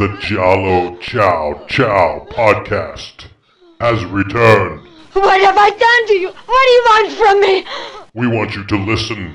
[0.00, 3.26] the Giallo Chow Chow podcast
[3.82, 4.88] has returned.
[5.12, 6.28] What have I done to you?
[6.28, 7.66] What do you want from me?
[8.14, 9.34] We want you to listen.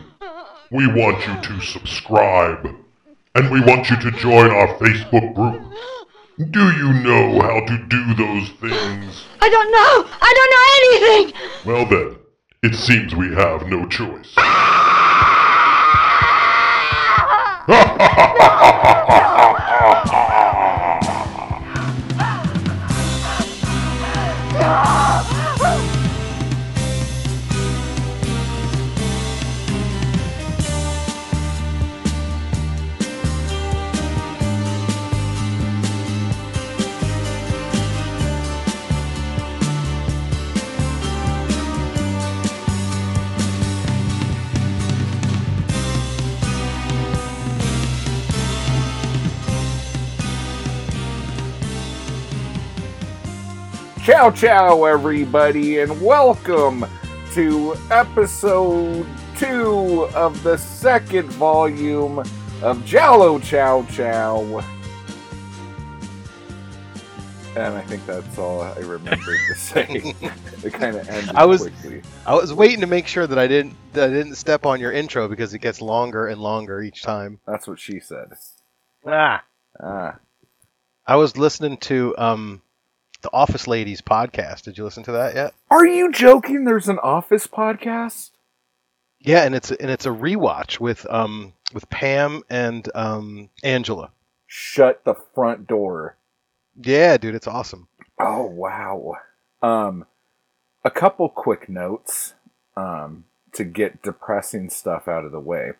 [0.72, 2.68] We want you to subscribe.
[3.36, 5.62] And we want you to join our Facebook group.
[6.50, 9.24] Do you know how to do those things?
[9.42, 10.10] I don't know.
[10.20, 11.34] I don't know anything.
[11.64, 12.16] Well then,
[12.64, 14.34] it seems we have no choice.
[54.06, 56.86] Ciao, ciao, everybody, and welcome
[57.34, 62.20] to episode two of the second volume
[62.62, 64.60] of Giallo Chow Chow.
[67.56, 69.88] And I think that's all I remembered to say.
[70.64, 72.04] it kind of ended I was- quickly.
[72.28, 74.92] I was waiting to make sure that I didn't that I didn't step on your
[74.92, 77.40] intro because it gets longer and longer each time.
[77.48, 78.34] That's what she said.
[79.08, 79.44] Ah.
[79.82, 80.16] Ah,
[81.08, 82.62] I was listening to um
[83.26, 84.62] the Office Ladies podcast.
[84.62, 85.56] Did you listen to that yet?
[85.72, 86.64] are you joking?
[86.64, 88.30] There's an Office podcast.
[89.20, 94.12] Yeah, and it's and it's a rewatch with um with Pam and um Angela.
[94.46, 96.18] Shut the front door.
[96.80, 97.88] Yeah, dude, it's awesome.
[98.20, 99.14] Oh wow.
[99.64, 100.06] Um
[100.84, 102.36] a couple quick notes
[102.78, 105.72] um to get depressing stuff out of the way.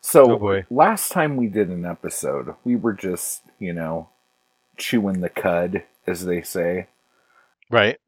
[0.00, 4.08] So Oh, last time we did an episode, we were just, you know,
[4.76, 6.86] chewing the cud as they say.
[7.70, 7.98] Right.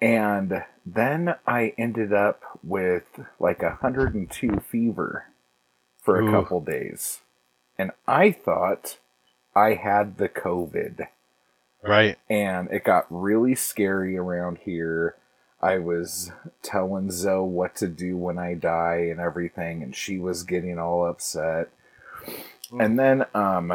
[0.00, 3.04] And then I ended up with
[3.38, 5.26] like a 102 fever
[6.02, 6.30] for a Ooh.
[6.30, 7.20] couple days.
[7.78, 8.98] And I thought
[9.54, 11.08] I had the COVID
[11.82, 12.18] Right.
[12.28, 15.14] and it got really scary around here.
[15.62, 16.32] I was
[16.62, 21.06] telling Zoe what to do when I die and everything, and she was getting all
[21.06, 21.70] upset.
[22.78, 23.72] And then, um,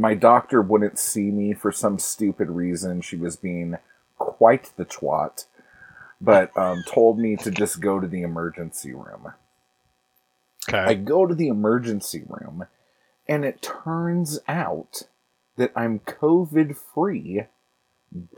[0.00, 3.02] my doctor wouldn't see me for some stupid reason.
[3.02, 3.76] She was being
[4.16, 5.44] quite the twat,
[6.22, 9.34] but um, told me to just go to the emergency room.
[10.66, 10.78] Okay.
[10.78, 12.66] I go to the emergency room,
[13.28, 15.02] and it turns out
[15.56, 17.42] that I'm COVID free,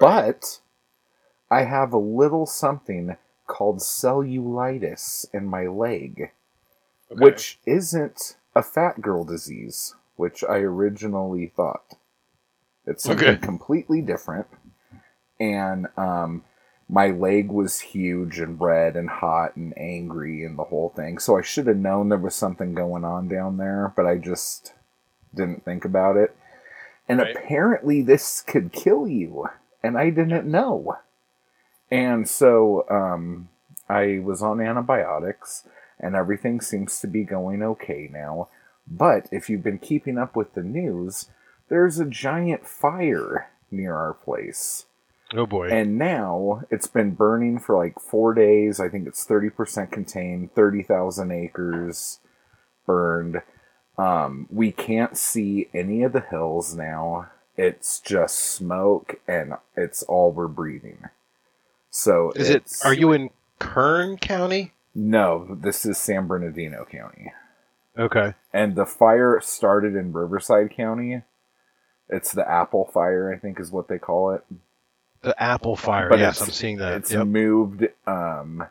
[0.00, 0.58] but
[1.48, 6.32] I have a little something called cellulitis in my leg,
[7.08, 11.94] which isn't a fat girl disease, which I originally thought.
[12.86, 13.38] It's something Okay.
[13.38, 14.46] completely different,
[15.40, 16.44] and um,
[16.88, 21.18] my leg was huge and red and hot and angry and the whole thing.
[21.18, 24.74] So I should have known there was something going on down there, but I just
[25.34, 26.36] didn't think about it.
[27.08, 27.36] And Right.
[27.36, 29.48] apparently, this could kill you,
[29.82, 30.98] and I didn't know.
[31.90, 33.48] And so um,
[33.88, 35.64] I was on antibiotics,
[36.00, 38.48] and everything seems to be going okay now.
[38.86, 41.28] But if you've been keeping up with the news,
[41.68, 44.86] there's a giant fire near our place.
[45.34, 45.68] Oh boy.
[45.68, 48.80] And now it's been burning for like four days.
[48.80, 52.20] I think it's 30% contained, 30,000 acres
[52.86, 53.42] burned.
[53.96, 57.30] Um, we can't see any of the hills now.
[57.56, 61.08] It's just smoke and it's all we're breathing.
[61.90, 64.72] So Is it are you in Kern County?
[64.94, 67.32] No, this is San Bernardino County.
[67.98, 68.34] Okay.
[68.52, 71.22] And the fire started in Riverside County.
[72.08, 74.44] It's the Apple Fire, I think is what they call it.
[75.22, 76.08] The Apple Fire.
[76.08, 76.94] But yes, I'm seeing that.
[76.94, 77.26] It's Yep.
[77.26, 78.66] moved um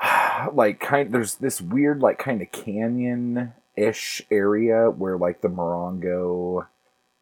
[0.52, 6.66] like kind there's this weird like kind of canyon ish area where like the Morongo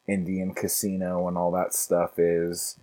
[0.07, 2.77] Indian casino and all that stuff is.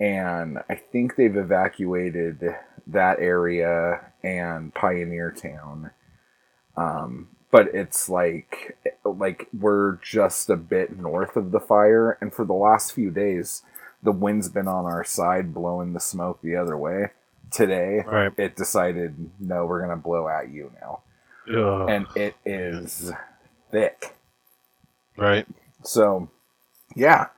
[0.00, 2.54] And I think they've evacuated
[2.86, 5.90] that area and Pioneer Town.
[6.78, 12.44] Um, but it's like like we're just a bit north of the fire, and for
[12.44, 13.62] the last few days,
[14.02, 17.10] the wind's been on our side, blowing the smoke the other way.
[17.50, 18.32] Today, Right.
[18.36, 21.00] it decided no, we're gonna blow at you now,
[21.48, 21.88] Ugh.
[21.88, 23.10] and it is
[23.70, 24.14] thick.
[25.16, 25.46] right.
[25.82, 26.28] So,
[26.94, 27.28] yeah.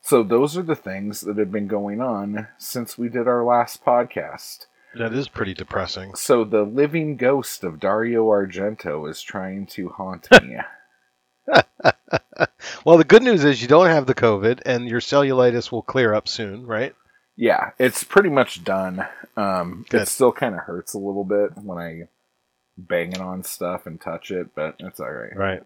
[0.00, 3.84] So those are the things that have been going on since we did our last
[3.84, 4.66] podcast.
[4.98, 6.14] That is pretty depressing.
[6.14, 10.56] So the living ghost of Dario Argento is trying to haunt me.
[12.84, 16.14] Well, the good news is you don't have the COVID, and your cellulitis will clear
[16.14, 16.94] up soon, right?
[17.38, 19.06] yeah, it's pretty much done.
[19.36, 22.08] Um, it still kind of hurts a little bit when I
[22.76, 25.36] bang it on stuff and touch it, but it's all right.
[25.36, 25.62] Right.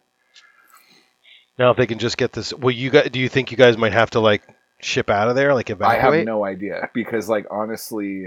[1.58, 3.78] Now, if they can just get this, well, you guys, do you think you guys
[3.78, 4.42] might have to like
[4.82, 5.98] ship out of there, like evacuate?
[5.98, 8.26] I have no idea because, like, honestly,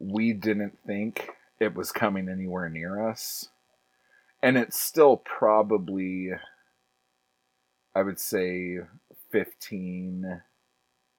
[0.00, 1.30] we didn't think
[1.60, 3.50] it was coming anywhere near us,
[4.42, 6.30] and it's still probably,
[7.94, 8.78] I would say,
[9.32, 10.42] fifteen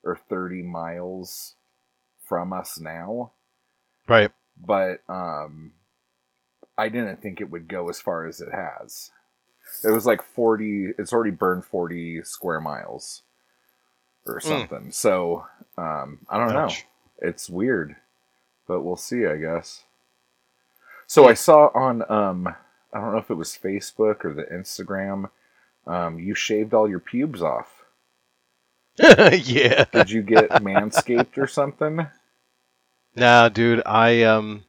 [0.04, 1.56] or thirty miles
[2.28, 3.32] from us now.
[4.08, 4.32] Right.
[4.60, 5.74] But um,
[6.78, 9.12] I didn't think it would go as far as it has.
[9.84, 10.90] It was like forty.
[11.00, 13.24] It's already burned forty square miles
[14.26, 14.64] or Hmm.
[14.64, 14.92] something.
[14.92, 15.46] So
[15.78, 16.80] um, I don't know.
[17.22, 17.96] It's weird,
[18.72, 19.84] but we'll see, I guess.
[21.06, 22.48] So I saw on um
[22.94, 25.30] I don't know if it was Facebook or the Instagram,
[25.86, 27.84] um, you shaved all your pubes off.
[28.98, 29.84] yeah.
[29.92, 32.08] Did you get manscaped or something?
[33.14, 34.64] Nah, dude, I um,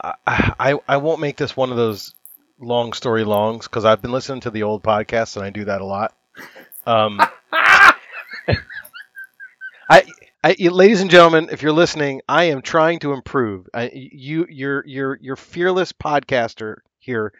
[0.00, 2.16] I I, I won't make this one of those
[2.58, 5.80] long story longs because I've been listening to the old podcasts and I do that
[5.82, 6.16] a lot.
[6.84, 7.20] Um,
[9.88, 10.04] I,
[10.44, 13.68] I, ladies and gentlemen, if you're listening, I am trying to improve.
[13.72, 17.32] I, you, your, your, your fearless podcaster here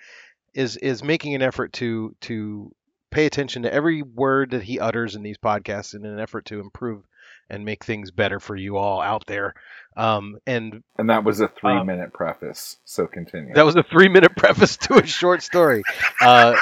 [0.55, 2.71] is is making an effort to to
[3.11, 6.61] pay attention to every word that he utters in these podcasts in an effort to
[6.61, 7.03] improve
[7.51, 9.55] and make things better for you all out there.
[9.97, 12.79] Um, and And that was a three Um, minute preface.
[12.85, 13.55] So continue.
[13.55, 15.83] that was a three minute preface to a short story.
[16.21, 16.55] Uh,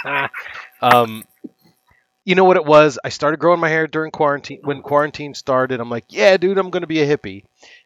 [0.82, 1.24] um,
[2.26, 2.98] you know what it was?
[3.04, 4.58] I started growing my hair during quarantine.
[4.64, 7.44] When quarantine started, I'm like, yeah, dude, I'm going to be a hippie.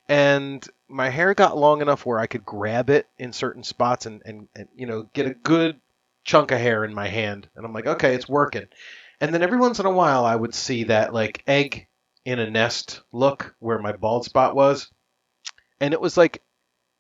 [0.08, 4.22] And my hair got long enough where I could grab it in certain spots and,
[4.24, 5.78] and, and you know, get a good
[6.24, 7.48] chunk of hair in my hand.
[7.54, 8.66] And I'm like, okay, it's working.
[9.20, 11.86] And then every once in a while, I would see that like egg
[12.24, 14.90] in a nest look where my bald spot was.
[15.80, 16.42] And it was like,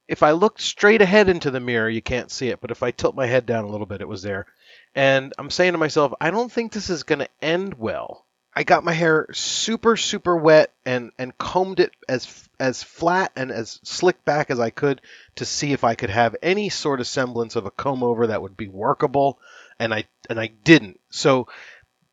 [0.08, 2.60] if I looked straight ahead into the mirror, you can't see it.
[2.60, 4.46] But if I tilt my head down a little bit, it was there.
[4.94, 8.26] And I'm saying to myself, I don't think this is going to end well.
[8.54, 13.50] I got my hair super, super wet and, and combed it as as flat and
[13.50, 15.00] as slick back as I could
[15.36, 18.42] to see if I could have any sort of semblance of a comb over that
[18.42, 19.38] would be workable.
[19.78, 21.00] And I and I didn't.
[21.10, 21.46] So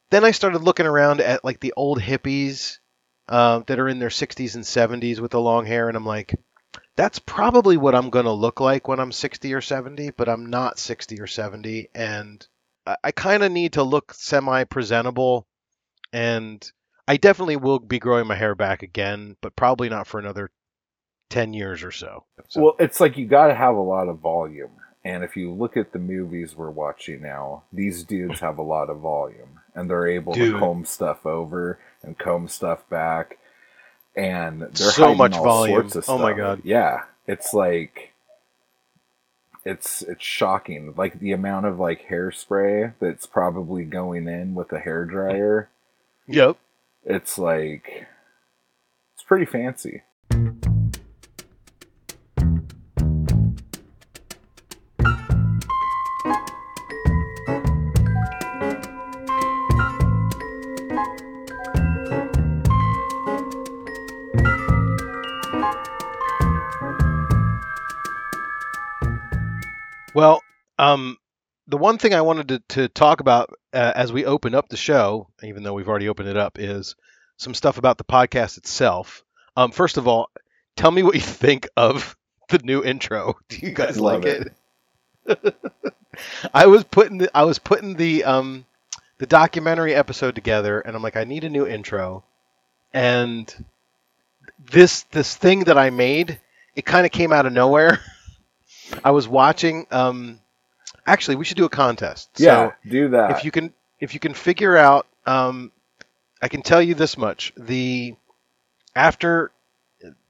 [0.09, 2.77] then I started looking around at like the old hippies
[3.27, 6.33] uh, that are in their 60s and 70s with the long hair, and I'm like,
[6.95, 10.45] that's probably what I'm going to look like when I'm 60 or 70, but I'm
[10.45, 11.89] not 60 or 70.
[11.93, 12.45] And
[13.03, 15.45] I, kind of need to look semi presentable.
[16.13, 16.69] And
[17.07, 20.49] I definitely will be growing my hair back again, but probably not for another
[21.29, 22.25] 10 years or so.
[22.47, 24.71] So- Well, it's like you got to have a lot of volume.
[25.05, 28.89] And if you look at the movies we're watching now, these dudes have a lot
[28.89, 30.53] of volume and they're able Dude.
[30.53, 33.37] to comb stuff over and comb stuff back.
[34.15, 35.89] And they're So much all volume.
[35.89, 36.33] sorts of Oh my.
[36.33, 36.61] God.
[36.63, 38.11] Yeah, it's like
[39.67, 40.93] it's it's shocking.
[40.95, 45.69] Like the amount of like hairspray that's probably going in with a hair dryer.
[46.27, 46.57] yep.
[47.03, 48.07] It's like
[49.13, 50.03] it's pretty fancy.
[70.79, 71.17] Um,
[71.67, 74.77] the one thing I wanted to, to talk about uh, as we open up the
[74.77, 76.95] show, even though we've already opened it up, is
[77.37, 79.23] some stuff about the podcast itself.
[79.55, 80.29] Um, first of all,
[80.75, 82.15] tell me what you think of
[82.49, 83.37] the new intro.
[83.49, 84.53] Do you guys like it?
[86.53, 88.65] I was putting the, I was putting the um
[89.17, 92.23] the documentary episode together, and I'm like, I need a new intro,
[92.93, 93.53] and
[94.71, 96.39] this this thing that I made,
[96.75, 97.99] it kind of came out of nowhere.
[99.03, 99.85] I was watching.
[99.91, 100.39] Um,
[101.07, 102.29] actually, we should do a contest.
[102.37, 103.31] Yeah, So do that.
[103.31, 105.71] if you can, if you can figure out, um,
[106.41, 108.15] I can tell you this much: the
[108.95, 109.51] after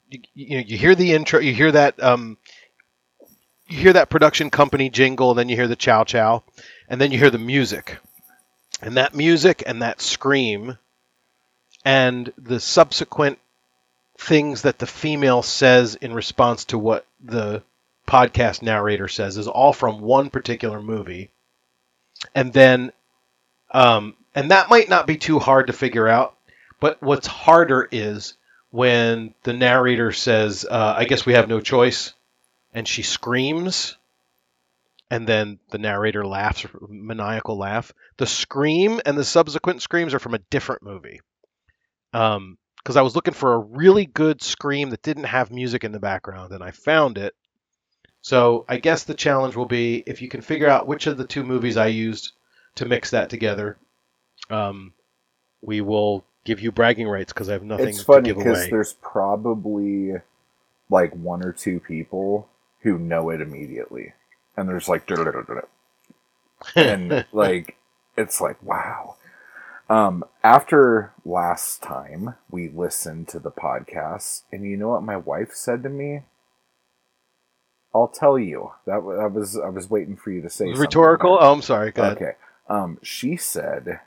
[0.09, 2.37] you, you know you hear the intro, you hear that um,
[3.67, 6.43] you hear that production company jingle, then you hear the chow chow,
[6.87, 7.97] and then you hear the music,
[8.81, 10.77] and that music and that scream,
[11.83, 13.39] and the subsequent
[14.19, 17.61] things that the female says in response to what the
[18.07, 21.29] podcast narrator says is all from one particular movie
[22.33, 22.91] and then
[23.71, 26.37] um, and that might not be too hard to figure out
[26.79, 28.35] but what's harder is
[28.69, 32.13] when the narrator says, uh, "I guess we have no choice,"
[32.73, 33.97] and she screams,
[35.09, 37.91] and then the narrator laughs, maniacal laugh.
[38.17, 41.21] The scream and the subsequent screams are from a different movie.
[42.13, 45.91] Um, because I was looking for a really good scream that didn't have music in
[45.91, 47.35] the background, and I found it.
[48.21, 51.25] So I guess the challenge will be if you can figure out which of the
[51.25, 52.31] two movies I used
[52.75, 53.77] to mix that together.
[54.49, 54.93] Um,
[55.61, 58.93] we will give you bragging rights because I have nothing it's to funny because there's
[58.93, 60.13] probably
[60.89, 62.47] like one or two people
[62.81, 64.13] who know it immediately,
[64.55, 65.09] and there's like
[66.75, 67.77] and like
[68.17, 69.15] it's like wow.
[69.89, 75.53] Um, after last time we listened to the podcast, and you know what my wife
[75.53, 76.23] said to me?
[77.93, 78.71] I'll tell you.
[78.85, 81.37] That, that was I was waiting for you to say Rhetorical?
[81.39, 81.91] Oh, I'm sorry.
[81.91, 82.17] Go ahead.
[82.17, 82.31] Okay.
[82.69, 84.01] Um, she said,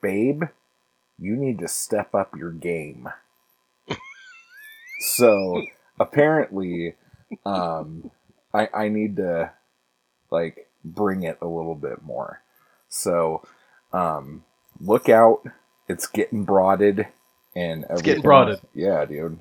[0.00, 0.44] "Babe,
[1.18, 3.08] you need to step up your game."
[5.00, 5.62] so
[5.98, 6.94] apparently,
[7.44, 8.10] um,
[8.52, 9.52] I I need to
[10.30, 12.42] like bring it a little bit more.
[12.88, 13.42] So,
[13.92, 14.44] um,
[14.80, 15.42] look out!
[15.88, 17.06] It's getting broaded
[17.56, 18.60] and It's getting broaded.
[18.74, 19.40] Yeah, dude.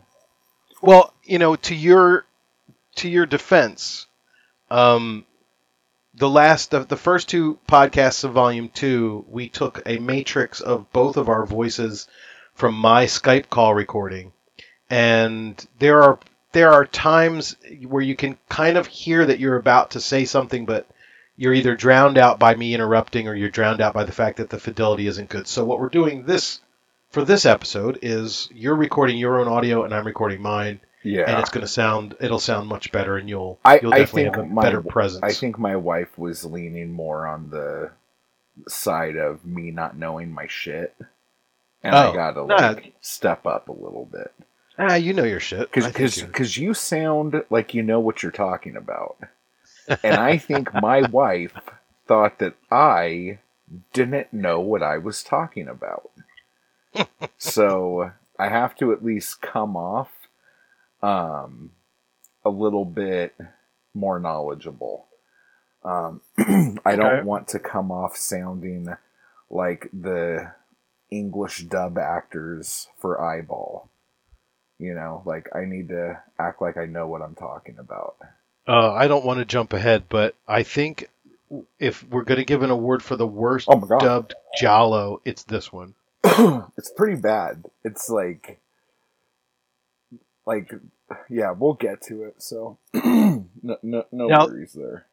[0.82, 2.26] Well, you know, to your
[2.96, 4.08] to your defense,
[4.70, 5.26] um,
[6.14, 10.92] the last the, the first two podcasts of volume two, we took a matrix of
[10.92, 12.08] both of our voices
[12.54, 14.32] from my Skype call recording,
[14.90, 16.20] and there are
[16.54, 20.66] there are times where you can kind of hear that you're about to say something,
[20.66, 20.88] but
[21.36, 24.50] you're either drowned out by me interrupting or you're drowned out by the fact that
[24.50, 25.48] the fidelity isn't good.
[25.48, 26.62] So what we're doing this
[27.10, 31.26] for this episode is you're recording your own audio and I'm recording mine Yeah.
[31.30, 34.24] and it's going to sound it'll sound much better and you'll I, you'll I definitely
[34.24, 35.24] think have a my, better presence.
[35.24, 37.92] I think my wife was leaning more on the
[38.68, 40.96] side of me not knowing my shit,
[41.84, 42.56] and Oh, I gotta no.
[42.56, 44.34] like step up a little bit
[44.78, 45.70] ah, you know your shit.
[45.76, 49.18] I you- because you sound like you know what you're talking about,
[50.04, 51.54] and I think my wife
[52.08, 53.40] thought that I
[53.94, 56.12] didn't know what I was talking about.
[57.38, 60.12] so I have to at least come off
[61.02, 61.72] um,
[62.46, 63.36] a little bit
[63.94, 65.08] more knowledgeable.
[65.84, 66.22] Um,
[66.86, 67.24] I don't Okay.
[67.24, 68.88] want to come off sounding
[69.50, 70.54] like the
[71.12, 73.90] English dub actors for Eyeball.
[74.80, 78.18] You know, like I need to act like I know what I'm talking about.
[78.68, 81.10] uh, I don't want to jump ahead, but I think
[81.80, 85.72] if we're going to give an award for the worst Oh dubbed Giallo, it's this
[85.72, 85.96] one.
[86.78, 87.66] it's pretty bad.
[87.84, 88.60] It's like,
[90.46, 90.72] like,
[91.30, 92.42] yeah, we'll get to it.
[92.42, 95.08] So, no, no, no Now- worries there.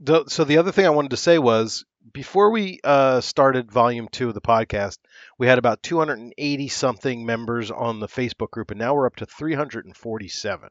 [0.00, 4.06] The, so the other thing I wanted to say was before we uh, started volume
[4.08, 4.98] two of the podcast,
[5.38, 9.26] we had about 280 something members on the Facebook group, and now we're up to
[9.26, 10.68] 347.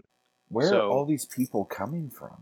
[0.50, 2.38] Where So- are all these people coming from?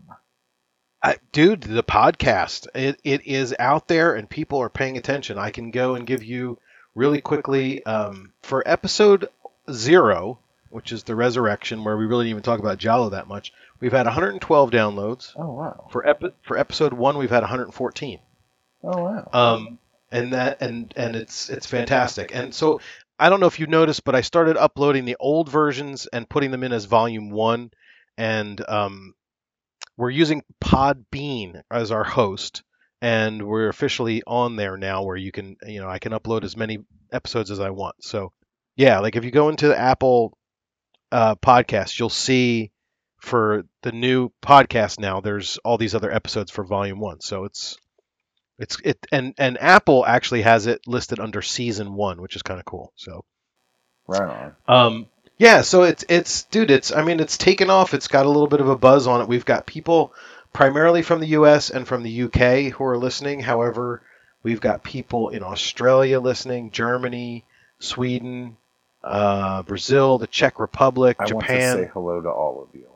[1.02, 5.38] I, dude, the podcast it, it is out there and people are paying attention.
[5.38, 6.58] I can go and give you
[6.94, 9.28] really quickly um, for episode
[9.70, 10.38] zero,
[10.70, 13.52] which is the resurrection, where we really didn't even talk about Giallo that much.
[13.80, 15.32] We've had 112 downloads.
[15.36, 15.88] Oh wow!
[15.90, 18.18] For epi- for episode one, we've had 114.
[18.84, 19.28] Oh wow!
[19.32, 19.78] Um,
[20.10, 22.34] and that and and it's it's fantastic.
[22.34, 22.80] And so
[23.18, 26.50] I don't know if you noticed, but I started uploading the old versions and putting
[26.50, 27.70] them in as volume one,
[28.16, 29.14] and um,
[29.96, 32.62] we're using Podbean as our host,
[33.00, 36.56] and we're officially on there now, where you can you know I can upload as
[36.56, 36.78] many
[37.12, 37.96] episodes as I want.
[38.00, 38.32] So
[38.76, 40.36] yeah, like if you go into the Apple
[41.12, 42.70] uh, podcast, you'll see
[43.18, 47.20] for the new podcast now there's all these other episodes for volume one.
[47.20, 47.76] So it's
[48.58, 52.60] it's it and and apple actually has it listed under season one which is kind
[52.60, 53.24] of cool so.
[54.06, 54.54] Right on.
[54.68, 55.06] um
[55.38, 57.94] yeah so it's it's dude it's i mean it's taken off.
[57.94, 59.28] It's got a little bit of a buzz on it.
[59.28, 60.14] We've got people
[60.52, 63.40] primarily from the us and from the uk who are listening.
[63.40, 64.02] However
[64.42, 67.44] we've got people in australia listening germany
[67.80, 68.56] sweden
[69.06, 72.88] uh, brazil the czech republic I want to japan say hello to all of you.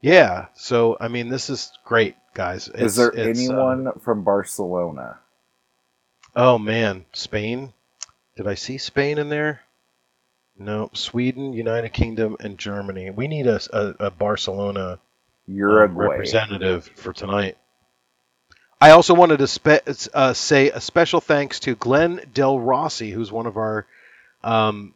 [0.00, 5.18] yeah so i mean this is great guys Is there it's, uh, anyone from Barcelona?
[6.36, 7.72] Oh man, Spain.
[8.36, 9.62] Did I see Spain in there?
[10.56, 13.10] No, Sweden, United Kingdom, and Germany.
[13.10, 14.98] We need a, a, a Barcelona um,
[15.48, 16.06] Uruguay.
[16.10, 17.56] representative for tonight.
[18.80, 23.32] I also wanted to spe- uh, say a special thanks to Glenn Del Rossi, who's
[23.32, 23.86] one of our
[24.44, 24.94] um,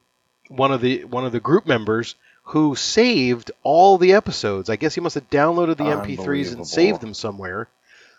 [0.49, 4.69] one of the one of the group members who saved all the episodes.
[4.69, 7.69] I guess he must have downloaded the MP3s and saved them somewhere.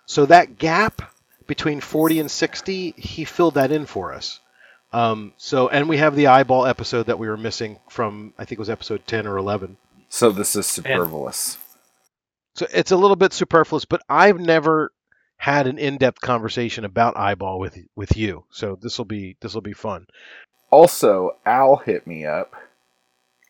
[0.06, 1.13] So that gap
[1.46, 4.39] between 40 and 60, he filled that in for us.
[4.94, 8.58] Um, so, and we have the eyeball episode that we were missing from, I think
[8.58, 9.77] it was episode 10 or 11.
[10.10, 11.58] So this is superfluous.
[12.56, 14.92] So it's a little bit superfluous, but I've never
[15.38, 18.46] had an in-depth conversation about eyeball with with you.
[18.51, 20.06] So this will be this will be fun.
[20.74, 22.56] Also, Al hit me up,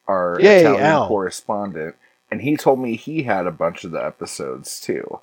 [0.07, 1.07] our Yay, Italian Al.
[1.07, 1.95] correspondent,
[2.29, 5.21] and he told me he had a bunch of the episodes too.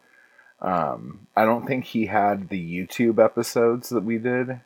[0.62, 4.60] Um, I don't think he had the YouTube episodes that we did,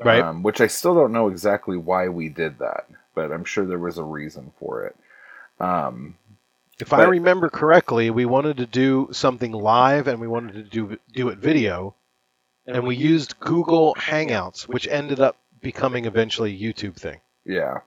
[0.00, 0.20] Right.
[0.22, 3.78] Um, which I still don't know exactly why we did that, but I'm sure there
[3.78, 4.96] was a reason for it.
[5.60, 6.16] Um,
[6.80, 10.98] If I remember correctly, we wanted to do something live and we wanted to do
[11.12, 11.94] do it video,
[12.66, 17.20] and we used Google Hangouts, which ended up becoming eventually a YouTube thing.
[17.44, 17.78] yeah,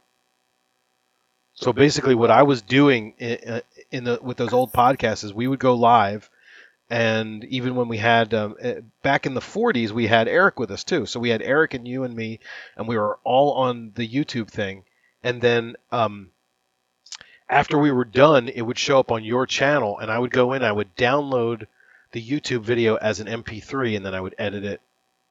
[1.54, 3.62] So basically, what I was doing in,
[3.92, 6.30] in the with those old podcasts is we would go live,
[6.90, 10.72] and even when we had um, eh, back in the 40s, we had Eric with
[10.72, 11.06] us too.
[11.06, 12.40] So we had Eric and you and me,
[12.75, 14.84] and we were all on the YouTube thing.
[15.24, 16.32] And then um,
[17.48, 20.54] after we were done, it would show up on your channel, and I would go
[20.54, 21.68] in, I would download
[22.12, 24.82] the YouTube video as an MP3, and then I would edit it,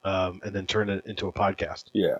[0.03, 1.85] um, and then turn it into a podcast.
[1.93, 2.17] yeah.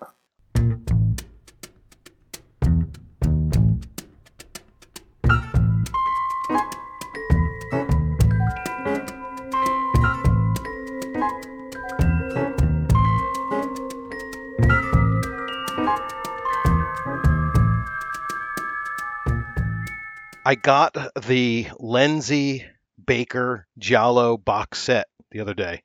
[20.44, 20.98] I got
[21.28, 22.66] the Lenzi
[23.06, 25.84] Baker Giallo box set the other day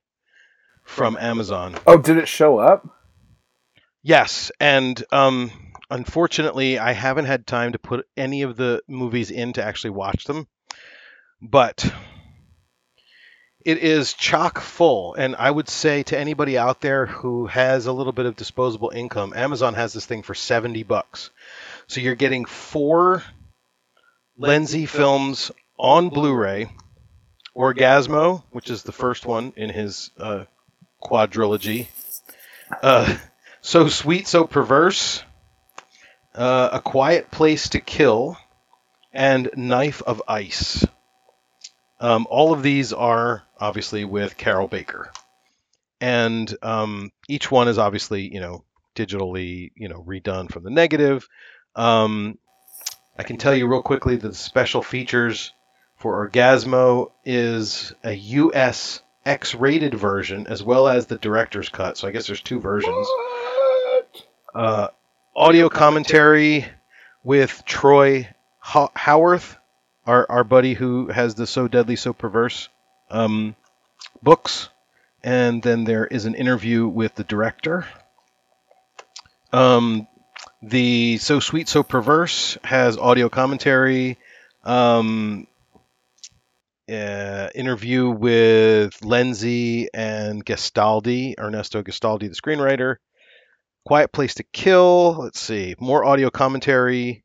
[0.86, 1.74] from Amazon.
[1.86, 2.88] Oh, did it show up?
[4.02, 5.50] Yes, and um,
[5.90, 10.24] unfortunately, I haven't had time to put any of the movies in to actually watch
[10.24, 10.46] them,
[11.42, 11.92] but
[13.64, 15.14] it is chock full.
[15.14, 18.92] And I would say to anybody out there who has a little bit of disposable
[18.94, 21.30] income, Amazon has this thing for 70 bucks.
[21.88, 23.24] So you're getting four
[24.40, 26.70] Lenzi films on Blu-ray,
[27.56, 30.44] Orgasmo, which is the first one in his uh,
[31.02, 31.88] quadrilogy.
[32.82, 33.16] Uh,
[33.60, 35.22] so Sweet, So Perverse,
[36.34, 38.36] uh, A Quiet Place to Kill,
[39.12, 40.86] and Knife of Ice.
[41.98, 45.10] Um, all of these are obviously with Carroll Baker.
[46.00, 51.26] And um, each one is obviously, you know, digitally, you know, redone from the negative.
[51.74, 52.38] Um,
[53.18, 55.52] I can tell you real quickly that the special features
[55.96, 61.98] for Orgasmo is a US X-rated version as well as the director's cut.
[61.98, 63.06] So I guess there's two versions.
[64.54, 64.88] Uh,
[65.34, 66.64] audio commentary
[67.24, 68.28] with Troy
[68.60, 69.56] Ho- Howarth,
[70.06, 72.68] our our buddy who has the So Deadly So Perverse
[73.10, 73.56] um,
[74.22, 74.68] books,
[75.22, 77.84] and then there is an interview with the director.
[79.52, 80.06] Um,
[80.62, 84.18] the So Sweet So Perverse has audio commentary.
[84.64, 85.46] Um,
[86.88, 92.96] uh, interview with Lenzi and Gastaldi, Ernesto Gastaldi, the screenwriter.
[93.84, 95.12] Quiet Place to Kill.
[95.14, 95.76] Let's see.
[95.78, 97.22] More audio commentary.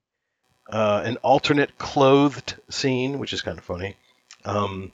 [0.69, 3.97] Uh, an alternate clothed scene, which is kind of funny.
[4.45, 4.91] Um,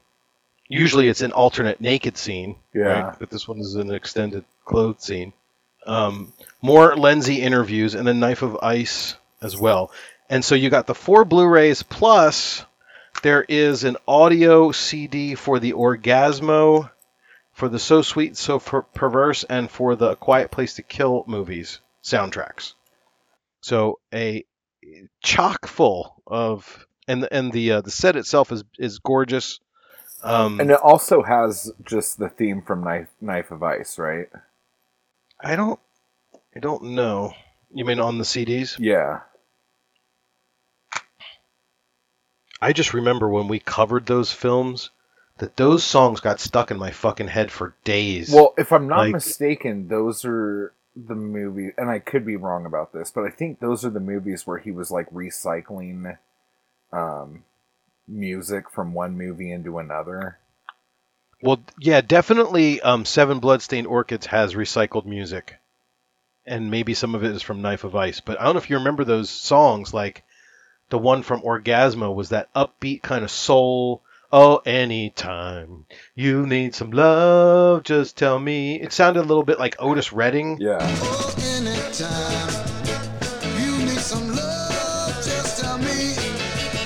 [0.67, 2.55] usually it's an alternate naked scene.
[2.73, 3.01] Yeah.
[3.01, 3.19] Right?
[3.19, 5.33] But this one is an extended clothed scene.
[5.85, 9.91] Um, more Lenzi interviews and then Knife of Ice as well.
[10.29, 12.65] And so you got the four Blu-rays plus
[13.21, 16.89] there is an audio CD for the Orgasmo,
[17.53, 21.79] for the So Sweet, So Per- Perverse, and for the Quiet Place to Kill movies
[22.03, 22.73] soundtracks.
[23.61, 24.45] So a
[25.21, 29.59] chock full of and the, and the uh, the set itself is is gorgeous.
[30.23, 34.27] Um, And it also has just the theme from Knife Knife of Ice, right?
[35.39, 35.79] I don't
[36.55, 37.33] I don't know.
[37.73, 38.77] You mean on the CDs?
[38.79, 39.21] Yeah.
[42.61, 44.89] I just remember when we covered those films
[45.37, 48.31] that those songs got stuck in my fucking head for days.
[48.33, 52.65] Well, if I'm not Like- mistaken, those are the movie, and I could be wrong
[52.65, 56.17] about this, but I think those are the movies where he was like recycling
[56.91, 57.43] um,
[58.07, 60.39] music from one movie into another.
[61.41, 62.81] Well, yeah, definitely.
[62.81, 65.57] Um, Seven Bloodstained Orchids has recycled music,
[66.47, 68.21] and maybe some of it is from Knife of Ice.
[68.21, 69.93] But I don't know if you remember those songs.
[69.93, 70.23] Like
[70.89, 74.01] the one from Orgasmo was that upbeat kind of soul.
[74.31, 78.75] Oh, anytime you need some love, just tell me.
[78.81, 80.57] It sounded a little bit like Otis Redding.
[80.59, 80.79] Yeah.
[80.81, 82.53] Oh, anytime
[83.57, 86.15] you need some love, just tell me.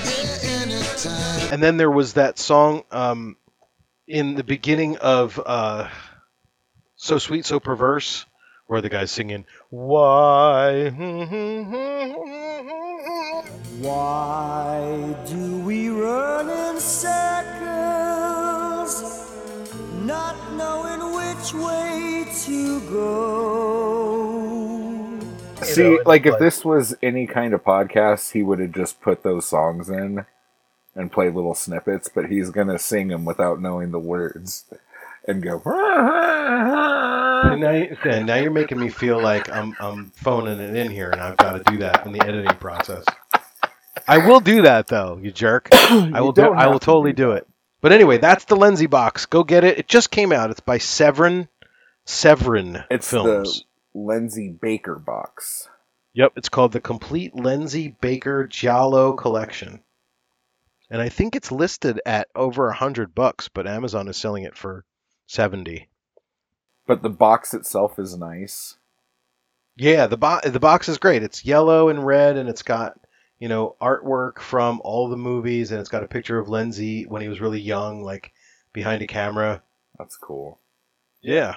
[0.04, 1.52] Yeah, anytime.
[1.52, 3.36] And then there was that song um,
[4.06, 5.88] in the beginning of uh,
[6.94, 8.24] So Sweet, So Perverse,
[8.66, 10.90] where Where the guy's singing, Why?
[13.82, 17.32] Why do we run in circles,
[20.02, 24.38] not knowing which way to go?
[25.64, 29.24] See, know, like if this was any kind of podcast, he would have just put
[29.24, 30.26] those songs in
[30.94, 34.64] and play little snippets, but he's gonna sing them without knowing the words
[35.26, 35.60] and go.
[35.66, 40.88] And now, you- and now you're making me feel like I'm, I'm phoning it in
[40.92, 43.04] here, and I've got to do that in the editing process.
[44.08, 45.68] I will do that though, you jerk.
[45.72, 46.32] I will.
[46.32, 47.46] Do, don't I will to totally do do it.
[47.80, 49.26] But anyway, that's the Lenzi box.
[49.26, 49.78] Go get it.
[49.78, 50.50] It just came out.
[50.50, 51.48] It's by Severin.
[52.04, 53.64] Severin It's Films.
[53.94, 55.68] the Lenzi Baker box.
[56.14, 59.80] Yep, it's called the Complete Lenzi Baker Giallo Collection.
[60.90, 64.56] And I think it's listed at over a hundred bucks, but Amazon is selling it
[64.56, 64.84] for
[65.26, 65.88] seventy.
[66.86, 68.76] But the box itself is nice.
[69.76, 71.22] Yeah, the bo- the box is great.
[71.22, 72.98] It's yellow and red, and it's got
[73.42, 77.22] you know artwork from all the movies, and it's got a picture of Lenzi when
[77.22, 78.32] he was really young, like
[78.72, 79.64] behind a camera.
[79.98, 80.60] That's cool.
[81.22, 81.56] Yeah,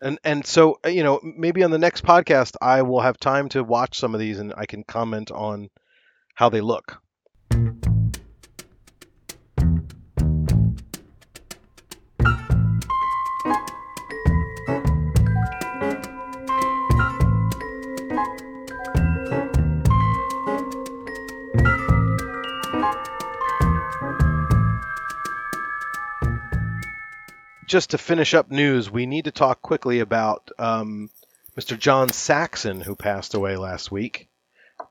[0.00, 3.48] and and so uh, you know maybe on the next podcast I will have time
[3.48, 5.68] to watch some of these, and I can comment on
[6.36, 7.02] how they look.
[27.74, 31.10] Just to finish up news, we need to talk quickly about um,
[31.58, 31.76] Mr.
[31.76, 34.28] John Saxon, who passed away last week.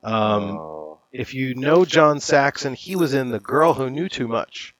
[0.02, 4.28] Um, oh, if you know John Saxon, he was in The Girl Who Knew Too
[4.28, 4.74] Much.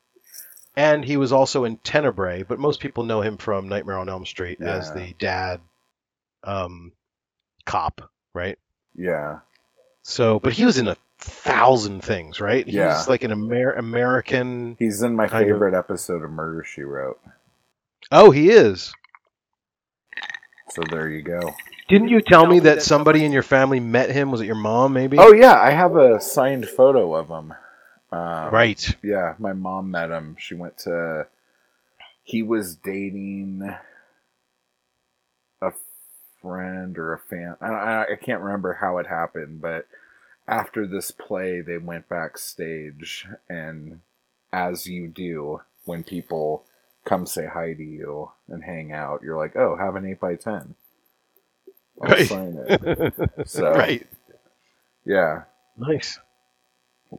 [0.77, 4.27] And he was also in Tenebrae, but most people know him from Nightmare on Elm
[4.27, 5.63] Street as the dad
[6.43, 6.93] um,
[7.65, 8.59] cop, right?
[8.95, 9.39] yeah.
[10.03, 12.67] So, but he was in a thousand things, right?
[12.67, 13.03] He Yeah.
[13.09, 14.77] like an Amer- American.
[14.79, 15.55] He's in my Kind of.
[15.55, 17.19] favorite episode of Murder She Wrote.
[18.11, 18.93] Oh, he is.
[20.71, 21.55] So there you go.
[21.89, 24.31] Didn't you tell me that somebody in your family met him?
[24.31, 25.19] Was it your mom, maybe?
[25.19, 27.55] Oh yeah, I have a signed photo of him.
[28.11, 28.97] Um, right.
[29.03, 30.37] Yeah, my mom met him.
[30.39, 31.27] She went to.
[32.23, 33.71] He was dating
[35.61, 35.73] a
[36.41, 37.57] friend or a fan.
[37.61, 39.87] I, I, I can't remember how it happened, but
[40.49, 44.01] after this play, they went backstage, and
[44.53, 46.65] as you do when people
[47.05, 50.37] come say hi to you and hang out, you're like, "Oh, have an eight by
[50.37, 50.75] ten.
[52.03, 52.29] I'll Right.
[52.29, 53.15] sign it."
[53.47, 54.07] So right.
[55.05, 55.43] yeah,
[55.77, 56.19] Nice.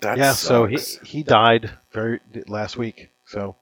[0.02, 0.34] that yeah.
[0.34, 3.10] So he he died very last week.
[3.26, 3.56] So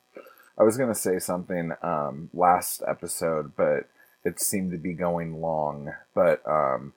[0.58, 3.88] I was gonna say something um, last episode, but
[4.24, 5.94] it seemed to be going long.
[6.16, 6.94] But um,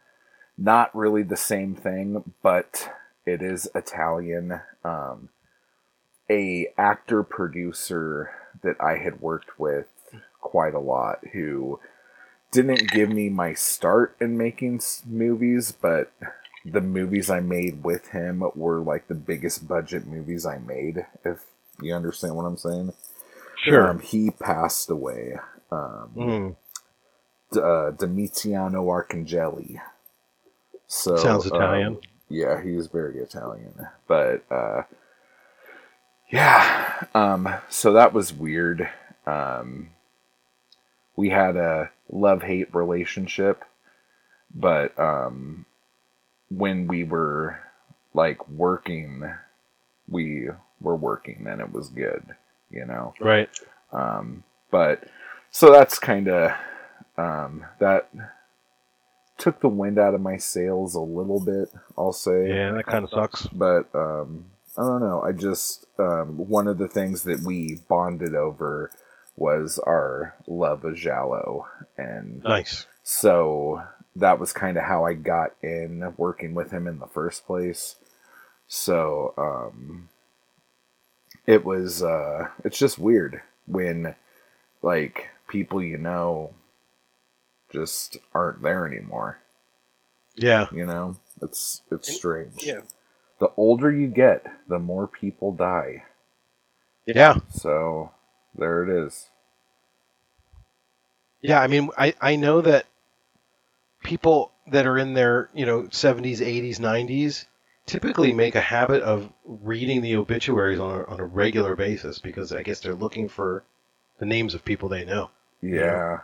[0.57, 2.33] not really the same thing.
[2.43, 2.91] But
[3.27, 4.61] it is Italian.
[4.85, 5.31] Um,
[6.31, 8.31] a actor producer
[8.67, 9.87] that I had worked with
[10.41, 11.81] quite a lot who
[12.53, 16.13] didn't give me my start in making movies, but
[16.65, 21.07] the movies I made with him were like the biggest budget movies I made.
[21.25, 21.45] If
[21.81, 22.93] you understand what I'm saying.
[23.91, 25.39] Um, he passed away.
[25.73, 26.57] Um, Mm.
[27.53, 29.81] D- uh, Domiziano Arcangeli.
[30.87, 31.99] So Sounds um, Italian.
[32.29, 33.75] yeah, he's very Italian.
[34.07, 34.83] But uh,
[36.29, 38.89] yeah, um, so that was weird.
[39.27, 39.91] Um,
[41.17, 43.65] we had a love hate relationship,
[44.55, 45.67] but um,
[46.51, 47.59] when we were
[48.15, 49.23] like working,
[50.09, 50.49] we
[50.81, 52.23] were working and it was good,
[52.71, 53.15] you know.
[53.21, 53.49] right.
[53.93, 55.05] Um, but
[55.51, 56.53] so that's kind of
[57.17, 58.11] um, that
[59.39, 61.69] took the wind out of my sails a little bit.
[61.97, 63.47] I'll say, Yeah, that kind of sucks.
[63.49, 64.47] but um,
[64.79, 65.23] I don't know.
[65.23, 68.91] I just um, one of the things that we bonded over
[69.37, 72.87] was our love of Giallo, and Nice.
[73.03, 73.83] so
[74.17, 77.97] that was kind of how I got in working with him in the first place.
[78.69, 80.09] So um,
[81.47, 84.15] it was uh, it's just weird when
[84.83, 86.55] like people you know
[87.73, 89.39] just aren't there anymore.
[90.35, 90.67] Yeah.
[90.73, 92.62] You know, it's it's strange.
[92.65, 92.81] Yeah.
[93.38, 96.05] The older you get, the more people die.
[97.07, 97.38] Yeah.
[97.51, 98.11] So
[98.55, 99.29] there it is.
[101.42, 102.87] Yeah, I mean, I, I know that
[104.03, 107.44] people that are in their, you know, 70s, 80s, 90s
[107.87, 112.53] typically make a habit of reading the obituaries on a, on a regular basis because
[112.53, 113.62] I guess they're looking for
[114.18, 115.31] the names of people they know.
[115.62, 116.18] Yeah.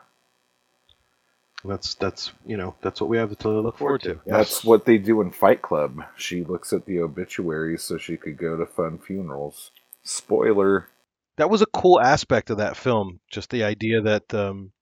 [1.64, 4.20] That's that's you know that's what we have to look forward to.
[4.26, 6.02] That's what they do in Fight Club.
[6.16, 9.70] She looks at the obituaries so she could go to fun funerals.
[10.02, 10.88] Spoiler.
[11.36, 13.20] That was a cool aspect of that film.
[13.30, 14.72] Just the idea that um,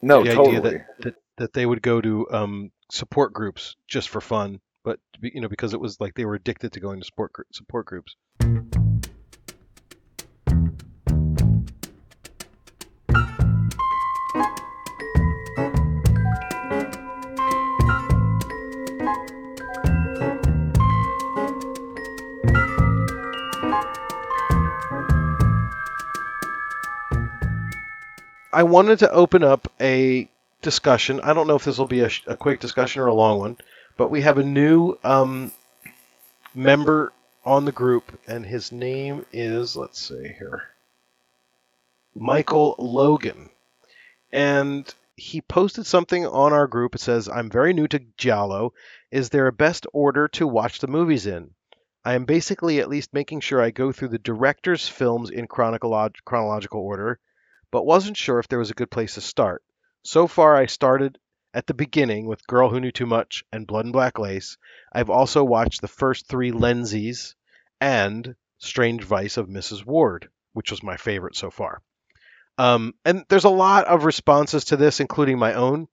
[0.00, 0.56] No, the totally.
[0.56, 5.00] idea that, that that they would go to um, support groups just for fun, but
[5.20, 7.86] you know because it was like they were addicted to going to support gr- support
[7.86, 8.14] groups.
[28.56, 30.30] I wanted to open up a
[30.62, 31.20] discussion.
[31.20, 33.58] I don't know if this will be a, a quick discussion or a long one,
[33.98, 35.52] but we have a new um,
[36.54, 37.12] member
[37.44, 40.70] on the group, and his name is, let's see here,
[42.14, 43.50] Michael Logan.
[44.32, 46.94] And he posted something on our group.
[46.94, 48.72] It says, I'm very new to Giallo.
[49.10, 51.50] Is there a best order to watch the movies in?
[52.06, 56.24] I am basically at least making sure I go through the director's films in chronolog-
[56.24, 57.20] chronological order
[57.70, 59.62] but wasn't sure if there was a good place to start.
[60.02, 61.18] So far, I started
[61.52, 64.58] at the beginning with Girl Who Knew Too Much and Blood and Black Lace.
[64.92, 67.34] I've also watched the first three Lenzis
[67.80, 69.84] and Strange Vice of Mrs.
[69.84, 71.82] Ward, which was my favorite so far.
[72.58, 75.88] Um, and there's a lot of responses to this, including my own.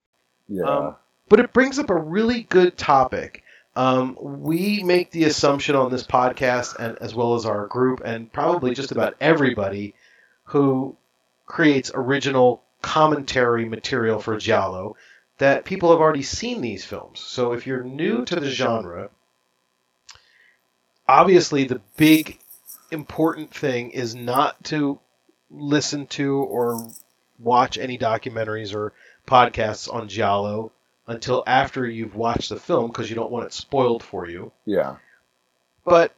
[0.48, 0.64] Yeah.
[0.64, 0.96] Um,
[1.30, 3.44] but it brings up a really good topic.
[3.76, 8.32] Um, we make the assumption on this podcast, and as well as our group, and
[8.32, 9.96] probably just about everybody
[10.46, 10.96] who
[11.46, 14.96] creates original commentary material for Giallo,
[15.38, 17.20] that people have already seen these films.
[17.20, 19.10] So if you're new to the genre,
[21.08, 22.40] obviously the big
[22.92, 25.00] important thing is not to
[25.50, 26.88] listen to or
[27.40, 28.94] watch any documentaries or
[29.28, 30.72] podcasts on Giallo
[31.08, 34.52] until after you've watched the film because you don't want it spoiled for you.
[34.66, 34.98] yeah.
[35.86, 36.16] But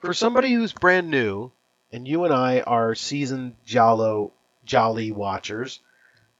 [0.00, 1.52] for somebody who's brand new,
[1.92, 4.32] and you and I are seasoned Giallo
[4.64, 5.80] Jolly watchers,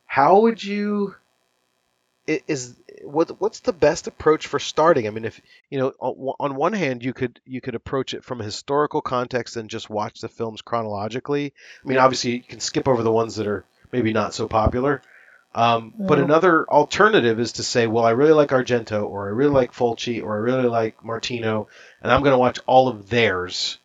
[0.06, 1.14] how would you?
[2.26, 5.06] Is what what's the best approach for starting?
[5.06, 8.24] I mean, if you know, on on one hand, you could you could approach it
[8.24, 11.52] from a historical context and just watch the films chronologically.
[11.84, 15.02] I mean, obviously, you can skip over the ones that are maybe not so popular.
[15.54, 19.52] Um, but another alternative is to say, well, I really like Argento, or I really
[19.52, 21.68] like Fulci, or I really like Martino,
[22.00, 23.76] and I'm going to watch all of theirs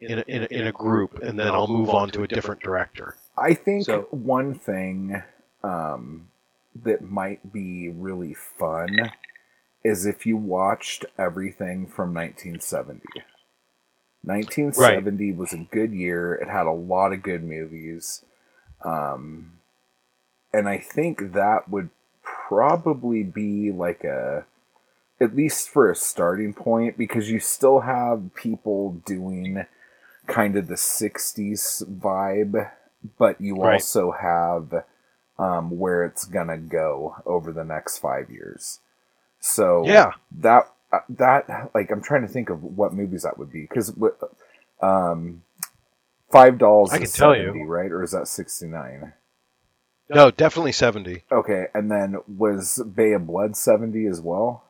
[0.00, 2.62] in a, in, a, in a group, and then I'll move on to a different
[2.62, 3.16] director.
[3.36, 5.22] I think So- one thing
[5.62, 6.28] um,
[6.84, 9.10] that might be really fun
[9.84, 13.00] is if you watched everything from 1970.
[14.22, 16.34] 1970 was a good year.
[16.34, 18.24] It had a lot of good movies.
[18.84, 19.52] Um,
[20.52, 21.90] and I think that would
[22.22, 24.44] probably be like a,
[25.20, 29.64] at least for a starting point, because you still have people doing
[30.28, 32.70] kind of the 60s vibe,
[33.18, 33.82] but you Right.
[33.82, 34.84] also have
[35.38, 38.80] um, where it's gonna go over the next five years.
[39.40, 40.12] So Yeah.
[40.40, 43.92] that uh, that like I'm trying to think of what movies that would be because
[44.80, 45.42] um,
[46.30, 46.92] five dolls.
[46.92, 47.64] I is can tell you.
[47.64, 49.12] right, or is that sixty nine?
[50.10, 51.22] No, definitely 70.
[51.30, 54.64] Okay, and then was Bay of Blood seventy as well?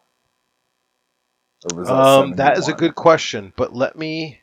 [1.64, 4.40] Or was Um, that is a good question, but let me.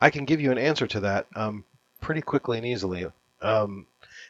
[0.00, 1.64] I can give you an answer to that um,
[2.00, 3.06] pretty quickly and easily.
[3.42, 3.86] Um,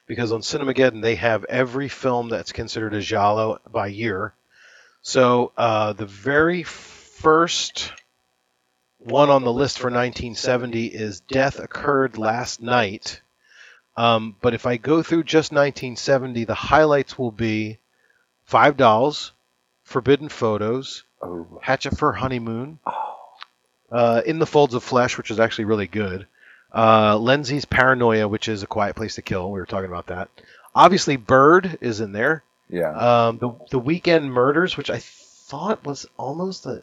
[0.06, 4.34] because on Cinemageddon, they have every film that's considered a Giallo by year.
[5.02, 7.92] So uh, the very first
[8.98, 13.20] one on the list for 1970 is Death Occurred Last Night.
[13.96, 17.78] Um, but if I go through just 1970, the highlights will be
[18.44, 19.32] Five Dolls,
[19.84, 22.78] Forbidden Photos, Oh, Hatchet for Honeymoon,
[23.90, 26.26] uh, In the Folds of Flesh, which is actually really good,
[26.72, 29.50] uh, Lenzi's Paranoia, which is A Quiet Place to Kill.
[29.50, 30.28] We were talking about that.
[30.74, 32.42] Obviously, Bird is in there.
[32.68, 32.92] yeah.
[33.26, 36.80] Um, the the Weekend Murders, which I thought was almost a,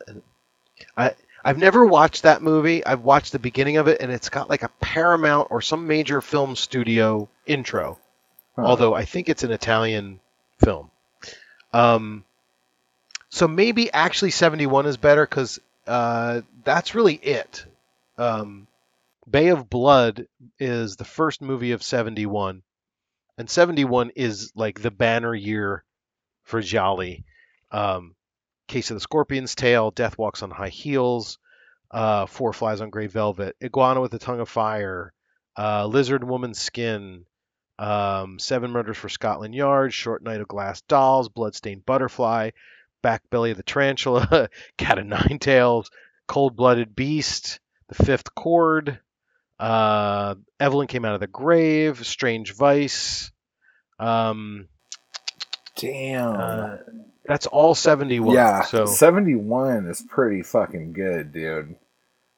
[0.97, 1.13] I
[1.45, 2.85] I've never watched that movie.
[2.85, 6.19] I've watched the beginning of it, and it's got like a Paramount or some major
[6.19, 7.97] film studio intro.
[8.57, 8.63] Huh.
[8.65, 10.19] Although I think it's an Italian
[10.59, 10.91] film.
[11.71, 12.25] Um,
[13.29, 17.65] so maybe actually 71 is better because uh, that's really it.
[18.17, 18.67] Um,
[19.29, 20.27] Bay of Blood
[20.59, 22.61] is the first movie of 71,
[23.37, 25.83] and 71 is like the banner year
[26.43, 27.15] for Giallo.
[27.71, 28.15] Um,
[28.67, 31.39] Case of the Scorpion's Tail, Death Walks on High Heels,
[31.91, 35.13] uh, Four Flies on Grey Velvet, Iguana with a Tongue of Fire,
[35.57, 37.25] uh, Lizard Woman's Skin,
[37.79, 42.51] um, Seven Murders for Scotland Yard, Short Night of Glass Dolls, Bloodstained Butterfly,
[43.07, 45.89] Black Belly of the Tarantula, Cat of Nine Tails,
[46.27, 48.99] Cold Blooded Beast, The Fifth Chord,
[49.57, 53.31] uh, Evelyn Came Out of the Grave, Strange Vice.
[53.97, 54.67] Um,
[55.77, 56.35] Damn.
[56.35, 56.77] uh,
[57.25, 58.35] that's all 71.
[58.35, 61.77] yeah, So, 71 is pretty fucking good, dude.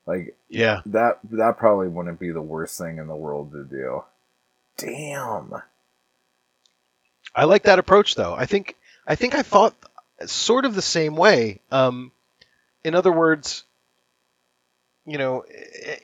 [0.05, 0.81] Like yeah.
[0.85, 4.03] that that probably wouldn't be the worst thing in the world to do.
[4.77, 5.63] Damn.
[7.33, 8.35] I like that approach though.
[8.35, 8.75] I think
[9.07, 9.73] I think I thought
[10.25, 11.59] sort of the same way.
[11.71, 12.11] Um,
[12.83, 13.63] in other words,
[15.05, 15.43] you know,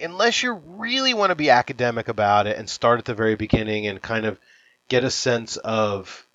[0.01, 3.88] unless you really want to be academic about it and start at the very beginning
[3.88, 4.39] and kind of
[4.89, 6.25] get a sense of,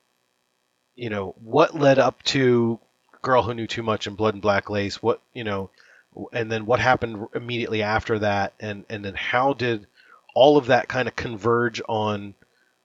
[0.94, 2.78] you know, what led up to
[3.22, 5.70] Girl Who Knew Too Much and Blood and Black Lace, what you know,
[6.32, 9.86] and then what happened immediately after that, and and then how did
[10.34, 12.34] all of that kind of converge on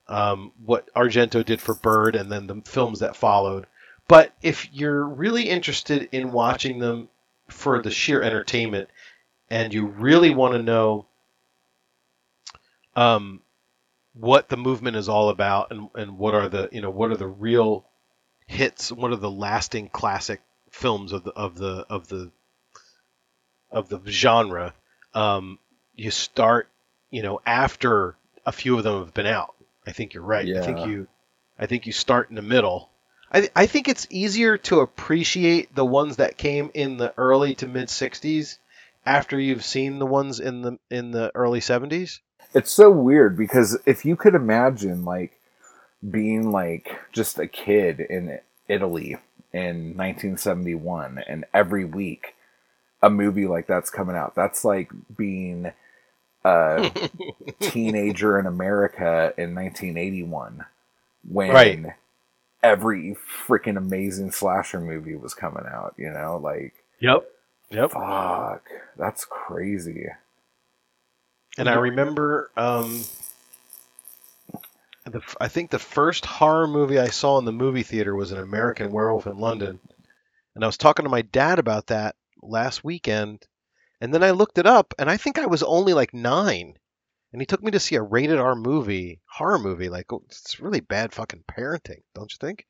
[0.08, 3.68] um, what Argento did for Bird and then the films that followed.
[4.08, 7.10] But if you're really interested in watching them
[7.48, 8.90] for the sheer entertainment
[9.50, 11.06] and you really want to know
[12.96, 13.42] um,
[14.14, 17.18] what the movement is all about and, and what are the you know what are
[17.18, 17.86] the real
[18.48, 20.42] hits what are the lasting classic
[20.72, 22.32] films of the of the of the
[23.72, 24.74] of the genre
[25.14, 25.60] um,
[25.96, 26.70] you start
[27.12, 28.16] you know after
[28.46, 30.46] a few of them have been out I think you're right.
[30.46, 30.62] yeah.
[30.62, 31.08] I think you,
[31.60, 32.90] I think you start in the middle.
[33.36, 37.68] I I think it's easier to appreciate the ones that came in the early to
[37.68, 38.58] mid '60s
[39.06, 42.20] after you've seen the ones in the in the early '70s.
[42.54, 45.38] It's so weird because if you could imagine like
[46.10, 49.18] being like just a kid in Italy
[49.52, 52.36] in 1971 and every week
[53.02, 54.36] a movie like that's coming out.
[54.36, 55.72] That's like being
[56.46, 56.92] a
[57.60, 60.66] teenager in America in 1981
[61.28, 61.94] when Right.
[62.66, 63.16] Every
[63.48, 67.28] freaking amazing slasher movie was coming out, you know, like Yep.
[67.72, 67.92] Yep.
[67.92, 70.08] fuck, that's crazy.
[71.58, 73.02] And I remember, um,
[75.06, 78.32] the, f- I think the first horror movie I saw in the movie theater was
[78.32, 79.80] an American Werewolf in London.
[80.56, 83.46] And I was talking to my dad about that last weekend.
[84.02, 86.78] And then I looked it up, and I think I was only like nine.
[87.36, 89.90] And he took me to see a rated R movie, horror movie.
[89.90, 92.66] Like, oh, it's really bad fucking parenting, don't you think?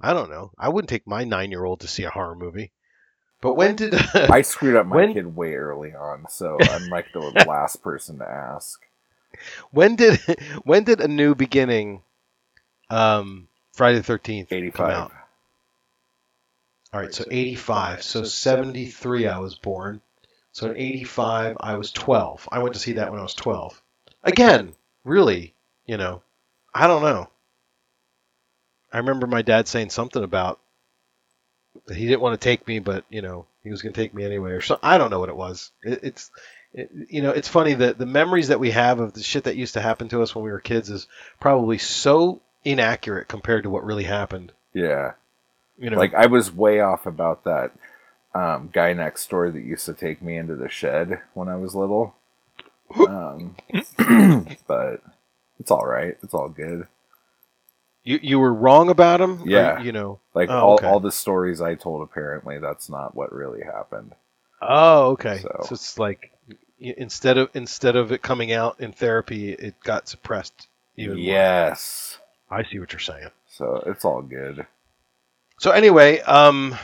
[0.00, 0.50] I don't know.
[0.58, 2.72] I wouldn't take my nine year old to see a horror movie.
[3.40, 3.94] But when did.
[4.14, 8.18] I screwed up my When- kid way early on, so I'm like the last person
[8.18, 8.80] to ask.
[9.70, 10.18] When did
[10.64, 12.02] when did a new beginning
[12.90, 14.90] um Friday the 13th come 85.
[14.90, 15.12] out?
[16.92, 18.02] All right, so 85.
[18.02, 20.00] So 73 I was born.
[20.50, 22.48] So in 85 I was 12.
[22.50, 23.80] I went to see that when I was 12.
[24.22, 25.54] Again, really,
[25.86, 26.22] you know,
[26.74, 27.28] I don't know.
[28.92, 30.58] I remember my dad saying something about
[31.86, 34.14] that he didn't want to take me, but you know, he was going to take
[34.14, 35.70] me anyway or so I don't know what it was.
[35.82, 36.30] It, it's
[36.72, 39.56] it, you know, it's funny that the memories that we have of the shit that
[39.56, 41.06] used to happen to us when we were kids is
[41.40, 44.52] probably so inaccurate compared to what really happened.
[44.72, 45.12] Yeah.
[45.78, 47.72] You know, Like I was way off about that
[48.34, 51.74] um, guy next door that used to take me into the shed when I was
[51.74, 52.14] little.
[52.98, 53.56] Um,
[54.66, 55.02] but
[55.58, 56.16] it's all right.
[56.22, 56.86] It's all good.
[58.04, 59.42] you you were wrong about him.
[59.42, 59.80] or, Yeah.
[59.82, 60.20] you know.
[60.34, 60.86] Like Oh, all, okay.
[60.86, 64.14] all the stories I told, apparently that's not what really happened.
[64.62, 65.38] Oh, okay.
[65.38, 66.32] So, So- it's like
[66.78, 71.24] instead of instead of it coming out in therapy, it got suppressed even more.
[71.24, 72.18] yes.
[72.50, 73.28] I see what you're saying.
[73.48, 74.66] So it's all good.
[75.60, 76.74] So anyway, um,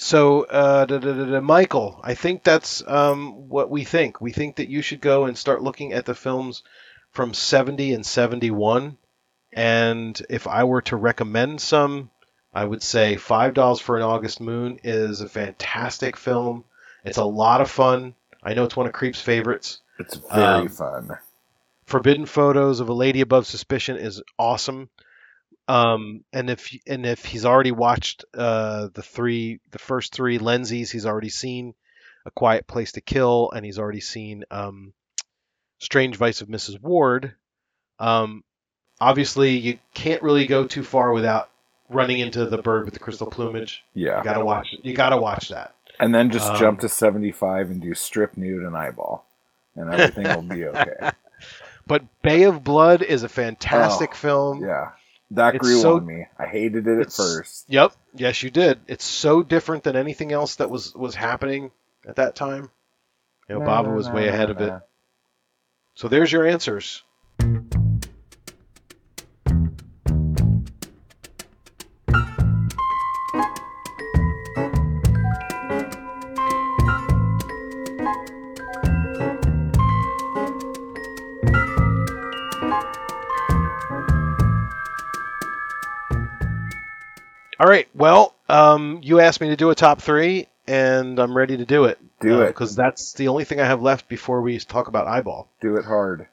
[0.00, 4.18] so uh, da, da, da, da, Michael, I think that's um, what we think.
[4.20, 6.62] We think that you should go and start looking at the films
[7.12, 8.96] from 70 and 71.
[9.52, 12.10] And if I were to recommend some,
[12.54, 16.64] I would say Five Dolls for an August Moon is a fantastic film.
[17.04, 18.14] It's a lot of fun.
[18.42, 19.80] I know it's one of Creep's favorites.
[19.98, 21.10] It's very Um, fun.
[21.84, 24.88] Forbidden Photos of a Lady Above Suspicion is awesome.
[25.70, 30.90] Um, and if and if he's already watched uh, the three, the first three Lenzis,
[30.90, 31.74] he's already seen
[32.26, 34.92] A Quiet Place to Kill, and he's already seen um,
[35.78, 36.80] Strange Vice of Mrs.
[36.82, 37.34] Ward.
[38.00, 38.42] Um,
[39.00, 41.50] obviously, you can't really go too far without
[41.88, 43.84] running into the bird with the crystal plumage.
[43.94, 44.18] Yeah.
[44.18, 44.74] You gotta watch.
[44.82, 45.74] You gotta watch that.
[46.00, 49.24] And then just Um, jump to 75 and do strip nude and eyeball.
[49.76, 51.10] And everything will be okay.
[51.86, 54.64] But Bay of Blood is a fantastic Oh, film.
[54.64, 54.90] Yeah.
[55.32, 56.26] That It's grew so- on me.
[56.38, 57.64] I hated it at first.
[57.68, 57.92] Yep.
[58.14, 58.80] Yes, you did.
[58.88, 61.70] It's so different than anything else that was was happening
[62.06, 62.70] at that time.
[63.48, 64.72] You know, Bava was way ahead of it.
[65.94, 67.02] So there's your answers.
[87.60, 87.86] All right.
[87.94, 91.84] Well, um, you asked me to do a top three, and I'm ready to do
[91.84, 91.98] it.
[92.20, 92.46] Do it.
[92.48, 95.46] because that's the only thing I have left before we talk about eyeball.
[95.60, 96.26] Do it hard.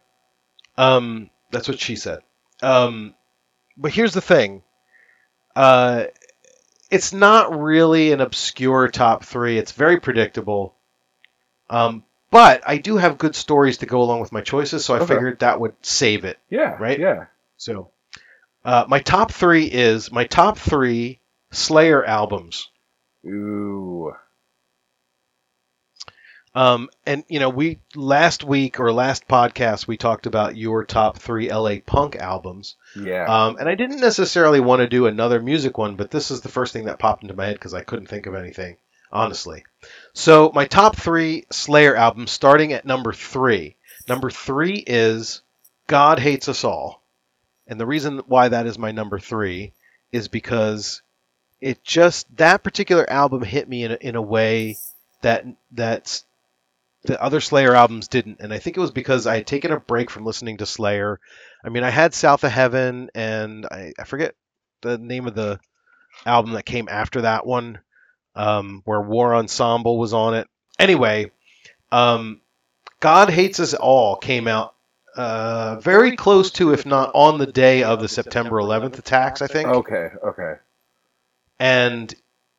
[0.78, 2.20] Um, that's what she said.
[2.62, 3.14] Um,
[3.76, 4.64] but here's the thing.
[5.54, 6.06] Uh,
[6.90, 9.58] it's not really an obscure top three.
[9.58, 10.76] It's very predictable.
[11.70, 15.00] Um, but I do have good stories to go along with my choices, so I
[15.00, 15.08] Okay.
[15.08, 16.40] figured that would save it.
[16.50, 16.78] Yeah.
[16.80, 17.00] Right?
[17.00, 17.26] Yeah.
[17.58, 17.92] So,
[18.66, 21.20] uh, my top three is my top three
[21.52, 22.70] Slayer albums.
[23.26, 24.14] Ooh.
[26.58, 31.20] Um, and you know, we last week or last podcast we talked about your top
[31.20, 32.76] three LA punk albums.
[32.96, 33.26] Yeah.
[33.26, 36.50] Um, and I didn't necessarily want to do another music one, but this is the
[36.50, 38.78] first thing that popped into my head because I couldn't think of anything,
[39.12, 39.66] honestly.
[40.14, 43.76] So my top three Slayer albums, starting at number three.
[44.10, 45.44] Number three is
[45.86, 47.04] God Hates Us All,
[47.68, 49.74] and the reason why that is my number three
[50.12, 51.02] is because
[51.60, 54.78] it just that particular album hit me in a, in a way
[55.22, 56.24] that that's
[57.04, 59.80] the other Slayer albums didn't, and I think it was because I had taken a
[59.80, 61.20] break from listening to Slayer.
[61.64, 64.36] I mean, I had South of Heaven, and I, I forget
[64.82, 65.60] the name of the
[66.26, 67.80] album that came after that one,
[68.36, 70.48] um, where War Ensemble was on it.
[70.80, 71.32] Anyway,
[71.92, 72.42] um,
[73.00, 74.76] God Hates Us All came out
[75.18, 79.48] uh, very close to, if not on the day of the September 11th attacks, I
[79.48, 80.10] think okay.
[80.24, 80.54] Okay.
[81.60, 82.14] and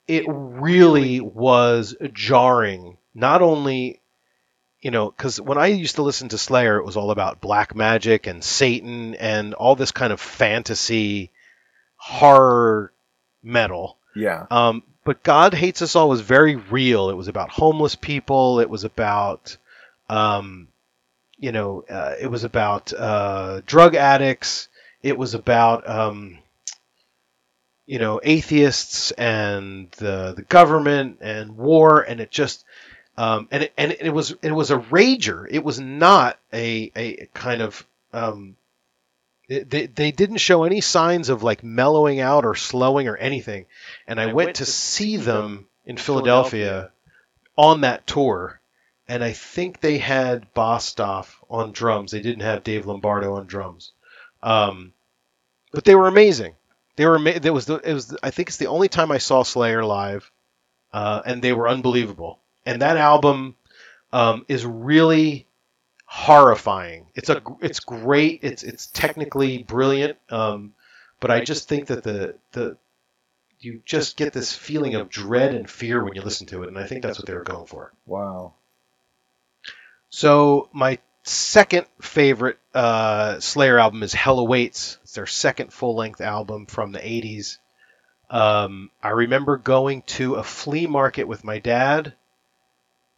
[0.07, 2.97] it really was jarring.
[3.15, 4.01] Not only,
[4.81, 7.75] you know, because when I used to listen to Slayer, it was all about black
[7.77, 11.31] magic and Satan and all this kind of fantasy
[11.97, 12.93] horror
[13.43, 13.99] metal.
[14.17, 14.47] Yeah.
[14.51, 17.11] Um, but God Hates Us All was very real.
[17.11, 18.61] It was about homeless people.
[18.61, 19.57] It was about,
[20.09, 20.68] um,
[21.39, 24.69] you know, uh, it was about uh, drug addicts.
[25.03, 26.39] It was about, um,
[27.87, 32.65] you know, atheists and the the government and war, and it just,
[33.17, 35.47] um, and it, and it was it was a rager.
[35.49, 38.57] It was not a a kind of um,
[39.49, 43.65] they, they didn't show any signs of like mellowing out or slowing or anything.
[44.07, 46.91] And I, went, to see them in Philadelphia
[47.57, 48.61] on that tour.
[49.09, 52.13] And I think they had Bostaph on drums.
[52.13, 53.93] They didn't have Dave Lombardo on drums.
[54.43, 54.93] Um,
[55.73, 56.55] but they were amazing.
[56.97, 59.19] They were ama- there was the, it was I think it's the only time I
[59.19, 60.31] saw Slayer live,
[60.93, 62.41] uh, and they were unbelievable.
[62.67, 63.57] And that album
[64.13, 65.47] um, is really
[66.05, 67.07] horrifying.
[67.15, 68.41] It's a it's great.
[68.43, 70.19] It's it's technically brilliant.
[70.29, 70.75] Um,
[71.21, 72.77] but I just think that the the
[73.61, 76.79] you just get this feeling of dread and fear when you listen to it, and
[76.79, 77.93] I think that's what they were going for.
[78.07, 78.55] Wow.
[80.11, 84.99] So my second favorite uh, Slayer album is Hell Awaits.
[85.03, 87.59] It's their second full length album from the 80s.
[88.31, 92.15] Um, I remember going to a flea market with my dad,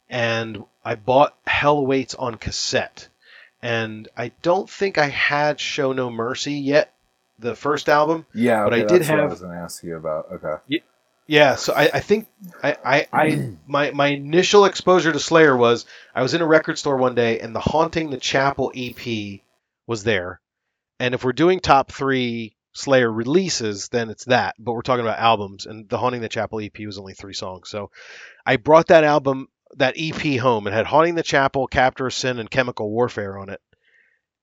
[0.09, 3.07] and I bought Hell Awaits on cassette.
[3.61, 6.93] And I don't think I had Show No Mercy yet,
[7.37, 8.25] the first album.
[8.33, 8.63] Yeah.
[8.63, 10.27] But I okay, did that's what I was going to ask you about.
[10.31, 10.81] Okay.
[11.31, 12.27] Yeah, so I, I think
[12.61, 16.77] I, I, I my my initial exposure to Slayer was I was in a record
[16.77, 19.39] store one day and the Haunting the Chapel EP
[19.87, 20.41] was there.
[20.99, 24.55] And if we're doing top three Slayer releases, then it's that.
[24.59, 27.69] But we're talking about albums, and the Haunting the Chapel EP was only three songs.
[27.69, 27.91] So
[28.45, 30.67] I brought that album, that EP home.
[30.67, 33.61] It had Haunting the Chapel, Captor of Sin, and Chemical Warfare on it.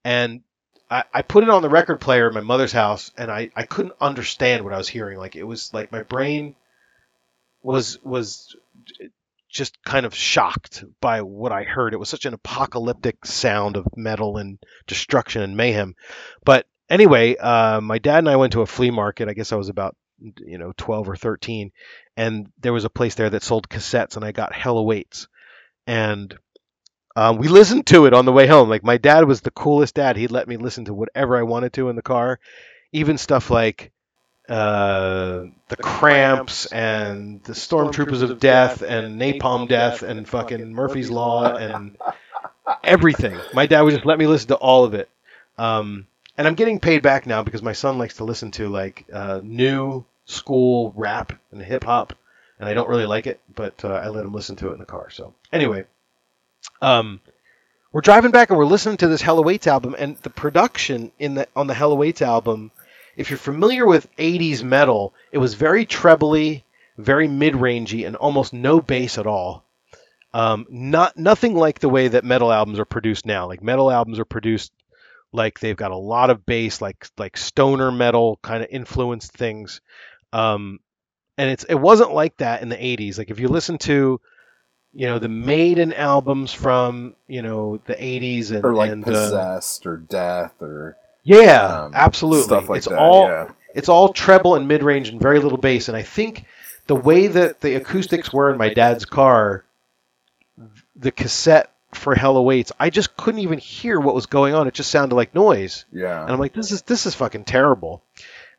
[0.04, 0.40] And
[0.90, 3.64] I, I put it on the record player in my mother's house, and I, I
[3.64, 5.18] couldn't understand what I was hearing.
[5.18, 6.54] Like it was like my brain
[7.62, 8.56] was was
[9.48, 11.94] just kind of shocked by what I heard.
[11.94, 15.96] It was such an apocalyptic sound of metal and destruction and mayhem.
[16.44, 19.28] But anyway, uh, my dad and I went to a flea market.
[19.28, 21.72] I guess I was about you know 12 or 13,
[22.16, 25.28] and there was a place there that sold cassettes, and I got Hell Awaits,
[25.86, 26.36] and
[27.16, 28.68] um, we listened to it on the way home.
[28.68, 30.16] Like my dad was the coolest dad.
[30.16, 32.38] He'd let me listen to whatever I wanted to in the car,
[32.92, 33.92] even stuff like
[34.48, 41.54] uh, the Cramps and the Stormtroopers of Death and Napalm Death and fucking Murphy's Law
[41.54, 41.96] and
[42.82, 43.38] everything.
[43.52, 45.08] My dad would just let me listen to all of it.
[45.58, 49.04] Um, and I'm getting paid back now because my son likes to listen to like
[49.12, 52.14] uh, new school rap and hip hop,
[52.58, 54.78] and I don't really like it, but uh, I let him listen to it in
[54.78, 55.10] the car.
[55.10, 55.84] So anyway,
[56.80, 57.20] um,
[57.92, 61.34] we're driving back and we're listening to this Hell Awaits album, and the production in
[61.34, 62.70] the on the Hell Awaits album
[63.18, 66.64] if you're familiar with 80s metal, it was very trebly,
[66.96, 69.64] very mid-rangey, and almost no bass at all.
[70.32, 73.48] Um, not nothing like the way that metal albums are produced now.
[73.48, 74.72] Like metal albums are produced
[75.32, 79.80] like they've got a lot of bass, like like stoner metal kind of influenced things.
[80.32, 80.78] Um,
[81.36, 83.18] and it's it wasn't like that in the 80s.
[83.18, 84.20] Like if you listen to,
[84.92, 89.10] you know, the Maiden albums from you know the 80s and or like and, uh,
[89.10, 90.96] possessed or death or
[91.28, 92.44] yeah, um, absolutely.
[92.44, 92.98] stuff like it's that.
[92.98, 93.50] all yeah.
[93.74, 95.88] it's all treble and mid range and very little bass.
[95.88, 96.44] And I think
[96.86, 99.64] the way that the acoustics were in my dad's car,
[100.96, 104.66] the cassette for Hell Awaits, I just couldn't even hear what was going on.
[104.68, 105.84] It just sounded like noise.
[105.92, 106.22] yeah.
[106.22, 108.02] And I'm like, this is this is fucking terrible.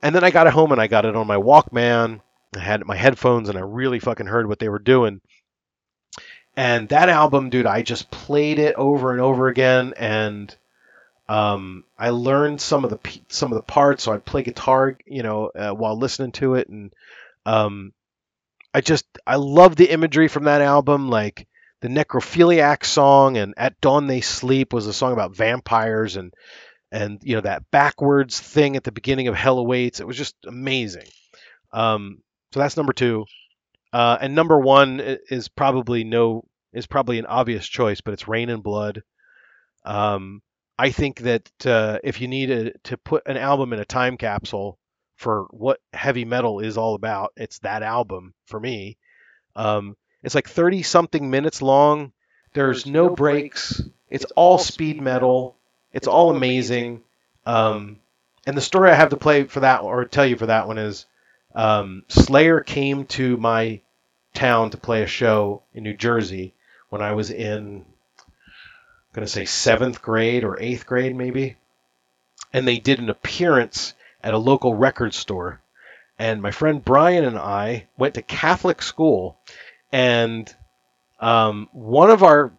[0.01, 2.21] And then I got it home and I got it on my Walkman.
[2.55, 5.21] I had my headphones and I really fucking heard what they were doing.
[6.55, 10.53] And that album, dude, I just played it over and over again, and
[11.29, 14.03] um, I learned some of the some of the parts.
[14.03, 16.91] So I'd play guitar, you know, uh, while listening to it, and
[17.45, 17.93] um,
[18.73, 21.47] I just I love the imagery from that album, like
[21.81, 26.33] the necrophiliac song and at dawn they sleep was a song about vampires and
[26.91, 29.99] and you know that backwards thing at the beginning of hell awaits.
[29.99, 31.07] It was just amazing.
[31.71, 33.25] Um, so that's number two.
[33.93, 34.99] Uh, and number one
[35.29, 39.03] is probably no is probably an obvious choice but it's Reign in Blood.
[39.85, 40.41] Um,
[40.79, 44.17] i think that uh, if you need a, to put an album in a time
[44.17, 44.77] capsule
[45.15, 48.97] for what heavy metal is all about it's that album for me
[49.55, 52.11] um, it's like 30 something minutes long.
[52.53, 53.81] There's no breaks.
[54.09, 55.55] It's all speed metal.
[55.93, 57.01] It's all amazing.
[57.45, 57.99] Um,
[58.45, 60.77] and the story I have to play for that or tell you for that one
[60.77, 61.05] is
[61.55, 63.81] um, Slayer came to my
[64.33, 66.53] town to play a show in New Jersey
[66.89, 67.85] when I was in,
[69.13, 71.55] going to say seventh grade or eighth grade maybe.
[72.53, 73.93] And they did an appearance
[74.23, 75.61] at a local record store.
[76.17, 79.37] And my friend Brian and I went to Catholic school
[79.91, 80.53] and
[81.19, 82.51] um, one of our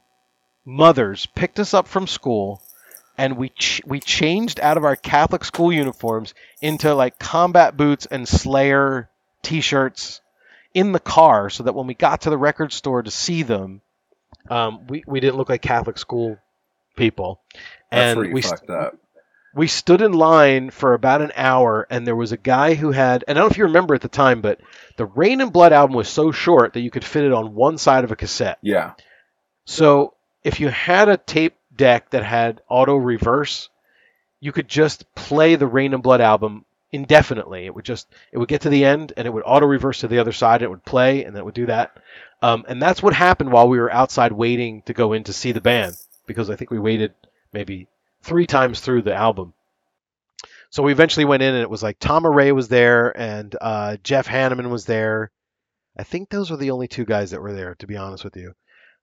[0.65, 2.63] mothers picked us up from school
[3.17, 8.07] and we ch- we changed out of our Catholic school uniforms into like combat boots
[8.07, 9.09] and Slayer
[9.43, 10.21] t-shirts
[10.73, 13.83] in the car so that when we got to the record store to see them
[14.49, 16.39] um, we, we didn't look like Catholic school
[16.97, 17.41] people
[17.91, 18.97] That's and we fucked up.
[19.55, 23.25] we stood in line for about an hour and there was a guy who had
[23.27, 24.61] and I don't know if you remember at the time but
[24.97, 27.79] the Reign in Blood album was so short that you could fit it on one
[27.79, 28.59] side of a cassette.
[28.61, 28.95] Yeah.
[29.65, 33.69] So if you had a tape deck that had auto reverse,
[34.41, 37.67] you could just play the Reign in Blood album indefinitely.
[37.67, 40.09] It would just it would get to the end and it would auto reverse to
[40.09, 40.57] the other side.
[40.57, 41.97] And it would play and then it would do that.
[42.43, 45.53] Um, and that's what happened while we were outside waiting to go in to see
[45.53, 47.13] the band because I think we waited
[47.53, 47.89] maybe
[48.23, 49.53] three times through the album.
[50.71, 53.97] So we eventually went in and it was like Tom Araya was there and uh,
[54.03, 55.31] Jeff Hanneman was there.
[55.99, 58.37] I think those were the only two guys that were there, to be honest with
[58.37, 58.55] you.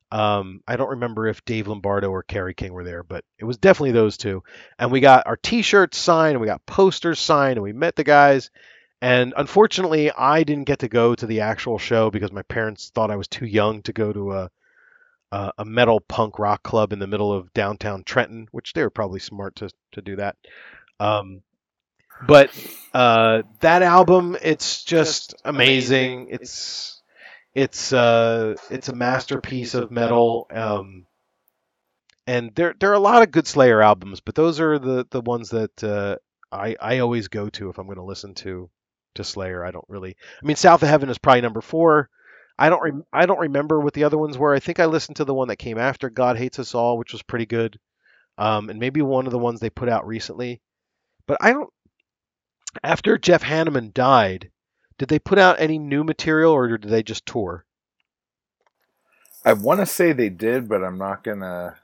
[0.09, 3.57] Um, I don't remember if Dave Lombardo or Kerry King were there, but it was
[3.57, 4.41] definitely those two.
[4.79, 8.05] And we got our T-shirts signed, and we got posters signed, and we met the
[8.05, 8.49] guys.
[9.01, 13.11] And unfortunately, I didn't get to go to the actual show because my parents thought
[13.11, 14.51] I was too young to go to a
[15.31, 18.89] a, a metal punk rock club in the middle of downtown Trenton, which they were
[18.89, 20.35] probably smart to to do that.
[20.99, 21.41] Um,
[22.25, 22.49] but
[22.93, 26.29] uh, that album, it's just amazing.
[26.31, 27.01] It's
[27.53, 30.47] it's uh it's a masterpiece of metal.
[30.49, 31.05] Um,
[32.25, 35.21] and there there are a lot of good Slayer albums, but those are the the
[35.21, 36.17] ones that uh,
[36.51, 38.69] I I always go to if I'm going to listen to
[39.17, 39.65] to Slayer.
[39.65, 40.15] I don't really.
[40.41, 42.09] I mean, South of Heaven is probably number four.
[42.57, 44.53] I don't rem- I don't remember what the other ones were.
[44.53, 47.13] I think I listened to the one that came after God Hates Us All, which
[47.13, 47.79] was pretty good,
[48.37, 50.61] um, and maybe one of the ones they put out recently.
[51.27, 51.69] But I don't.
[52.83, 54.51] After Jeff Hanneman died,
[54.97, 57.65] did they put out any new material or did they just tour?
[59.45, 61.75] I want to say they did, but I'm not gonna.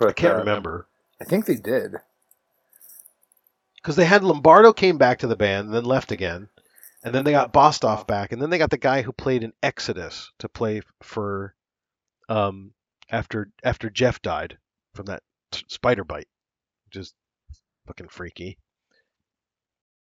[0.00, 0.86] I can't remember.
[1.20, 1.96] I think they did.
[3.86, 6.48] Because they had Lombardo came back to the band and then left again,
[7.04, 9.52] and then they got Bostaph back, and then they got the guy who played in
[9.62, 11.54] Exodus to play for,
[12.28, 12.72] um,
[13.08, 14.58] after after Jeff died
[14.92, 15.22] from that
[15.52, 16.26] t- spider bite,
[16.86, 17.14] which is
[17.86, 18.58] fucking freaky.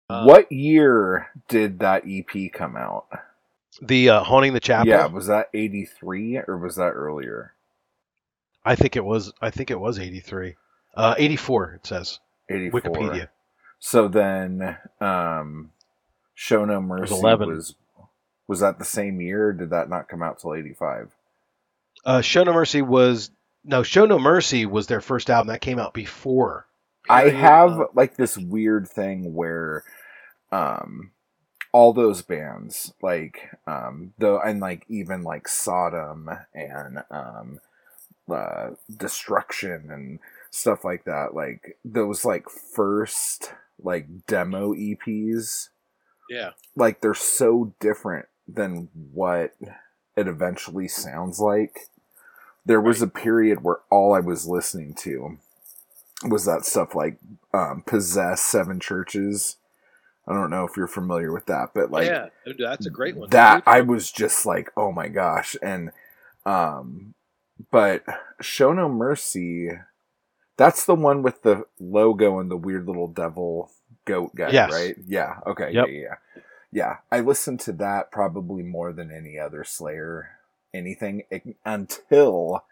[0.09, 3.07] Uh, what year did that EP come out?
[3.81, 4.89] The uh, haunting the chapel.
[4.89, 7.55] Yeah, was that 83 or was that earlier?
[8.65, 9.33] I think it was.
[9.41, 10.57] I think it was eighty three,
[10.97, 11.75] uh, eighty four.
[11.75, 12.19] It says
[12.49, 12.81] 84.
[12.81, 13.29] Wikipedia.
[13.81, 15.73] So then, um,
[16.35, 17.49] Show No Mercy 11.
[17.49, 17.75] was
[18.47, 19.49] was that the same year?
[19.49, 21.13] Or did that not come out till 85?
[22.05, 23.31] Uh, Show No Mercy was
[23.65, 26.67] no Show No Mercy was their first album that came out before.
[27.09, 29.85] I have Uh, like this weird thing where
[30.53, 31.13] um
[31.73, 37.61] all those bands like um though and like even like Sodom and um
[38.31, 40.19] uh Destruction and
[40.51, 45.69] stuff like that like those like first like demo EPs
[46.29, 46.51] Yeah.
[46.77, 49.55] like they're so different than what
[50.17, 51.89] it eventually sounds like.
[52.67, 55.39] There was a period where all I was listening to
[56.29, 57.19] was that stuff like
[57.55, 59.57] um, Possess Seven Churches.
[60.29, 62.29] I don't know if you're familiar with that, but like yeah,
[62.59, 63.31] that's a great one.
[63.31, 65.57] that I was just like, oh my gosh.
[65.63, 65.91] And
[66.45, 67.15] um
[67.71, 68.05] but
[68.41, 69.71] Show No Mercy,
[70.61, 73.71] that's the one with the logo and the weird little devil
[74.05, 74.71] goat guy, Yes.
[74.71, 74.95] right?
[75.07, 75.39] Yeah.
[75.47, 75.73] Okay.
[75.73, 75.87] Yep.
[75.89, 76.43] Yeah, yeah.
[76.71, 76.97] Yeah.
[77.11, 80.33] I listened to that probably more than any other Slayer
[80.75, 81.23] anything
[81.65, 82.63] until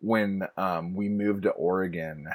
[0.00, 2.26] when um we moved to Oregon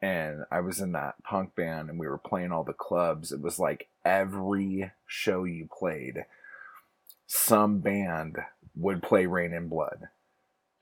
[0.00, 3.32] and I was in that punk band and we were playing all the clubs.
[3.32, 6.24] It was like every show you played,
[7.26, 8.36] some band
[8.76, 10.04] would play Reign in Blood.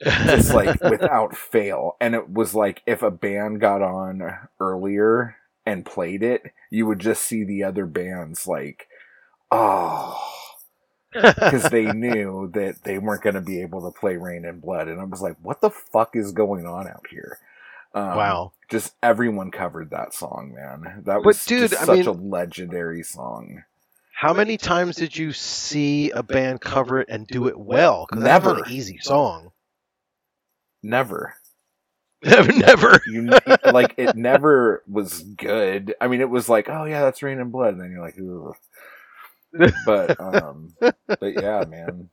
[0.05, 1.97] Just like without fail.
[2.01, 4.23] And it was like if a band got on
[4.61, 8.89] earlier and played it, you would just see the other bands like,
[9.51, 10.21] oh,
[11.13, 14.89] because they knew that they weren't going to be able to play Reign in Blood.
[14.89, 17.39] And I was like, what the fuck is going on out here?
[17.95, 18.53] Um, wow.
[18.69, 21.03] just everyone covered that song, man.
[21.07, 23.65] That But, was dude, just I such mean- a legendary song.
[24.13, 28.07] How many times did you see a band cover it and do it well?
[28.07, 29.53] 'Cause that's not an easy song.
[30.87, 31.35] Never,
[32.25, 33.03] Never, never.
[33.07, 33.23] you
[33.73, 34.17] like it.
[34.17, 35.95] Never was good.
[36.01, 38.17] I mean, it was like, oh yeah, that's Reign in Blood, and then you're like,
[38.19, 39.73] Ugh.
[39.87, 42.11] but um, but yeah, man.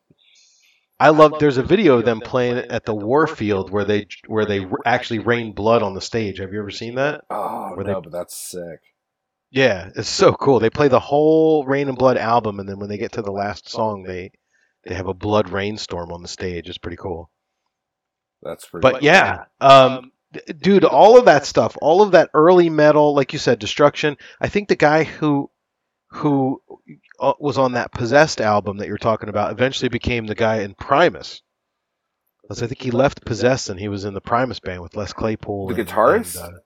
[0.99, 1.39] I love.
[1.39, 4.79] There's a video of them playing it at the Warfield where they where they r-
[4.85, 6.39] actually rain blood on the stage.
[6.39, 7.25] Have you ever seen that?
[7.29, 8.79] Oh Were no, they- but that's sick.
[9.51, 10.59] Yeah, it's so cool.
[10.59, 13.31] They play the whole Reign in Blood album, and then when they get to the
[13.31, 14.31] last song, they
[14.85, 16.67] they have a blood rainstorm on the stage.
[16.69, 17.29] It's pretty cool.
[18.43, 18.81] That's pretty.
[18.81, 20.11] But yeah, um,
[20.59, 24.17] dude, all of that stuff, all of that early metal, like you said, Destruction.
[24.41, 25.49] I think the guy who
[26.09, 26.61] who
[27.19, 30.75] uh, was on that Possessed album that you're talking about eventually became the guy in
[30.75, 31.41] Primus.
[32.47, 35.13] 'Cause I think he left Possessed and he was in the Primus band with Les
[35.13, 35.69] Claypool.
[35.69, 36.43] The and- guitarist?
[36.45, 36.59] and, uh,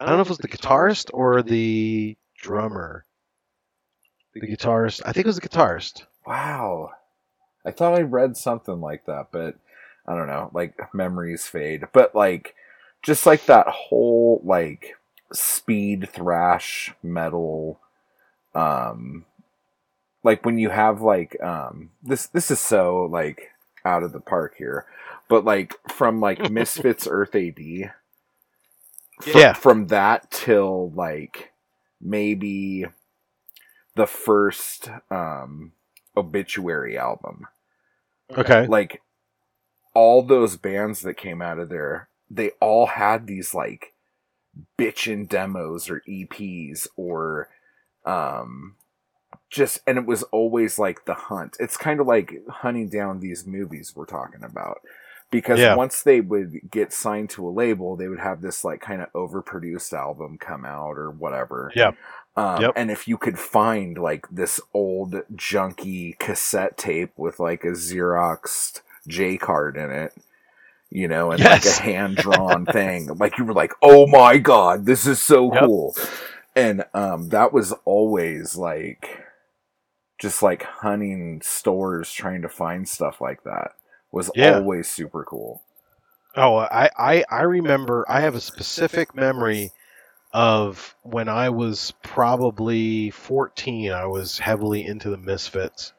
[0.00, 3.04] I don't know if it was the guitarist or the drummer.
[4.34, 5.02] The guitarist.
[5.04, 6.04] I think it was the guitarist.
[6.24, 6.92] Wow.
[7.66, 9.56] I thought I read something like that, but
[10.06, 10.50] I don't know.
[10.54, 11.84] Like memories fade.
[11.92, 12.54] But like
[13.02, 14.96] just like that whole like
[15.32, 17.80] speed thrash metal
[18.54, 19.24] um
[20.24, 23.50] like when you have like um this this is so like
[23.84, 24.86] out of the park here.
[25.28, 27.92] But like from like Misfits Earth AD
[29.20, 29.52] fr- Yeah.
[29.52, 31.52] from that till like
[32.00, 32.86] maybe
[33.96, 35.72] the first um
[36.16, 37.46] obituary album
[38.36, 38.66] Okay.
[38.68, 39.02] like
[39.94, 43.92] all those bands that came out of there they all had these like
[44.78, 47.48] bitchin demos or eps or
[48.04, 48.74] um
[49.48, 53.46] just and it was always like the hunt it's kind of like hunting down these
[53.46, 54.80] movies we're talking about
[55.30, 55.76] because Yeah.
[55.76, 59.12] once they would get signed to a label they would have this like kind of
[59.12, 61.92] overproduced album come out or whatever Yeah.
[62.36, 62.72] um, Yep.
[62.76, 68.80] and if you could find like this old junky cassette tape with like a xeroxed
[69.10, 70.14] j card in it
[70.90, 71.44] you know and Yes.
[71.44, 75.50] like a hand drawn thing like you were like oh my god this is so
[75.50, 75.52] Yep.
[75.52, 75.96] cool
[76.56, 79.24] and um that was always like
[80.20, 83.72] just like hunting stores trying to find stuff like that
[84.12, 84.62] was Yeah.
[84.62, 85.62] always super cool
[86.36, 88.04] Oh, I, I, I remember.
[88.08, 89.72] I have a specific memory
[90.32, 93.92] of when I was probably 14.
[93.92, 95.92] I was heavily into the Misfits,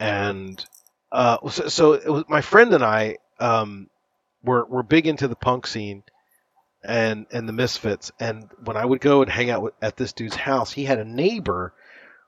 [0.00, 0.64] and
[1.12, 3.88] uh, so, so it was my friend and I um,
[4.42, 6.02] were were big into the punk scene
[6.84, 8.12] and and the Misfits.
[8.20, 10.98] And when I would go and hang out with, at this dude's house, he had
[10.98, 11.72] a neighbor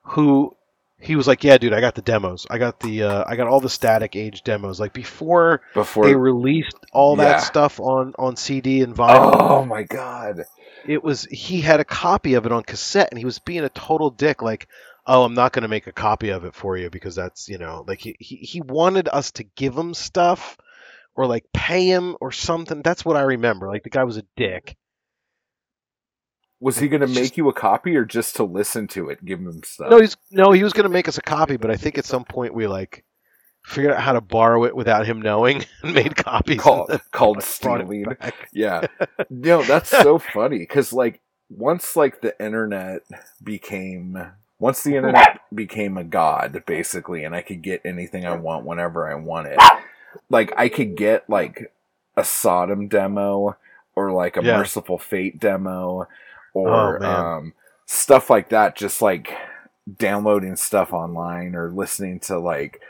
[0.03, 0.57] who
[0.99, 2.47] he was like, "Yeah, dude, I got the demos.
[2.51, 4.79] I got the uh, I got all the Static Age demos.
[4.81, 7.25] Like before." before they released all Yeah.
[7.25, 9.35] that stuff on on CD and vinyl.
[9.35, 10.45] oh my god
[10.87, 13.69] It was he had a copy of it on cassette, and he was being a
[13.71, 14.43] total dick.
[14.43, 14.69] Like,
[15.11, 17.59] oh, I'm not going to make a copy of it for you because that's you
[17.59, 20.57] know, like he he, he wanted us to give him stuff
[21.17, 22.83] or like pay him or something.
[22.83, 23.69] That's what I remember.
[23.69, 24.77] Like the guy was a dick.
[26.61, 29.63] was he gonna make you a copy or just to listen to it give him
[29.65, 31.99] stuff No, he's no, he was going to make us a copy, but I think
[31.99, 33.05] at some point we like
[33.65, 36.61] figured out how to borrow it without him knowing and made copies.
[36.61, 38.05] called called stealing
[38.53, 38.87] yeah
[39.31, 43.03] no that's so funny because like once like the internet
[43.43, 44.17] became
[44.61, 49.11] once the internet became a god basically and i could get anything i want whenever
[49.11, 49.59] i want it
[50.29, 51.73] like i could get like
[52.17, 53.57] a sodom demo
[53.97, 54.59] or like a Yeah.
[54.59, 56.07] Mercyful Fate demo
[56.55, 57.55] or Oh, um
[57.87, 59.33] stuff like that just like
[59.99, 62.81] downloading stuff online or listening to like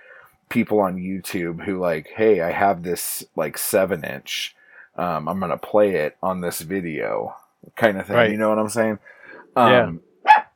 [0.50, 4.54] people on YouTube who like, hey, I have this like seven inch.
[4.96, 7.36] Um, I'm gonna play it on this video,
[7.76, 8.16] kind of thing.
[8.16, 8.30] Right.
[8.30, 8.98] You know what I'm saying?
[9.56, 10.00] Um,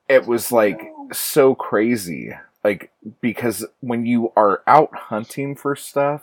[0.09, 0.83] It was like
[1.13, 2.33] so crazy,
[2.65, 6.23] like because when you are out hunting for stuff,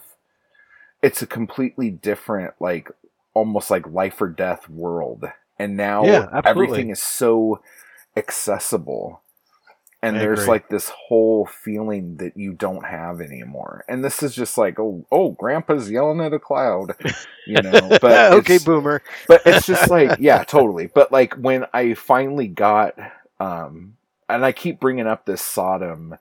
[1.01, 2.91] it's a completely different, like
[3.33, 5.25] almost like life or death world.
[5.59, 7.61] And now Yeah, everything is so
[8.17, 9.21] accessible.
[10.03, 10.47] And I there's agree.
[10.47, 13.85] like this whole feeling that you don't have anymore.
[13.87, 16.95] And this is just like, oh, oh, grandpa's yelling at a cloud,
[17.45, 17.97] you know.
[18.01, 19.01] But okay, boomer.
[19.27, 22.95] but it's just like yeah totally but like when i finally got
[23.39, 23.95] um
[24.31, 26.15] and i keep bringing up this sodom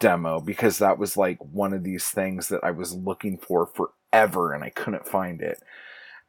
[0.00, 4.52] demo because that was like one of these things that i was looking for forever
[4.52, 5.62] and i couldn't find it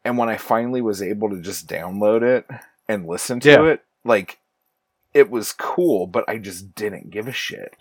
[0.06, 2.46] and when i finally was able to just download it
[2.88, 3.66] and listen to Yeah.
[3.66, 4.40] it like
[5.14, 7.76] it was cool but i just didn't give a shit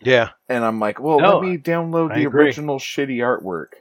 [0.00, 0.30] Yeah.
[0.48, 2.44] and i'm like well No, let me download I the agree.
[2.46, 3.74] original shitty artwork.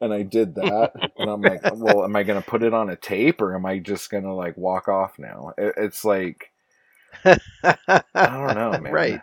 [0.00, 2.96] and I did that, and I'm like, well, am I gonna put it on a
[2.96, 5.54] tape or am I just gonna like walk off now?
[5.56, 6.50] It, it's like
[7.24, 7.78] I
[8.14, 8.92] don't know, man.
[8.92, 9.20] Right.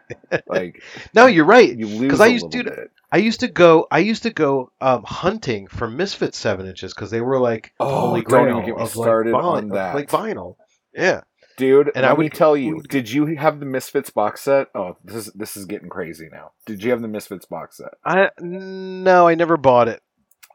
[0.47, 0.83] Like
[1.13, 1.75] No, you're right.
[1.77, 2.91] you lose I used little to- bit.
[3.11, 3.87] I used to go.
[3.91, 8.07] I used to go um, hunting for Misfit seven inches because they were like Oh,
[8.07, 9.93] holy don't even get me of started like, on vin- that.
[9.95, 10.55] like vinyl.
[10.93, 11.21] Yeah.
[11.55, 14.69] Dude, And let I me would- tell you, did you have the Misfits box set?
[14.73, 16.53] Oh, this is this is getting crazy now.
[16.65, 17.93] Did you have the Misfits box set?
[18.03, 20.01] I no, I never bought it.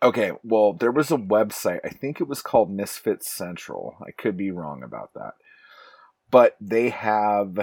[0.03, 1.81] Okay, well, there was a website.
[1.85, 3.97] I think it was called Misfits Central.
[4.05, 5.35] I could be wrong about that.
[6.31, 7.59] But they have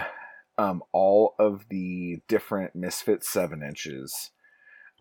[0.57, 4.32] um, all of the different Misfits 7 inches.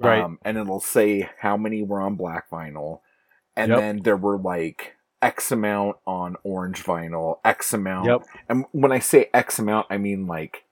[0.00, 0.22] Right.
[0.22, 3.00] Um, and it'll say how many were on black vinyl.
[3.56, 3.78] And Yep.
[3.78, 8.06] then there were like X amount on orange vinyl, X amount.
[8.06, 8.22] Yep.
[8.48, 10.64] And when I say X amount, I mean like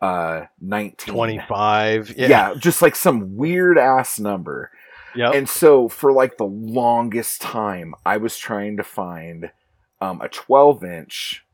[0.00, 1.12] uh 19.
[1.14, 2.16] Twenty five.
[2.16, 2.28] Yeah.
[2.28, 2.54] Yeah.
[2.56, 4.70] just like some weird ass number.
[5.16, 5.34] Yep.
[5.34, 9.50] And so for like the longest time, I was trying to find
[10.00, 11.44] um, a 12 inch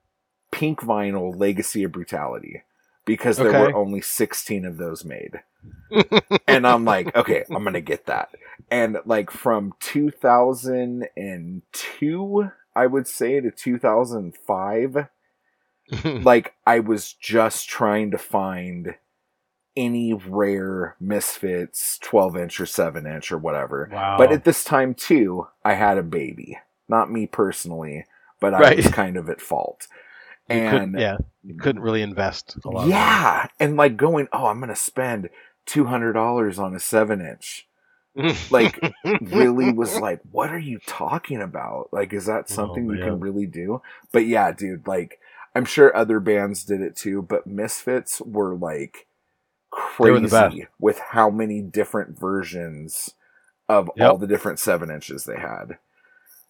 [0.50, 2.62] pink vinyl Legacy of Brutality
[3.04, 3.60] because there Okay.
[3.60, 5.42] were only 16 of those made.
[6.46, 8.30] and I'm like, okay, I'm going to get that.
[8.70, 15.08] And like from 2002, I would say to 2005,
[16.04, 18.96] like I was just trying to find
[19.76, 24.16] any rare misfits 12 inch or 7 inch or whatever wow.
[24.16, 28.06] but at this time too i had a baby not me personally
[28.40, 29.86] but i was kind of at fault
[30.48, 31.60] You couldn't- yeah, you mm-hmm.
[31.62, 32.88] couldn't really invest a lot.
[32.88, 35.28] yeah and like going oh i'm gonna spend
[35.68, 37.68] $200 on a 7 inch
[38.50, 38.80] like
[39.20, 42.94] really was like what are you talking about like is that oh, something you Oh,
[42.98, 43.04] man.
[43.08, 43.82] can really do
[44.12, 45.18] but yeah dude like
[45.54, 49.06] i'm sure other bands did it too but misfits were like
[49.70, 53.10] crazy with how many different versions
[53.68, 54.10] of Yep.
[54.10, 55.78] all the different seven inches they had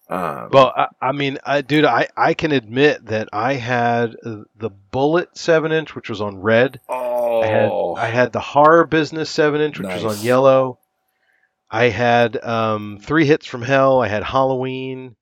[0.09, 4.43] um, Well, I, I mean, I, dude, I, I can admit that I had uh,
[4.55, 6.79] the Bullet seven inch, which was on red.
[6.89, 10.79] oh I had I had the horror business seven inch, which was on yellow.
[11.69, 14.01] I had um, three hits from hell.
[14.01, 15.15] I had Halloween.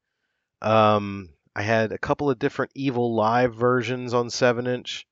[0.62, 5.08] Um, I had a couple of different Evilive versions on seven inch.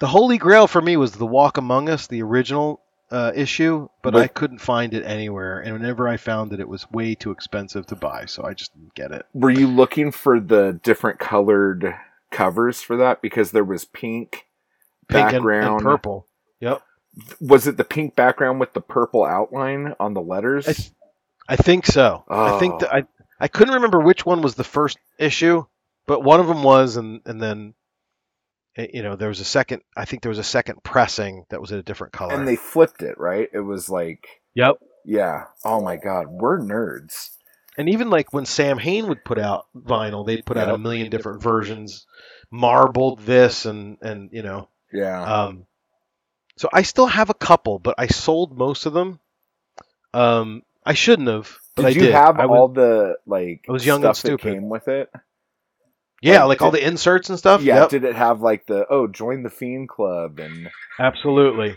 [0.00, 2.83] The holy grail for me was the Walk Among Us, the original
[3.14, 5.60] uh, issue, but But- I couldn't find it anywhere.
[5.60, 8.74] And whenever I found it, it was way too expensive to buy, so I just
[8.74, 9.24] didn't get it.
[9.32, 11.94] were you looking for the different colored
[12.30, 14.46] covers for that because there was pink
[15.08, 16.26] Pink background and purple.
[16.60, 16.82] Yep.
[17.40, 20.66] was it the pink background with the purple outline on the letters
[21.48, 22.24] I, I think so.
[22.28, 22.78] I think Oh.
[22.80, 23.04] that I
[23.38, 25.64] I couldn't remember which one was the first issue,
[26.06, 27.74] but one of them was, and and then
[28.76, 29.82] you know there was a second.
[29.96, 32.34] I think there was a second pressing that was in a different color.
[32.34, 34.76] and they flipped it right it was like yep.
[35.04, 37.30] yeah oh my god we're nerds
[37.76, 41.42] And even like when Samhain would put out vinyl, they'd put out a million different
[41.42, 42.06] versions,
[42.50, 44.68] marbled this and and you know.
[44.92, 45.66] yeah Um,
[46.56, 49.18] so I still have a couple, but I sold most of them.
[50.12, 52.12] Um, I shouldn't have, but did I you did.
[52.14, 54.52] have I was- all the like I was young and stuff that stupid.
[54.54, 55.10] came with it
[56.32, 57.62] yeah, like, like all the inserts and stuff.
[57.62, 57.88] yeah Yep.
[57.90, 61.76] did it have like the oh join the fiend club and Absolutely.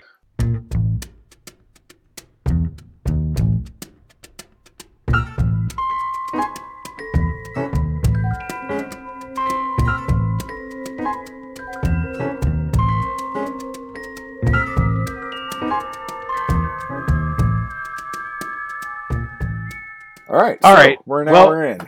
[20.29, 21.79] all right All so right, we're an well- hour in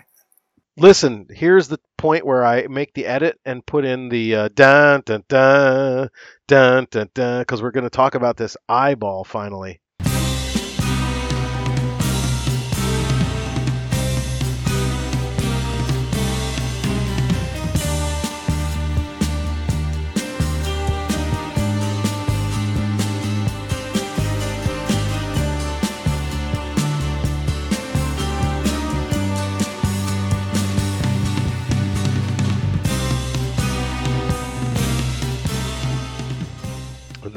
[0.77, 5.03] Listen, here's the point where I make the edit and put in the uh, dun
[5.05, 6.09] dun dun
[6.47, 9.81] dun dun dun because we're going to talk about this eyeball finally.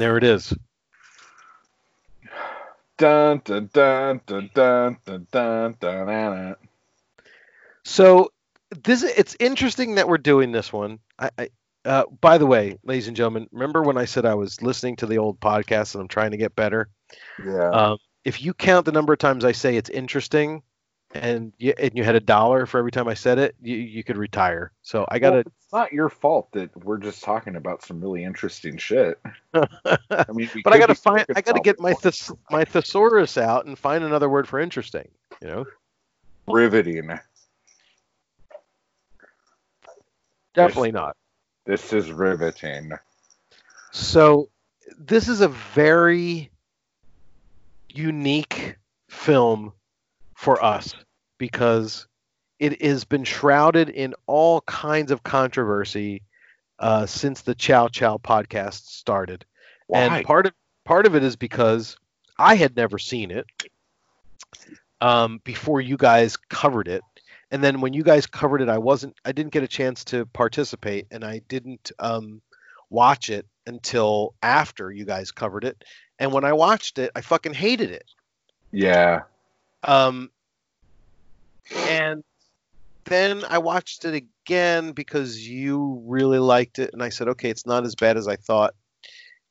[0.03, 0.53] There it is.
[2.97, 6.07] Dun dun dun dun dun dun dun dun.
[6.07, 6.55] dun.
[7.85, 8.33] So
[8.83, 10.99] this it's interesting that we're doing this one.
[11.17, 11.49] I, I
[11.85, 15.05] uh, by the way, ladies and gentlemen, remember when I said I was listening to
[15.05, 16.89] the old podcast and I'm trying to get better?
[17.41, 17.69] Yeah.
[17.69, 20.63] Um, if you count the number of times I say it's interesting,
[21.13, 24.03] and you, and you had a dollar for every time I said it, you, you
[24.03, 24.71] could retire.
[24.81, 25.39] So I gotta.
[25.39, 29.19] it's not your fault that we're just talking about some really interesting shit.
[29.53, 29.67] I
[30.33, 31.25] mean, but I gotta find.
[31.35, 35.07] I gotta get my thes- my thesaurus out and find another word for interesting.
[35.41, 35.65] You know,
[36.47, 37.19] riveting.
[40.53, 41.15] definitely not.
[41.65, 42.91] This is riveting.
[43.91, 44.49] So
[44.97, 46.49] this is a very
[47.89, 48.75] unique
[49.07, 49.73] film
[50.43, 50.93] for us
[51.37, 52.05] because
[52.59, 56.21] it has been shrouded in all kinds of controversy
[56.79, 59.45] uh, since the Chow Chow podcast started.
[59.87, 60.01] Why?
[60.01, 61.95] And part of part of it is because
[62.37, 63.45] I had never seen it
[64.99, 67.03] um, before you guys covered it,
[67.49, 70.25] and then when you guys covered it, I wasn't I didn't get a chance to
[70.25, 72.41] participate, and I didn't um,
[72.89, 75.85] watch it until after you guys covered it.
[76.19, 78.09] And when I watched it, I fucking hated it.
[78.71, 79.21] yeah.
[79.83, 80.29] Um,
[81.71, 82.23] and
[83.05, 87.65] then I watched it again because you really liked it, and I said, okay, it's
[87.65, 88.73] not as bad as I thought.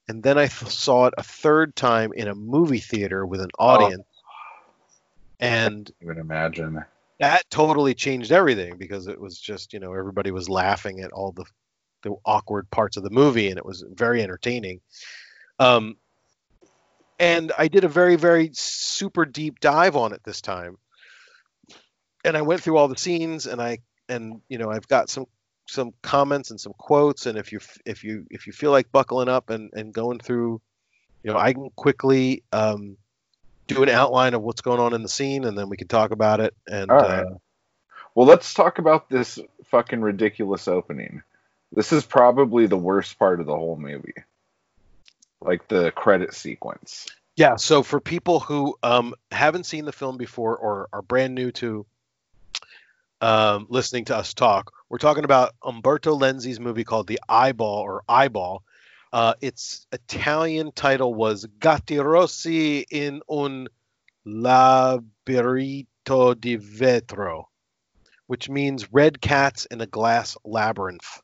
[0.08, 3.50] And then I th- saw it a third time in a movie theater with an
[3.58, 4.04] audience,
[5.38, 6.84] and Even imagine.
[7.20, 11.32] that totally changed everything because it was just you know everybody was laughing at all
[11.32, 11.44] the
[12.02, 14.80] the awkward parts of the movie, and it was very entertaining.
[15.60, 15.96] Um,
[17.20, 20.78] and I did a very very super deep dive on it this time,
[22.24, 25.26] and I went through all the scenes, and I and you know I've got some
[25.66, 29.28] some comments and some quotes, and if you if you if you feel like buckling
[29.28, 30.60] up and and going through,
[31.22, 32.96] you know I can quickly um,
[33.66, 36.10] do an outline of what's going on in the scene, and then we can talk
[36.10, 36.54] about it.
[36.66, 37.24] And uh.
[38.14, 39.38] Well, let's talk about this
[39.70, 41.22] fucking ridiculous opening.
[41.72, 44.12] This is probably the worst part of the whole movie.
[45.40, 47.06] Like the credit sequence.
[47.36, 51.50] Yeah, so for people who um, haven't seen the film before or are brand new
[51.52, 51.86] to
[53.22, 58.02] um, listening to us talk, we're talking about Umberto Lenzi's movie called The Eyeball or
[58.08, 58.62] Eyeball.
[59.12, 63.68] Uh, its Italian title was Gatti Rossi in un
[64.26, 65.84] labirinto
[66.38, 67.44] di vetro,
[68.26, 71.20] which means red cats in a glass labyrinth.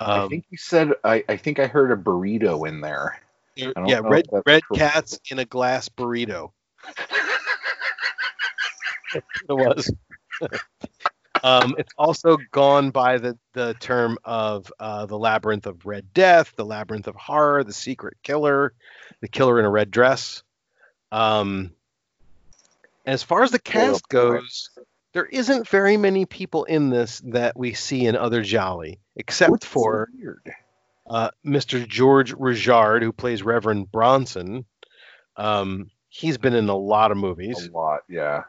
[0.00, 3.20] I Um, think you said I, I think I heard a burrito in there.
[3.54, 6.52] yeah, red red cats in a glass burrito.
[9.14, 9.92] it was.
[11.42, 16.52] um, it's also gone by the, the term of uh, the labyrinth of red death,
[16.56, 18.72] the labyrinth of horror, the secret killer,
[19.20, 20.42] the killer in a red dress.
[21.12, 21.72] Um,
[23.06, 24.70] as far as the cast goes,
[25.12, 29.66] there isn't very many people in this that we see in other Giallo, except What's
[29.66, 30.08] for
[31.08, 31.86] uh, Mr.
[31.86, 34.64] George Rijard, who plays Reverend Bronson.
[35.36, 37.66] Um, he's been in a lot of movies.
[37.66, 38.44] A lot, yeah.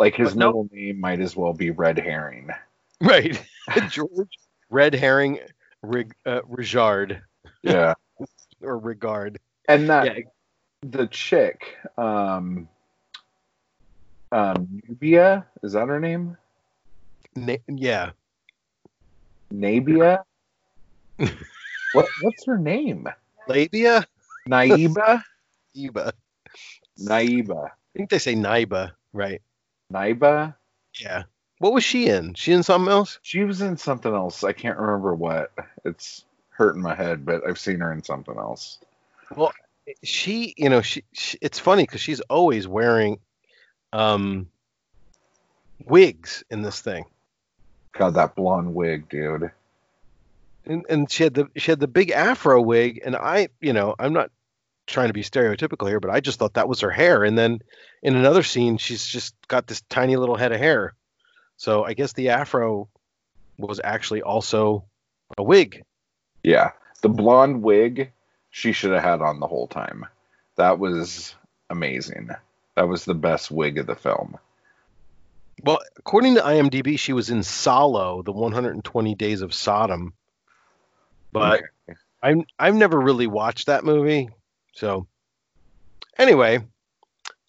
[0.00, 2.48] Like his middle name might as well be Red Herring.
[3.02, 3.38] Right.
[3.90, 4.38] George
[4.70, 5.40] Red Herring
[5.82, 7.20] Rig, uh, Rijard
[7.62, 7.92] Yeah.
[8.62, 9.38] or Regard.
[9.68, 10.22] And that Yeah.
[10.80, 12.66] the chick, um
[14.32, 16.38] um Nubia, is that her name?
[17.36, 18.12] Na- yeah.
[19.52, 20.24] Nabia?
[21.18, 23.06] what what's her name?
[23.48, 24.06] Labia?
[24.48, 25.22] Naiba?
[25.76, 26.12] Iba.
[26.98, 27.66] Naiba.
[27.66, 29.42] I think they say Naiba, right?
[29.92, 30.54] Naiba?
[30.98, 31.24] Yeah.
[31.58, 32.34] What was she in?
[32.34, 33.18] She in something else?
[33.22, 34.44] She was in something else.
[34.44, 35.52] I can't remember what.
[35.84, 38.78] It's hurting my head, but I've seen her in something else.
[39.36, 39.52] Well,
[40.02, 43.18] she, you know, she, she it's funny because she's always wearing
[43.92, 44.48] um
[45.86, 47.04] wigs in this thing.
[47.92, 49.50] God, that blonde wig, dude.
[50.66, 53.94] and, and she had the she had the big afro wig and i you know
[53.98, 54.30] i'm not
[54.90, 57.60] trying to be stereotypical here but i just thought that was her hair and then
[58.02, 60.94] in another scene she's just got this tiny little head of hair
[61.56, 62.88] so i guess the afro
[63.60, 64.84] was actually also
[65.38, 65.84] a wig.
[66.42, 66.72] Yeah,
[67.02, 68.12] the blonde wig
[68.50, 70.06] she should have had on the whole time.
[70.56, 71.34] That was
[71.68, 72.30] amazing.
[72.74, 74.38] That was the best wig of the film.
[75.62, 80.14] Well, according to IMDb, she was in Salò, the 120 Days of Sodom.
[81.32, 81.62] But
[82.22, 84.30] I'm I've never really watched that movie.
[84.72, 85.06] So
[86.18, 86.60] anyway,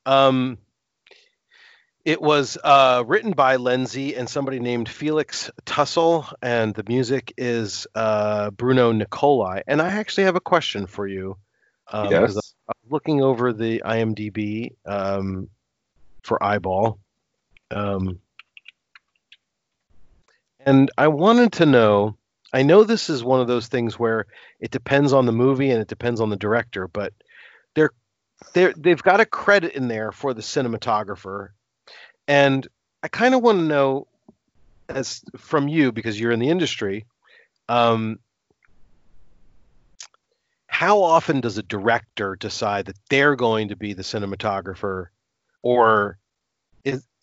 [0.06, 0.58] um
[2.04, 7.86] it was uh, written by Lenzi and somebody named Félix Tusell, and the music is
[7.94, 9.62] uh, Bruno Nicolai.
[9.68, 11.38] And I actually have a question for you.
[11.92, 12.18] Um, yes.
[12.18, 12.56] I was
[12.90, 15.50] looking over the IMDb um,
[16.24, 17.00] for Eyeball.
[17.70, 18.20] Um,
[20.60, 22.18] and I wanted to know
[22.54, 24.26] I know this is one of those things where
[24.60, 27.14] it depends on the movie and it depends on the director, but
[27.76, 27.92] they're
[28.54, 31.50] they're they've got a credit in there for the cinematographer.
[32.28, 32.68] And
[33.04, 34.08] I kind of want to know
[34.90, 37.06] as from you because you're in the industry,
[37.70, 38.20] um,
[40.68, 45.08] how often does a director decide that they're going to be the cinematographer
[45.62, 46.18] or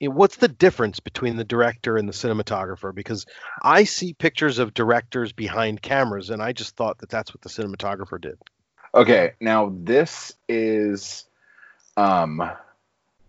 [0.00, 2.94] what's the difference between the director and the cinematographer?
[2.94, 3.26] Because
[3.62, 7.48] i see pictures of directors behind cameras and i just thought that that's what the
[7.48, 8.38] cinematographer did.
[8.94, 11.24] Okay, now this is
[11.96, 12.50] um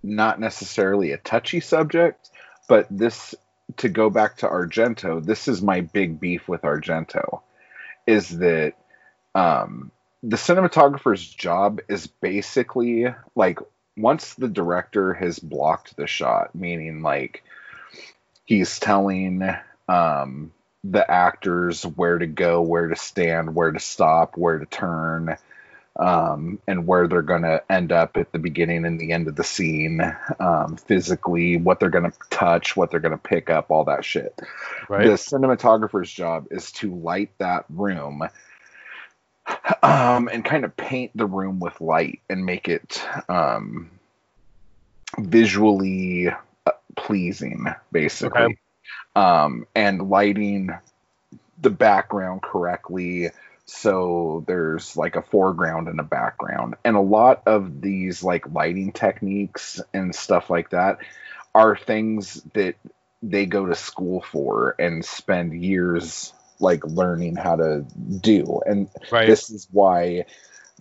[0.02, 2.30] not necessarily a touchy subject,
[2.68, 3.36] but this
[3.78, 7.42] to go back to Argento, this is my big beef with Argento
[8.08, 8.74] is that
[9.36, 9.92] um
[10.24, 13.06] the cinematographer's job is basically
[13.36, 13.60] like
[14.00, 17.44] once the director has blocked the shot, meaning like
[18.46, 19.48] he's telling
[19.88, 20.52] um
[20.84, 25.38] the actors where to go, where to stand, where to stop, where to turn,
[26.00, 29.36] um, and where they're going to end up at the beginning and the end of
[29.36, 30.02] the scene,
[30.40, 34.06] um, physically, what they're going to touch, what they're going to pick up, all that
[34.06, 34.40] shit.
[34.88, 38.24] right The cinematographer's job is to light that room
[39.84, 43.92] um, and kind of paint the room with light and make it um,
[45.18, 48.42] visually uh, pleasing, basically.
[48.42, 48.58] Okay.
[49.16, 50.72] Um, and lighting
[51.62, 53.32] the background correctly
[53.70, 58.92] so there's like a foreground and a background and a lot of these like lighting
[58.92, 60.98] techniques and stuff like that
[61.54, 62.76] are things that
[63.22, 67.86] they go to school for and spend years like learning how to
[68.22, 68.62] do.
[68.66, 69.28] And right.
[69.28, 70.26] this is why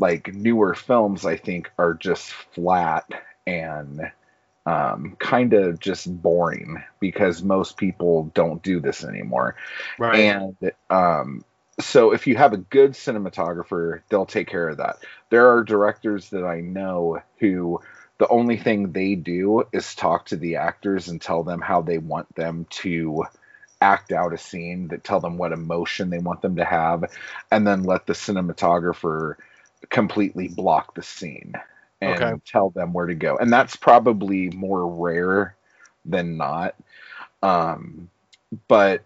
[0.00, 3.04] like newer films i think are just flat
[3.48, 4.12] and
[4.68, 9.56] um, kind of just boring because most people don't do this anymore.
[9.98, 10.20] Right.
[10.20, 11.42] And um,
[11.80, 14.98] so if you have a good cinematographer, they'll take care of that.
[15.30, 17.80] There are directors that I know who
[18.18, 21.96] the only thing they do is talk to the actors and tell them how they
[21.96, 23.24] want them to
[23.80, 27.04] act out a scene, that tell them what emotion they want them to have,
[27.50, 29.36] and then let the cinematographer
[29.90, 31.54] completely block the scene
[32.00, 32.34] and Okay.
[32.46, 33.36] tell them where to go.
[33.36, 35.56] And that's probably more rare
[36.04, 36.74] than not.
[37.42, 38.10] Um,
[38.68, 39.04] but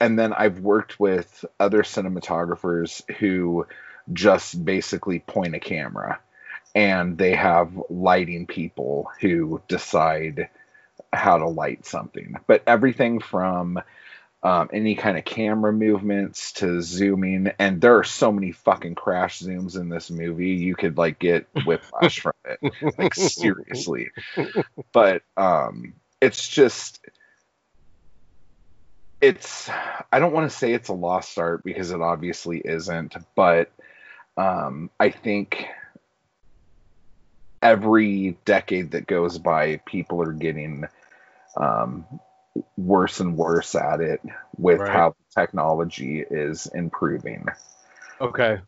[0.00, 3.66] and then I've worked with other cinematographers who
[4.12, 6.20] just basically point a camera
[6.74, 10.48] and they have lighting people who decide
[11.12, 12.36] how to light something.
[12.46, 13.80] But everything from
[14.44, 19.40] um, any kind of camera movements to zooming, and there are so many fucking crash
[19.40, 22.98] zooms in this movie, you could like get whiplash from it.
[22.98, 24.10] Like seriously.
[24.92, 27.00] But um, it's just
[29.22, 29.70] it's
[30.12, 33.72] I don't want to say it's a lost art because it obviously isn't, but
[34.36, 35.64] um, I think
[37.62, 40.84] every decade that goes by, people are getting
[41.56, 42.04] um,
[42.76, 44.20] worse and worse at it
[44.56, 44.90] with Right.
[44.90, 47.46] how technology is improving.
[48.20, 48.60] Okay.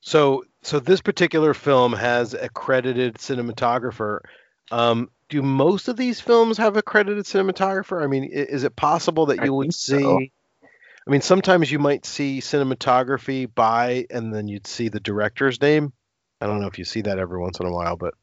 [0.00, 4.20] So so this particular film has a credited cinematographer.
[4.70, 8.02] Um, do most of these films have a credited cinematographer?
[8.02, 10.00] I mean, is it possible that I you would see?
[10.00, 10.20] so.
[11.06, 15.92] I mean, sometimes you might see cinematography by, and then you'd see the director's name.
[16.40, 18.14] I don't know if you see that every once in a while, but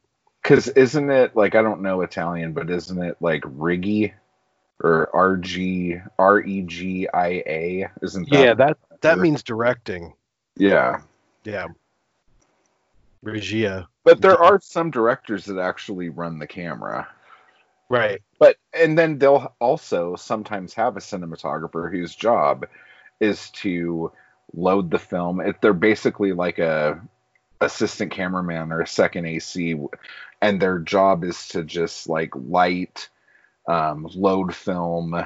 [0.42, 4.14] Because isn't it like I don't know Italian, but isn't it like Riggy
[4.82, 7.88] or R G R E G I A?
[8.02, 8.40] Isn't that?
[8.40, 9.24] yeah, that that Sure.
[9.24, 10.14] means directing.
[10.56, 11.02] yeah.
[11.46, 11.68] Yeah,
[13.24, 13.88] regia.
[14.04, 17.08] But there are some directors that actually run the camera.
[17.90, 18.22] Right.
[18.40, 22.66] But and then they'll also sometimes have a cinematographer whose job
[23.20, 24.12] is to
[24.54, 25.42] load the film.
[25.42, 27.02] If they're basically like a
[27.62, 29.76] assistant cameraman or a second AC,
[30.42, 33.10] and their job is to just like light,
[33.68, 35.22] um, load film,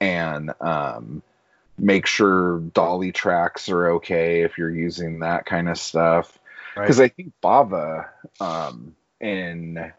[0.00, 1.22] and um,
[1.78, 6.38] make sure dolly tracks are okay if you're using that kind of stuff.
[6.76, 6.82] Right.
[6.82, 8.08] Because I think Bava
[8.40, 9.92] um, in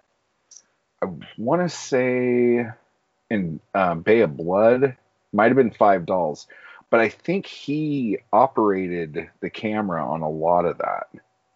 [1.04, 1.06] I
[1.38, 2.68] want to say
[3.30, 4.96] in um, Bay of Blood
[5.32, 6.48] might have been Five Dolls,
[6.90, 11.08] but I think he operated the camera on a lot of that.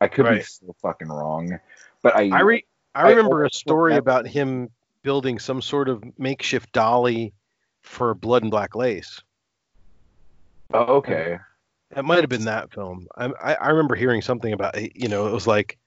[0.02, 1.60] I could be so fucking wrong,
[2.02, 2.66] but I I re-
[2.98, 4.70] I I remember a story remember- about him
[5.04, 7.34] building some sort of makeshift dolly
[7.82, 9.22] for Blood and Black Lace.
[10.74, 11.40] oh, okay.
[11.96, 13.08] It might have been that film.
[13.16, 15.78] I, I I remember hearing something about you know it was like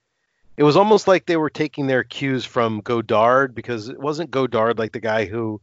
[0.57, 4.79] it was almost like they were taking their cues from Godard because it wasn't Godard
[4.79, 5.61] like the guy who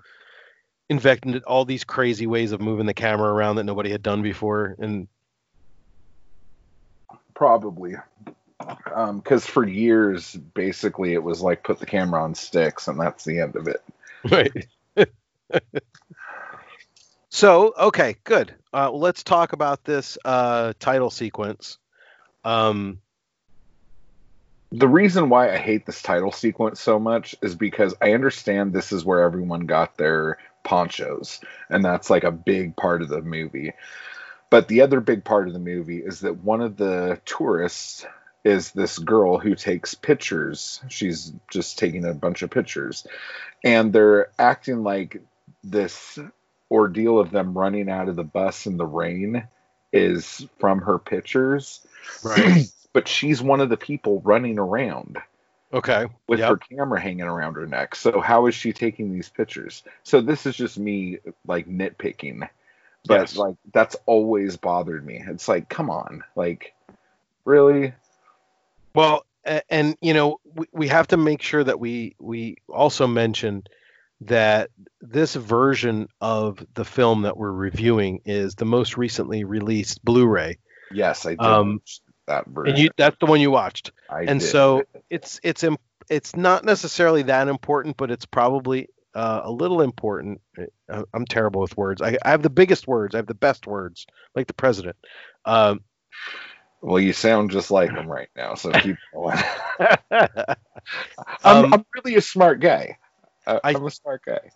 [0.89, 4.76] invented all these crazy ways of moving the camera around that nobody had done before
[4.80, 5.08] and
[7.34, 7.95] Probably.
[8.60, 13.39] Because for years, basically, it was like put the camera on sticks, and that's the
[13.39, 13.84] end of it.
[14.30, 14.68] Right.
[17.30, 18.53] so, okay, good.
[18.74, 21.78] Uh, let's talk about this uh, title sequence.
[22.43, 22.99] Um,
[24.72, 28.91] The reason why I hate this title sequence so much is because I understand this
[28.91, 31.39] is where everyone got their ponchos,
[31.70, 33.74] and that's like a big part of the movie.
[34.49, 38.05] But the other big part of the movie is that one of the tourists
[38.48, 40.82] is this girl who takes pictures.
[40.89, 43.06] She's just taking a bunch of pictures.
[43.64, 45.22] And they're acting like
[45.64, 46.18] this
[46.72, 49.48] ordeal of them running out of the bus in the rain
[49.93, 51.82] is from her pictures.
[52.24, 52.56] right.
[52.93, 55.18] but she's one of the people running around
[55.74, 56.08] Okay.
[56.28, 56.50] with Yep.
[56.50, 57.95] her camera hanging around her neck.
[57.95, 59.84] So how is she taking these pictures?
[60.04, 62.48] So this is just me like nitpicking.
[63.08, 63.36] But Yes.
[63.36, 65.24] like that's always bothered me.
[65.28, 66.24] It's like, come on.
[66.36, 66.74] Like
[67.45, 67.93] really?
[68.98, 69.26] Well,
[69.70, 73.64] and you know, we, we have to make sure that we we also mention
[74.22, 74.72] that
[75.02, 80.58] this version of the film that we're reviewing is the most recently released Blu-ray,
[80.91, 81.82] Yes, I did Um,
[82.26, 82.74] that version.
[82.74, 83.91] and you that's the one you watched.
[84.10, 84.48] I and did.
[84.48, 85.64] so it's it's
[86.10, 90.41] it's not necessarily that important, but it's probably uh, a little important.
[91.14, 92.02] I'm terrible with words.
[92.02, 93.14] I, I have the biggest words.
[93.14, 94.95] I have the best words, like the president.
[95.45, 95.82] Um,
[96.82, 99.38] well, you sound just like him right now, so keep going.
[100.12, 100.56] I'm,
[101.44, 102.98] Um, I'm really a smart guy.
[103.46, 104.52] I, I- I'm a smart guy.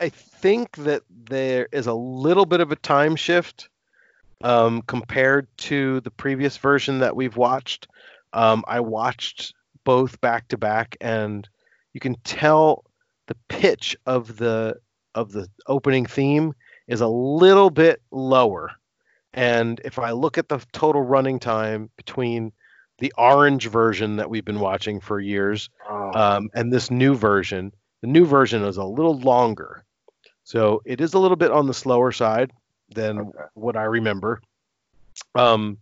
[0.00, 3.70] I think that there is a little bit of a time shift
[4.44, 7.88] um, compared to the previous version that we've watched.
[8.34, 9.54] Um, I watched
[9.84, 11.48] both back to back, and
[11.94, 12.84] you can tell
[13.26, 14.76] the pitch of the
[15.14, 16.52] of the opening theme
[16.86, 18.72] is a little bit lower.
[19.36, 22.52] And if I look at the total running time between
[22.98, 27.72] the orange version that we've been watching for years Oh, um, and this new version,
[28.00, 29.84] the new version is a little longer.
[30.44, 32.52] So it is a little bit on the slower side
[32.94, 33.44] than Okay.
[33.54, 34.40] what I remember.
[35.34, 35.78] Um,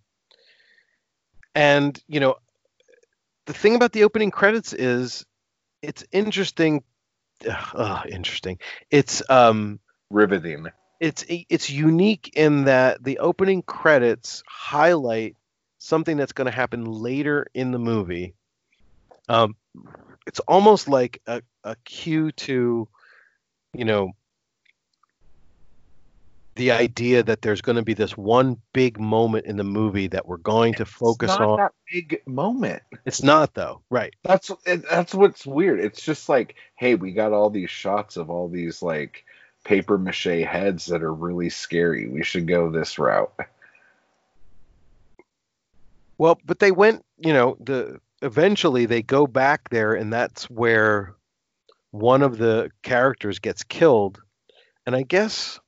[1.54, 2.36] and, you know,
[3.46, 5.24] the thing about the opening credits is
[5.82, 6.82] it's interesting.
[7.74, 8.58] Uh, interesting.
[8.90, 9.78] It's um,
[10.10, 10.66] riveting.
[11.00, 15.36] It's it's unique in that the opening credits highlight
[15.78, 18.34] something that's going to happen later in the movie.
[19.28, 19.56] Um,
[20.26, 22.88] it's almost like a, a cue to,
[23.74, 24.12] you know,
[26.56, 30.26] the idea that there's going to be this one big moment in the movie that
[30.26, 31.58] we're going to focus not on.
[31.58, 32.82] that big moment.
[33.04, 34.14] It's not though, right?
[34.22, 35.80] That's that's what's weird.
[35.80, 39.24] It's just like, hey, we got all these shots of all these like
[39.64, 42.08] paper mache heads that are really scary.
[42.08, 43.32] We should go this route.
[46.16, 51.14] Well, but they went, you know, the eventually they go back there and that's where
[51.90, 54.22] one of the characters gets killed.
[54.86, 55.58] And I guess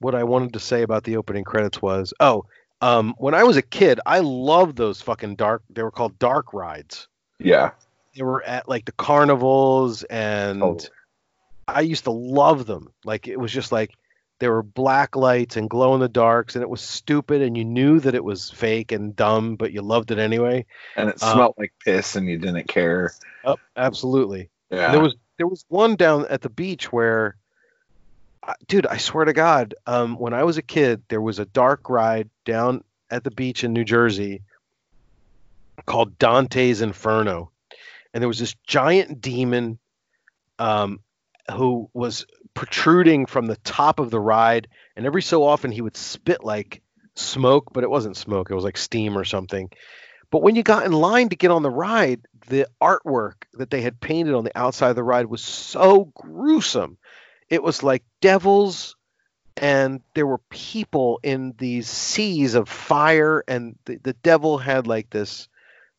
[0.00, 2.46] what I wanted to say about the opening credits was, oh,
[2.80, 6.52] um, when I was a kid, I loved those fucking dark they were called dark
[6.52, 7.08] rides.
[7.38, 7.70] Yeah.
[8.14, 10.90] They were at like the carnivals and Totally.
[11.68, 12.90] I used to love them.
[13.04, 13.94] Like it was just like
[14.38, 17.64] there were black lights and glow in the darks and it was stupid and you
[17.64, 20.66] knew that it was fake and dumb, but you loved it anyway.
[20.96, 23.12] And it Uh, smelled like piss and you didn't care.
[23.44, 24.50] Oh, absolutely.
[24.70, 24.92] Yeah.
[24.92, 27.36] There was there was one down at the beach where,
[28.68, 31.90] dude, I swear to God, um, when I was a kid, there was a dark
[31.90, 34.42] ride down at the beach in New Jersey
[35.84, 37.50] called Dante's Inferno,
[38.14, 39.78] and there was this giant demon,
[40.58, 41.00] um,
[41.52, 45.96] who was protruding from the top of the ride, and every so often he would
[45.96, 46.82] spit like
[47.14, 49.70] smoke, but it wasn't smoke; it was like steam or something.
[50.30, 53.80] But when you got in line to get on the ride, the artwork that they
[53.80, 56.98] had painted on the outside of the ride was so gruesome.
[57.48, 58.96] It was like devils
[59.56, 65.10] and there were people in these seas of fire, and the, the devil had like
[65.10, 65.48] this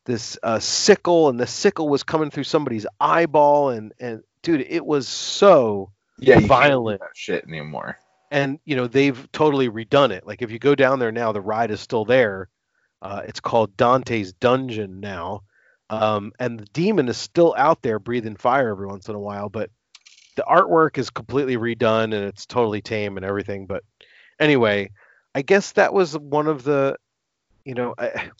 [0.04, 4.84] this uh, sickle, and the sickle was coming through somebody's eyeball, and and dude, it
[4.84, 7.02] was so Yeah, you can't do violent.
[7.14, 7.98] shit anymore.
[8.30, 10.26] and you know they've totally redone it.
[10.26, 12.48] Like if you go down there now, the ride is still there.
[13.00, 15.42] Uh, it's called Dante's Dungeon now,
[15.90, 19.48] um, and the demon is still out there breathing fire every once in a while.
[19.48, 19.70] But
[20.36, 23.66] the artwork is completely redone and it's totally tame and everything.
[23.66, 23.82] But
[24.40, 24.90] anyway,
[25.34, 26.96] I guess that was one of the,
[27.64, 28.30] you know, I,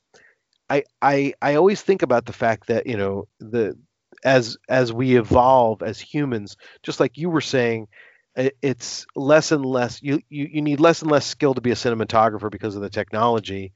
[0.71, 3.77] I I I always think about the fact that you know the
[4.25, 7.89] as as we evolve as humans, just like you were saying,
[8.35, 11.75] it's less and less you, you you need less and less skill to be a
[11.75, 13.73] cinematographer because of the technology.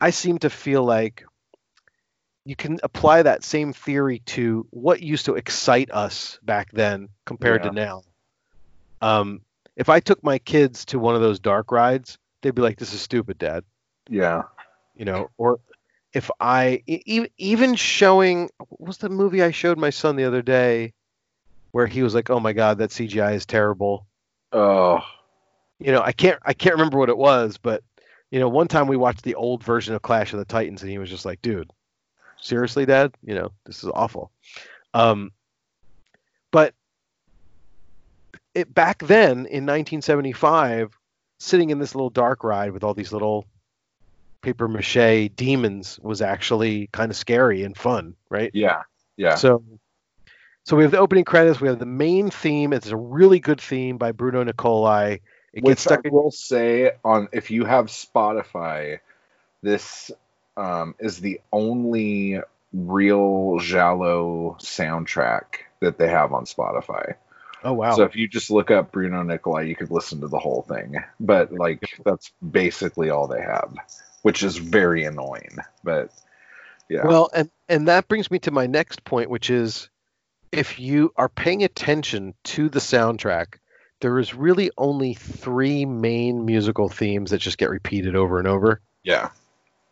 [0.00, 1.24] I seem to feel like
[2.44, 7.62] you can apply that same theory to what used to excite us back then compared
[7.62, 8.02] to now.
[9.00, 9.42] Um,
[9.76, 12.92] if i took my kids to one of those dark rides they'd be like this
[12.92, 13.64] is stupid dad.
[14.08, 14.42] Yeah.
[14.94, 15.60] you know or
[16.12, 20.42] if i e- even showing what was the movie i showed my son the other
[20.42, 20.92] day
[21.70, 24.06] where he was like oh my god that cgi is terrible
[24.52, 25.00] Oh,
[25.78, 27.82] you know, I can't I can't remember what it was, but
[28.30, 30.90] you know, one time we watched the old version of Clash of the Titans, and
[30.90, 31.70] he was just like, "Dude,
[32.40, 33.14] seriously, Dad?
[33.22, 34.30] You know, this is awful."
[34.94, 35.32] Um,
[36.50, 36.74] but
[38.54, 40.98] it back then in 1975,
[41.40, 43.46] sitting in this little dark ride with all these little
[44.42, 48.50] paper mache demons was actually kind of scary and fun, right?
[48.52, 48.82] yeah.
[49.16, 49.34] Yeah.
[49.36, 49.62] So,
[50.64, 51.60] so we have the opening credits.
[51.60, 52.72] We have the main theme.
[52.72, 55.18] It's a really good theme by Bruno Nicolai.
[55.52, 59.00] It Which gets stuck I in will say on if you have Spotify,
[59.62, 60.10] this
[60.56, 62.40] um, is the only
[62.72, 65.44] real Giallo soundtrack
[65.80, 67.16] that they have on Spotify.
[67.64, 67.94] Oh wow!
[67.94, 70.96] So if you just look up Bruno Nicolai, you could listen to the whole thing.
[71.20, 73.74] But like that's basically all they have,
[74.22, 75.58] which is very annoying.
[75.84, 76.10] But
[76.88, 79.88] yeah, Well, and and that brings me to my next point, which is
[80.50, 83.54] if you are paying attention to the soundtrack,
[84.00, 88.80] there is really only three main musical themes that just get repeated over and over.
[89.02, 89.30] yeah,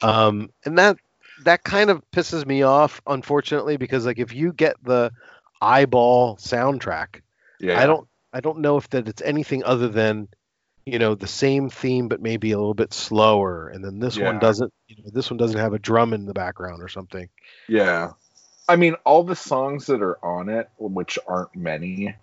[0.03, 0.97] Um, and that
[1.45, 5.11] that kind of pisses me off, unfortunately, because like if you get the
[5.61, 7.23] eyeball soundtrack,
[7.61, 7.81] yeah.
[7.81, 10.29] I don't I don't know if that it's anything other than
[10.87, 14.39] you know the same theme but maybe a little bit slower and then this one
[14.39, 17.29] doesn't you know, this one doesn't have a drum in the background or something.
[17.69, 18.13] Yeah.
[18.69, 22.15] I mean, all the songs that are on it, which aren't many,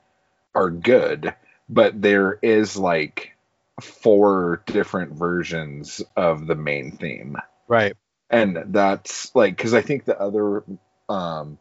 [0.54, 1.34] are good,
[1.70, 3.36] but there is like
[3.82, 7.38] four different versions of the main theme.
[7.68, 7.96] Right.
[8.30, 10.64] And that's like, because I think the other,
[11.08, 11.58] um,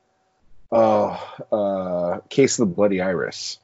[0.72, 3.58] oh, uh, Case of the Bloody Iris,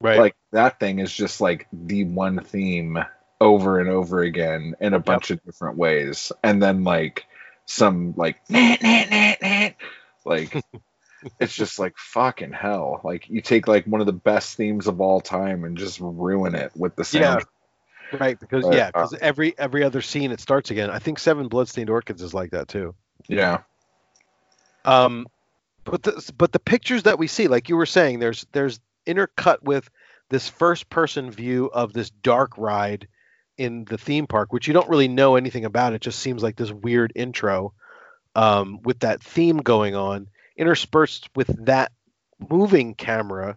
[0.00, 0.18] Right.
[0.18, 2.98] like that thing is just like the one theme
[3.40, 6.32] over and over again in a bunch of different ways.
[6.42, 7.26] And then like
[7.66, 9.68] some like, nah, nah, nah, nah,
[10.24, 10.64] like,
[11.40, 13.00] it's just like fucking hell.
[13.04, 16.54] Like you take like one of the best themes of all time and just ruin
[16.54, 17.40] it with the sound.
[17.40, 18.18] Yeah.
[18.18, 20.90] Right, because But, yeah, uh, because every every other scene it starts again.
[20.90, 22.94] I think Seven Bloodstained Orchids is like that too.
[23.28, 23.60] Yeah.
[24.84, 25.28] Um,
[25.84, 29.62] but the but the pictures that we see, like you were saying, there's there's intercut
[29.62, 29.88] with
[30.28, 33.08] this first person view of this dark ride
[33.58, 35.92] in the theme park, which you don't really know anything about.
[35.92, 37.74] It just seems like this weird intro
[38.34, 41.92] um, with that theme going on, interspersed with that
[42.48, 43.56] moving camera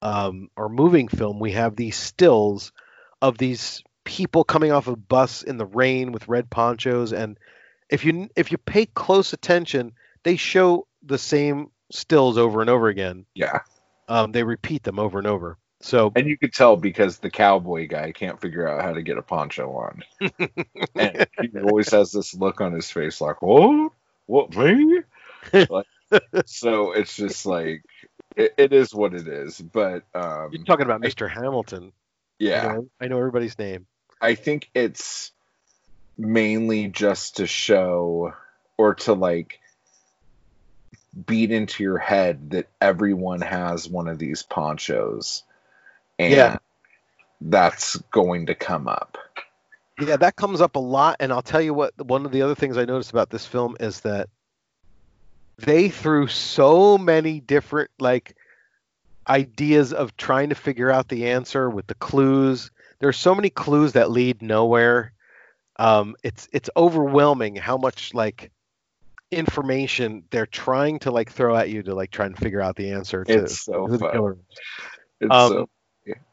[0.00, 1.38] um, or moving film.
[1.38, 2.72] We have these stills
[3.20, 7.38] of these people coming off a bus in the rain with red ponchos, and
[7.88, 9.92] if you if you pay close attention,
[10.22, 13.26] they show the same stills over and over again.
[13.34, 13.60] Yeah.
[14.12, 15.56] Um, they repeat them over and over.
[15.80, 19.16] So And you could tell because the cowboy guy can't figure out how to get
[19.16, 20.04] a poncho on.
[20.94, 23.90] and he always has this look on his face like, what?
[24.26, 25.00] What, me?
[25.52, 25.86] Like,
[26.44, 27.82] so it's just like,
[28.36, 29.58] it, it is what it is.
[29.58, 31.28] But um, you're talking about Mr.
[31.28, 31.84] Hamilton.
[31.86, 31.90] I
[32.38, 33.86] yeah, know, I know everybody's name.
[34.20, 35.32] I think it's
[36.18, 38.34] mainly just to show
[38.76, 39.58] or to like
[41.26, 45.42] beat into your head that everyone has one of these ponchos
[46.18, 46.58] and Yeah.
[47.40, 49.18] that's going to come up
[50.00, 51.92] Yeah, that comes up a lot, and I'll tell you what.
[52.06, 54.28] One of the other things I noticed about this film is that
[55.58, 58.36] they threw so many different like
[59.28, 62.70] ideas of trying to figure out the answer with the clues.
[63.00, 65.12] There's so many clues that lead nowhere.
[65.78, 68.50] Um, it's it's overwhelming how much like
[69.32, 72.90] information they're trying to like throw at you to like try and figure out the
[72.92, 74.12] answer to It's so who the fun.
[74.12, 74.58] killer is.
[75.20, 75.68] it's Um, so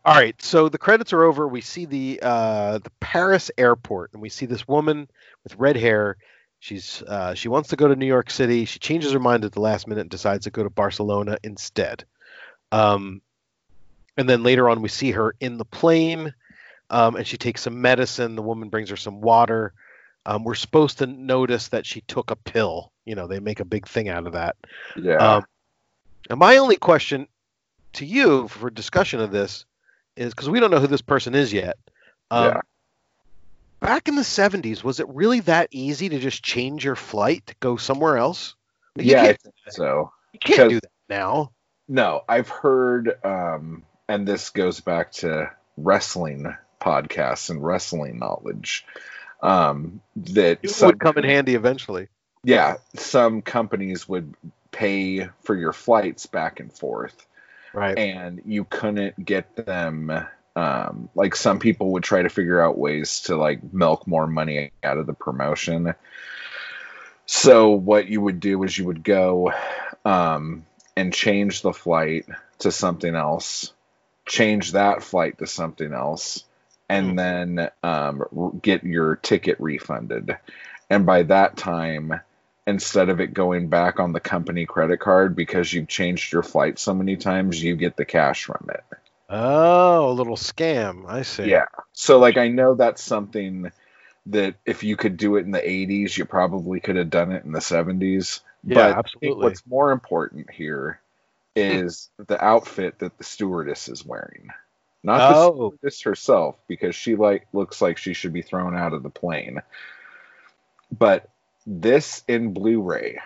[0.05, 1.47] All right, so the credits are over.
[1.47, 5.07] We see the uh, the Paris airport, and we see this woman
[5.43, 6.17] with red hair.
[6.59, 8.65] She's uh, she wants to go to New York City.
[8.65, 12.03] She changes her mind at the last minute and decides to go to Barcelona instead.
[12.71, 13.21] Um,
[14.17, 16.33] and then later on, we see her in the plane,
[16.89, 18.35] um, and she takes some medicine.
[18.35, 19.73] The woman brings her some water.
[20.29, 22.91] Um, we're supposed to notice that she took a pill.
[23.03, 24.57] You know, they make a big thing out of that.
[24.95, 25.15] Yeah.
[25.15, 25.45] Um,
[26.29, 27.27] and my only question
[27.93, 29.65] to you for discussion of this
[30.15, 31.77] is because we don't know who this person is yet.
[32.29, 32.61] Um, Yeah.
[33.79, 37.55] Back in the 70s, was it really that easy to just change your flight to
[37.59, 38.53] go somewhere else?
[38.95, 39.33] Like, yeah,
[39.69, 40.11] so.
[40.33, 41.53] you can't do that now.
[41.87, 48.85] No, I've heard, um, and this goes back to wrestling podcasts and wrestling knowledge.
[49.41, 52.07] Um, that It some, would come in handy eventually.
[52.43, 54.33] yeah, some companies would
[54.71, 57.25] pay for your flights back and forth,
[57.73, 57.97] Right.
[57.97, 60.11] and you couldn't get them.
[60.55, 64.71] Um, like some people would try to figure out ways to like milk more money
[64.83, 65.93] out of the promotion.
[67.25, 69.53] So what you would do is you would go
[70.03, 70.65] um,
[70.97, 72.25] and change the flight
[72.59, 73.71] to something else,
[74.25, 76.43] change that flight to something else,
[76.89, 77.19] and Hmm.
[77.19, 78.23] then um,
[78.61, 80.37] get your ticket refunded.
[80.89, 82.19] And by that time,
[82.67, 86.79] instead of it going back on the company credit card because you've changed your flight
[86.79, 88.83] so many times, you get the cash from it.
[89.27, 91.07] Oh, a little scam.
[91.07, 91.49] I see.
[91.49, 91.65] Yeah.
[91.93, 93.71] So like I know that's something
[94.27, 97.45] that if you could do it in the 80s, you probably could have done it
[97.45, 98.41] in the 70s.
[98.67, 99.39] Yeah, but absolutely.
[99.39, 101.01] what's more important here
[101.55, 104.49] is the outfit that the stewardess is wearing.
[105.03, 105.53] Not the Oh.
[105.53, 109.61] stewardess herself because she like looks like she should be thrown out of the plane.
[110.91, 111.29] But
[111.65, 113.19] this in Blu-ray,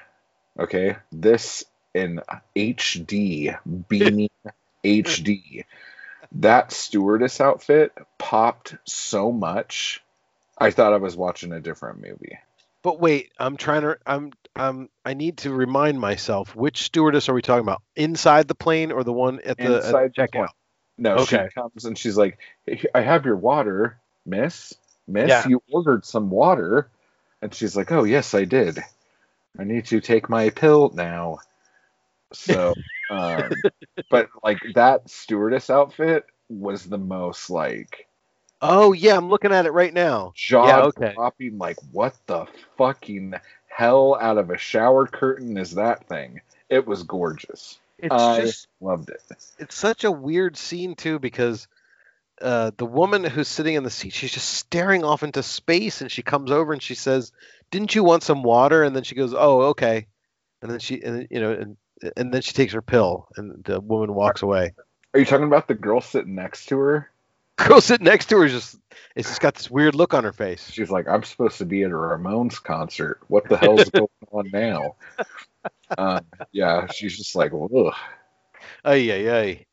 [0.59, 0.97] okay?
[1.11, 1.63] This
[1.93, 2.21] in
[2.55, 4.29] HD, beaming
[4.83, 5.63] HD.
[6.33, 10.03] That stewardess outfit popped so much.
[10.57, 12.37] I thought I was watching a different movie.
[12.81, 13.97] But wait, I'm trying to.
[14.05, 14.31] I'm.
[14.55, 14.89] I'm.
[15.05, 17.81] I need to remind myself which stewardess are we talking about?
[17.95, 20.49] Inside the plane or the one at the, at Inside the checkout?
[20.97, 21.47] No, Okay.
[21.47, 24.73] she comes and she's like, "Hey, "I have your water, Miss.
[25.07, 25.45] Miss, Yeah.
[25.45, 26.89] you ordered some water."
[27.41, 28.79] And she's like, "Oh yes, I did.
[29.59, 31.39] I need to take my pill now."
[32.33, 32.75] So,
[33.09, 33.63] um,
[34.09, 38.07] but like that stewardess outfit was the most like
[38.61, 40.33] Oh yeah, I'm looking at it right now.
[40.33, 41.15] jaw Yeah, okay.
[41.15, 41.57] dropping.
[41.57, 42.45] Like, what the
[42.77, 43.35] fucking
[43.67, 46.41] hell out of a shower curtain is that thing?
[46.69, 47.79] It was gorgeous.
[47.97, 49.21] It's I just loved it.
[49.59, 51.67] it's such a weird scene too because
[52.41, 56.11] uh, the woman who's sitting in the seat, she's just staring off into space, and
[56.11, 57.31] she comes over and she says,
[57.71, 60.07] "Didn't you want some water?" And then she goes, "Oh, okay."
[60.61, 61.77] And then she, and you know, and
[62.17, 64.73] and then she takes her pill, and the woman walks away.
[65.13, 67.09] Are you talking about the girl sitting next to her?
[67.57, 68.79] Girl sitting next to her is just,
[69.15, 70.71] it's just got this weird look on her face.
[70.71, 73.19] She's like, I'm supposed to be at a Ramones concert.
[73.27, 74.95] What the hell's going on now?
[75.97, 77.93] Um, yeah, she's just like, ugh.
[78.85, 79.65] Ay, ay, ay.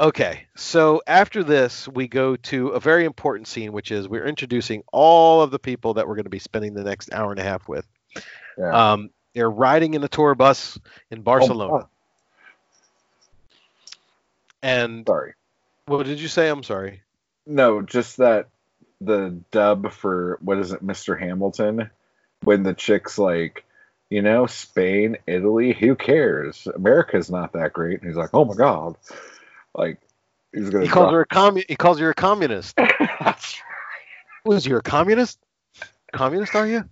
[0.00, 4.82] Okay, so after this, we go to a very important scene, which is we're introducing
[4.92, 7.42] all of the people that we're going to be spending the next hour and a
[7.42, 7.86] half with.
[8.56, 8.92] Yeah.
[8.92, 10.78] Um, they're riding in a tour bus
[11.10, 11.84] in Barcelona.
[11.84, 11.88] Oh,
[14.62, 15.34] And sorry.
[15.86, 16.48] what did you say?
[16.48, 17.02] I'm sorry.
[17.46, 18.48] No, just that
[19.00, 21.18] the dub for what is it, Mr.
[21.18, 21.90] Hamilton?
[22.42, 23.64] When the chick's like,
[24.10, 26.66] you know, Spain, Italy, who cares?
[26.74, 28.00] America's not that great.
[28.00, 28.96] And he's like, oh my god,
[29.74, 29.98] like
[30.52, 30.84] he's gonna.
[30.84, 32.76] He calls her a commu- He calls her a communist.
[33.20, 33.60] That's
[34.44, 35.38] Was you a communist?
[36.12, 36.84] Communist, are you?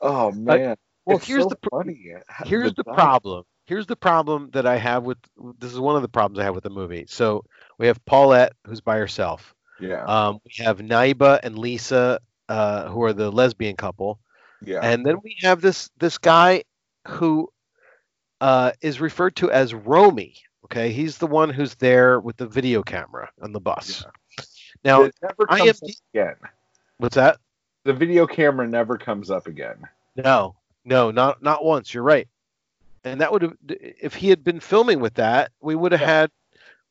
[0.00, 0.76] Oh man.
[1.04, 2.14] Well, It's here's so the pr- funny.
[2.44, 3.44] here's the dub- problem.
[3.66, 5.18] Here's the problem that I have with
[5.58, 7.04] this is one of the problems I have with the movie.
[7.08, 7.44] So
[7.78, 9.54] we have Paulette who's by herself.
[9.80, 10.04] Yeah.
[10.04, 14.18] Um, we have Naiba and Lisa uh, who are the lesbian couple,
[14.64, 14.80] yeah.
[14.82, 16.64] and then we have this this guy
[17.06, 17.50] who
[18.40, 20.34] uh, is referred to as Romy.
[20.66, 24.04] Okay, he's the one who's there with the video camera on the bus.
[24.84, 25.76] Now, it never comes am- up
[26.12, 26.34] again.
[26.98, 27.38] what's that?
[27.84, 29.86] The video camera never comes up again.
[30.16, 31.92] No, no, not not once.
[31.92, 32.28] You're right.
[33.04, 36.30] And that would have, if he had been filming with that, we would have had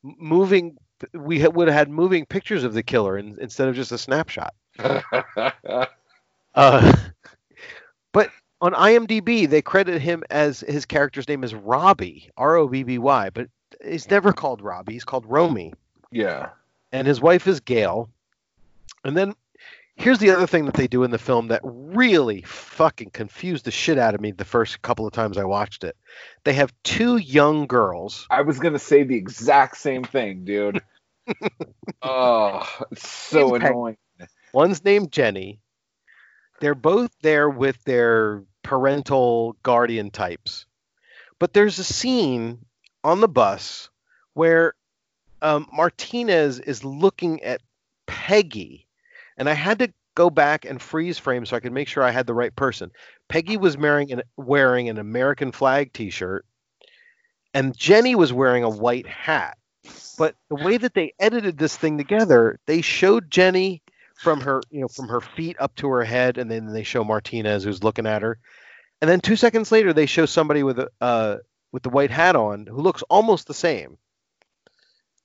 [0.03, 0.77] moving.
[1.13, 4.53] We would have had moving pictures of the killer in, instead of just a snapshot.
[6.53, 6.93] Uh,
[8.11, 8.29] but
[8.61, 12.97] on IMDb, they credit him as his character's name is Robbie, R O B B
[12.97, 13.47] Y, but
[13.83, 14.93] he's never called Robbie.
[14.93, 15.73] He's called Romy,
[16.11, 16.49] yeah.
[16.91, 18.09] and his wife is Gail.
[19.03, 19.33] And then
[19.95, 23.71] here's the other thing that they do in the film that really fucking confused the
[23.71, 25.95] shit out of me the first couple of times I watched it.
[26.43, 28.27] They have two young girls.
[28.29, 30.81] I was gonna say the exact same thing, dude.
[32.01, 33.71] Oh, it's so Impact.
[33.71, 33.97] annoying.
[34.53, 35.59] One's named Jenny.
[36.61, 40.65] They're both there with their parental guardian types.
[41.39, 42.65] But there's a scene
[43.03, 43.89] on the bus
[44.33, 44.75] where
[45.41, 47.61] um, Martinez is looking at
[48.05, 48.87] Peggy.
[49.37, 52.11] And I had to go back and freeze frame so I could make sure I
[52.11, 52.91] had the right person.
[53.27, 56.45] Peggy was wearing an, wearing an American flag t shirt,
[57.53, 59.57] and Jenny was wearing a white hat.
[60.17, 63.81] But the way that they edited this thing together, they showed Jenny
[64.21, 67.03] from her, you know, from her feet up to her head, and then they show
[67.03, 68.37] Martinez who's looking at her,
[69.01, 71.37] and then two seconds later they show somebody with a uh,
[71.71, 73.97] with the white hat on who looks almost the same,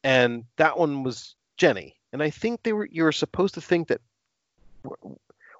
[0.02, 3.88] and that one was Jenny, and I think they were you were supposed to think
[3.88, 4.00] that.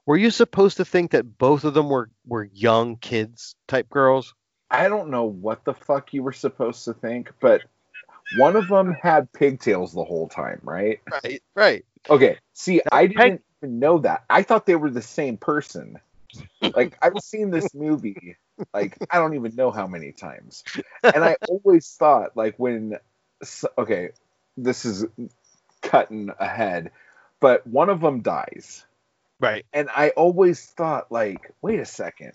[0.06, 4.34] Were you supposed to think that both of them were were young kids type girls?
[4.70, 7.62] I don't know what the fuck you were supposed to think, but
[8.36, 11.00] one of them had pigtails the whole time, right?
[11.10, 11.84] Right, right.
[12.08, 12.38] Okay.
[12.58, 14.24] See, I didn't even know that.
[14.30, 16.00] I thought they were the same person.
[16.62, 18.38] Like I've seen this movie
[18.72, 20.64] like I don't even know how many times.
[21.02, 22.96] And I always thought like when
[23.76, 24.10] okay,
[24.56, 25.04] this is
[25.82, 26.92] cutting ahead,
[27.40, 28.86] but one of them dies.
[29.38, 29.66] Right.
[29.74, 32.32] And I always thought like, wait a second.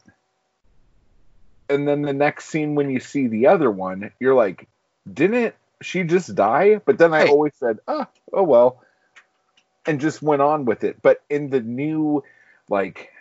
[1.67, 4.67] And then the next scene when you see the other one, you're like,
[5.11, 6.79] didn't she just die?
[6.85, 8.83] But then I always said, oh, oh well.
[9.85, 11.01] And just went on with it.
[11.01, 12.23] But in the new,
[12.69, 13.11] like,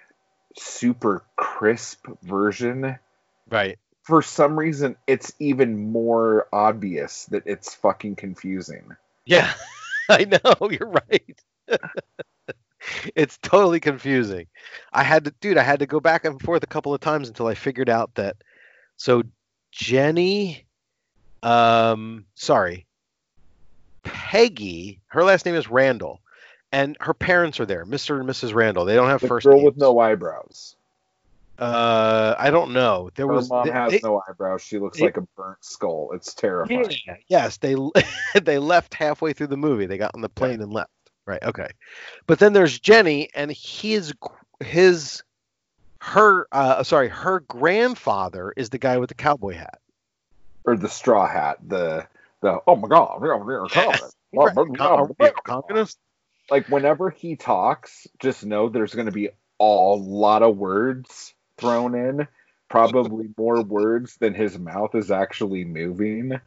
[0.57, 2.99] super crisp version,
[3.49, 3.79] Right.
[4.03, 8.97] for some reason, it's even more obvious that it's fucking confusing.
[9.25, 9.53] Yeah,
[10.09, 10.71] I know.
[10.71, 11.43] You're right.
[13.15, 14.47] it's totally confusing.
[14.93, 17.29] I had to, dude, I had to go back and forth a couple of times
[17.29, 18.37] until I figured out that.
[18.97, 19.23] So
[19.73, 20.67] Jenny,
[21.43, 22.87] um, sorry,
[24.03, 26.21] Peggy, her last name is Randall,
[26.73, 28.21] and her parents are there, Mr.
[28.21, 28.55] and Mrs.
[28.55, 28.85] Randall.
[28.85, 29.65] They don't have The first girl names.
[29.67, 30.77] with no eyebrows.
[31.59, 33.11] Uh, I don't know.
[33.17, 34.63] There Her was mom they- has they- no eyebrows.
[34.63, 36.11] She looks they- like a burnt skull.
[36.15, 36.91] It's terrifying.
[37.07, 37.77] Yeah, yes, they
[38.43, 39.87] they left halfway through the movie.
[39.87, 40.91] They got on the plane and left.
[41.27, 41.43] Right.
[41.43, 41.69] Okay.
[42.27, 44.15] But then there's Jenny, and his
[44.61, 45.23] his
[45.99, 49.81] her uh sorry her grandfather is the guy with the cowboy hat.
[50.65, 51.59] Or the straw hat.
[51.67, 52.07] The
[52.41, 53.67] the oh my god, we're we're.
[53.67, 54.01] Right.
[54.55, 55.99] Con- are we a communist?
[56.51, 61.95] Like whenever he talks, just know there's going to be a lot of words thrown
[61.95, 62.27] in.
[62.69, 66.41] Probably more words than his mouth is actually moving.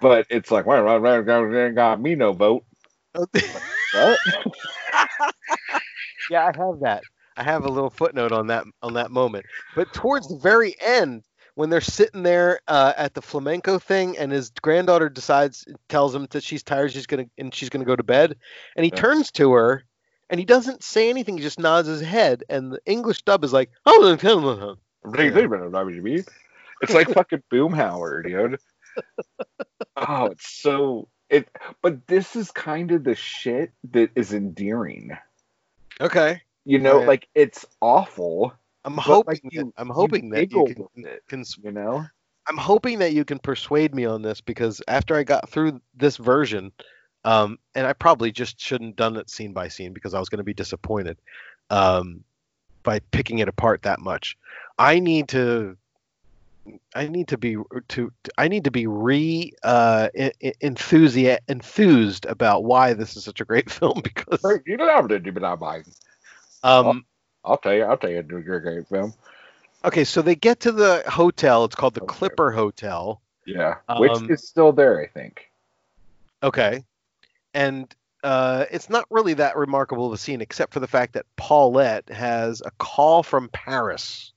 [0.00, 2.64] But it's like, well, well, well, well, got me no vote.
[3.12, 3.28] What?
[6.30, 7.02] yeah, I have that.
[7.36, 9.46] I have a little footnote on that on that moment.
[9.76, 11.22] But towards the very end,
[11.58, 16.28] when they're sitting there uh, at the flamenco thing, and his granddaughter decides, tells him
[16.30, 18.36] that she's tired, she's gonna and she's gonna go to bed,
[18.76, 19.00] and he Yeah.
[19.00, 19.82] turns to her,
[20.30, 21.36] and he doesn't say anything.
[21.36, 23.98] He just nods his head, and the English dub is like, "Oh,
[26.80, 28.60] It's like fucking Boomhauer, dude.
[29.96, 31.48] Oh, it's so it.
[31.82, 35.18] But this is kind of the shit that is endearing.
[36.00, 37.06] okay." You know, Yeah.
[37.08, 38.52] like it's awful.
[38.88, 39.32] I'm but, hoping.
[39.34, 41.22] like, that, you- I'm you hoping that you can, it.
[41.28, 42.06] can You know,
[42.46, 46.16] I'm hoping that you can persuade me on this because after I got through this
[46.16, 46.72] version,
[47.24, 50.38] um, and I probably just shouldn't done it scene by scene because I was going
[50.38, 51.18] to be disappointed
[51.68, 52.24] um,
[52.82, 54.38] by picking it apart that much.
[54.78, 55.76] I need to.
[56.94, 57.56] I need to be
[57.88, 58.12] to.
[58.38, 63.42] I need to be re uh, en- en- enthusi- enthused about why this is such
[63.42, 65.84] a great film because you don't have to do that, Mike.
[66.62, 67.04] um,
[67.44, 69.14] I'll tell you, I'll tell you, do your great film.
[69.84, 72.14] okay so they get to the hotel it's called the Okay.
[72.18, 75.50] Clipper Hotel Yeah, which Um, is still there, I think.
[76.42, 76.84] Okay.
[77.54, 77.92] And
[78.22, 82.08] uh, it's not really that remarkable of a scene, except for the fact that Paulette
[82.10, 84.32] has a call from Paris.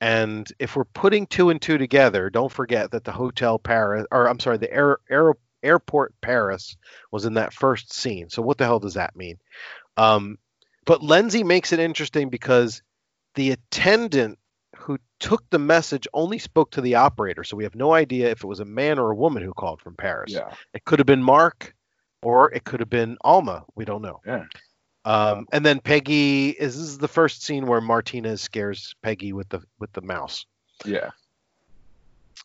[0.00, 4.28] And if we're putting two and two together, don't forget that the Hotel Paris, or
[4.28, 6.76] I'm sorry, the air, air, Airport Paris
[7.10, 8.28] was in that first scene.
[8.28, 9.38] So what the hell does that mean?
[9.96, 10.38] Um,
[10.86, 12.82] but Lenzi makes it interesting because
[13.34, 14.38] the attendant
[14.76, 17.44] who took the message only spoke to the operator.
[17.44, 19.80] So we have no idea if it was a man or a woman who called
[19.82, 20.32] from Paris.
[20.32, 21.74] Yeah, It could have been Mark,
[22.22, 23.64] or it could have been Alma.
[23.74, 24.20] We don't know.
[24.26, 24.44] Yeah.
[25.04, 29.48] Um, and then Peggy is this is the first scene where Martinez scares Peggy with
[29.48, 30.46] the with the mouse.
[30.84, 31.10] yeah,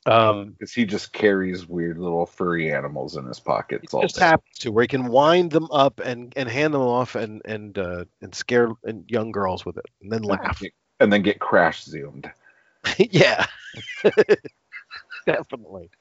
[0.05, 4.25] Um, because he just carries weird little furry animals in his pockets all just day.
[4.25, 7.77] happens to where he can wind them up and, and hand them off and and
[7.77, 10.61] uh, and scare and young girls with it and then laugh.
[10.99, 12.31] and then get crash zoomed.
[12.97, 13.45] yeah,
[15.25, 15.91] definitely.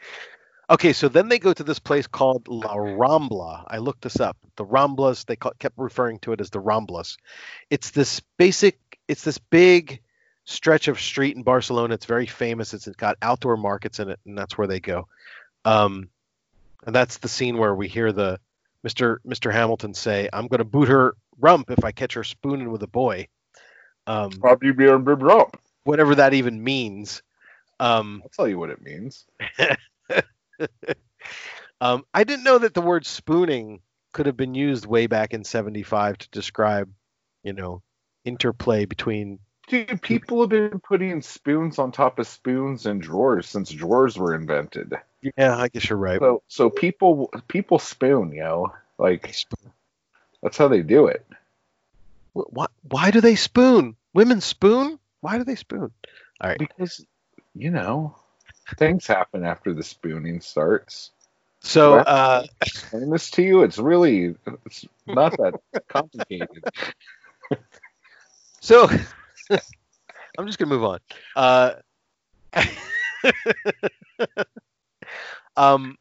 [0.70, 3.64] Okay, so then they go to this place called La Rambla.
[3.66, 4.36] I looked this up.
[4.56, 7.16] The Ramblas, they ca- kept referring to it as the Ramblas.
[7.70, 8.78] It's this basic,
[9.08, 10.00] it's this big
[10.50, 11.94] stretch of street in Barcelona.
[11.94, 12.74] It's very famous.
[12.74, 15.06] It's got outdoor markets in it, and that's where they go.
[15.64, 16.08] Um,
[16.84, 18.40] and that's the scene where we hear the
[18.86, 19.18] Mr.
[19.26, 19.52] Mr.
[19.52, 22.86] Hamilton say, "I'm going to boot her rump if I catch her spooning with a
[22.88, 23.28] boy."
[24.06, 25.60] Um, Probably be on bib rump.
[25.84, 27.22] whatever that even means.
[27.78, 29.24] Um, I'll tell you what it means.
[31.82, 33.80] Um, I didn't know that the word spooning
[34.12, 36.92] could have been used way back in '75 to describe,
[37.42, 37.82] you know,
[38.24, 39.38] interplay between.
[39.68, 44.34] Dude, people have been putting spoons on top of spoons and drawers since drawers were
[44.34, 44.94] invented.
[45.36, 46.18] Yeah, I guess you're right.
[46.18, 48.72] So, so people people spoon, yo.
[48.98, 49.34] Like
[50.42, 51.24] that's how they do it.
[52.32, 53.96] Why, why do they spoon?
[54.12, 54.98] Women spoon?
[55.20, 55.92] Why do they spoon?
[56.40, 57.04] All right, Because
[57.54, 58.16] you know,
[58.76, 61.10] things happen after the spooning starts.
[61.60, 62.08] So, What?
[62.08, 63.62] uh, Explain this to you.
[63.62, 64.34] It's really
[64.64, 66.64] it's not that complicated.
[68.60, 68.88] so
[70.38, 70.98] I'm just gonna move on.
[71.36, 71.72] Uh,
[75.56, 75.98] um,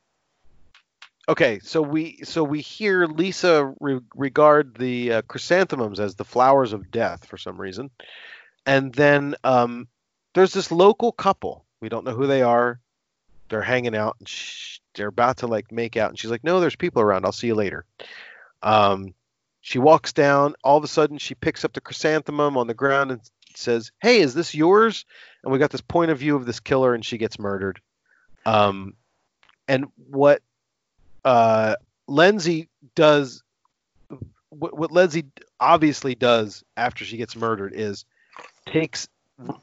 [1.28, 6.74] okay, so we so we hear Lisa re- regard the uh, chrysanthemums as the flowers
[6.74, 7.90] of death for some reason,
[8.66, 9.88] and then um,
[10.34, 11.66] there's this local couple.
[11.82, 12.80] We don't know who they are.
[13.50, 14.18] They're hanging out.
[14.20, 17.26] And sh- they're about to like make out, and she's like, "No, there's people around.
[17.26, 17.86] I'll see you later."
[18.62, 19.14] Um,
[19.62, 20.56] she walks down.
[20.64, 23.22] All of a sudden, she picks up the chrysanthemum on the ground and
[23.60, 25.06] says, "Hey, is this yours?"
[25.44, 27.80] And we got this point of view of this killer, and she gets murdered.
[28.46, 28.96] Um,
[29.68, 30.42] and what
[31.24, 31.76] uh,
[32.10, 33.44] Lenzi does,
[34.50, 35.26] what, what Lenzi
[35.60, 38.06] obviously does after she gets murdered is
[38.66, 39.08] takes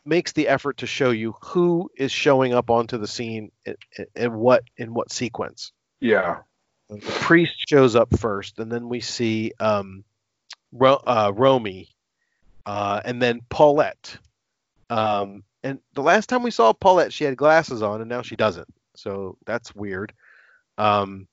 [0.05, 3.77] makes the effort to show you who is showing up onto the scene and,
[4.15, 5.73] and what in what sequence.
[6.01, 6.39] Yeah.
[6.89, 10.05] The priest shows up first, and then we see um,
[10.73, 11.96] Ro- uh, Romy,
[12.67, 14.19] uh, and then Paulette.
[14.91, 18.37] Um, and the last time we saw Paulette, she had glasses on, and now she
[18.37, 18.69] doesn't.
[18.97, 20.13] So that's weird.
[20.77, 21.27] Um,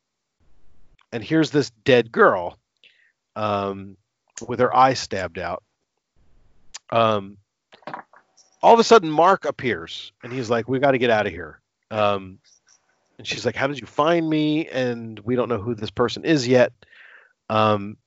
[1.11, 2.57] and here's this dead girl
[3.35, 3.97] um,
[4.47, 5.63] with her eye stabbed out.
[6.91, 7.37] Um,
[8.61, 11.33] all of a sudden, Mark appears, and he's like, "We got to get out of
[11.33, 11.59] here."
[11.91, 12.39] Um,
[13.17, 16.23] and she's like, "How did you find me?" And we don't know who this person
[16.23, 16.71] is yet.
[17.49, 17.97] Um,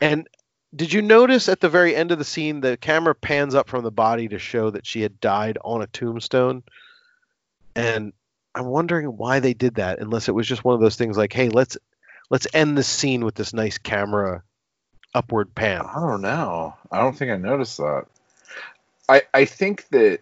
[0.00, 0.28] and
[0.74, 3.84] did you notice at the very end of the scene the camera pans up from
[3.84, 6.62] the body to show that she had died on a tombstone?
[7.74, 8.12] And
[8.54, 11.32] I'm wondering why they did that, unless it was just one of those things like,
[11.32, 11.76] "Hey, let's
[12.30, 14.42] let's end this scene with this nice camera
[15.14, 16.74] upward pan." I don't know.
[16.90, 18.06] I don't think I noticed that.
[19.08, 20.20] I I think that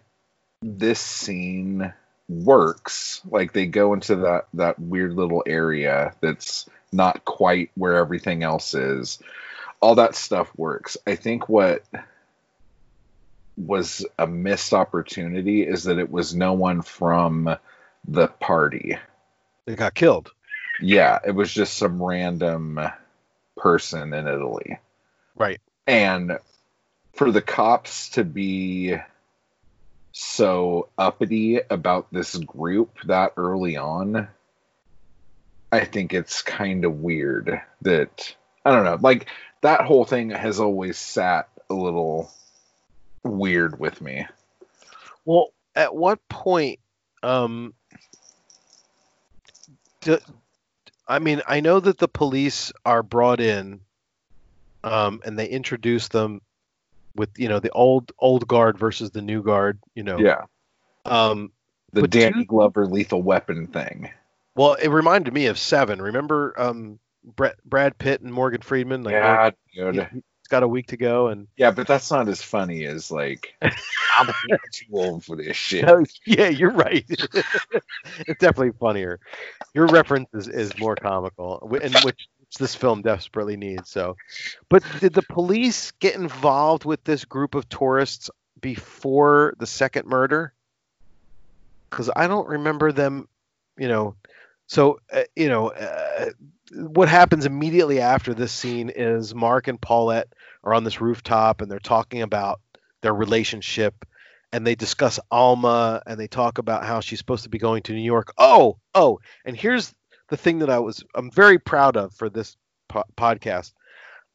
[0.61, 1.93] this scene
[2.27, 3.21] works.
[3.29, 8.73] Like they go into that that weird little area that's not quite where everything else
[8.73, 9.19] is.
[9.85, 10.97] All that stuff works.
[11.05, 11.83] I think what
[13.55, 17.55] was a missed opportunity is that it was no one from
[18.07, 18.97] the party.
[19.65, 20.31] They got killed.
[20.81, 22.79] Yeah, it was just some random
[23.55, 24.79] person in Italy.
[25.35, 25.61] Right.
[25.85, 26.39] And
[27.13, 28.95] for the cops to be
[30.13, 34.29] so uppity about this group that early on,
[35.71, 38.35] I think it's kind of weird that
[38.65, 39.27] I don't know, like
[39.61, 42.31] that whole thing has always sat a little
[43.23, 44.25] weird with me.
[45.23, 46.79] Well, at what point
[47.23, 47.73] um
[50.01, 50.17] do,
[51.07, 53.81] I mean, I know that the police are brought in
[54.83, 56.41] um and they introduce them
[57.15, 60.19] with, you know, the old old guard versus the new guard, you know.
[60.19, 60.43] Yeah.
[61.05, 61.51] Um
[61.93, 64.09] The Danny do- Glover lethal weapon thing.
[64.55, 66.01] well, it reminded me of 7.
[66.01, 66.99] Remember um
[67.35, 70.09] Brett, Brad Pitt and Morgan Freeman like yeah, Morgan- dude.
[70.13, 73.55] he's got a week to go and Yeah, but that's not as funny as like
[73.61, 74.27] I'm
[74.71, 75.85] too old for this shit.
[75.85, 77.05] No, yeah, you're right.
[77.09, 79.19] it's definitely funnier.
[79.73, 82.27] Your reference is, is more comical, and which
[82.57, 83.89] this film desperately needs.
[83.89, 84.15] So,
[84.69, 88.29] but did the police get involved with this group of tourists
[88.61, 90.53] before the second murder?
[91.89, 93.27] Because I don't remember them.
[93.77, 94.15] You know,
[94.67, 96.29] so uh, you know, uh,
[96.71, 100.33] what happens immediately after this scene is Mark and Paulette
[100.63, 102.59] are on this rooftop and they're talking about
[103.01, 104.05] their relationship
[104.51, 107.93] and they discuss Alma and they talk about how she's supposed to be going to
[107.93, 108.33] New York.
[108.37, 109.93] Oh, oh, and here's
[110.29, 113.73] the thing that I was I'm very proud of for this po- podcast.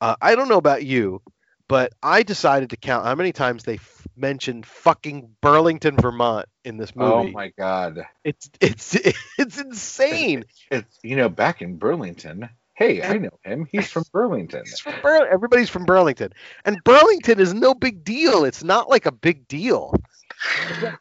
[0.00, 1.22] Uh, I don't know about you,
[1.70, 6.78] but I decided to count how many times they f- mention fucking Burlington, Vermont in
[6.78, 7.28] this oh movie.
[7.28, 8.04] Oh my god.
[8.24, 8.96] It's it's
[9.38, 10.44] it's insane.
[10.72, 12.48] It's you know, back in Burlington.
[12.74, 13.68] Hey, I know him.
[13.70, 14.62] He's from Burlington.
[14.64, 16.32] He's from Bur- everybody's from Burlington,
[16.64, 18.44] and Burlington is no big deal.
[18.44, 19.94] It's not like a big deal.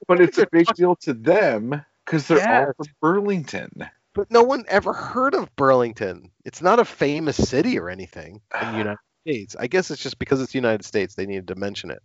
[0.07, 3.89] But it's a big deal to them because they're all from Burlington.
[4.13, 6.29] But no one ever heard of Burlington.
[6.45, 9.55] It's not a famous city or anything in the United States.
[9.59, 12.01] I guess it's just because it's the United States they needed to mention it.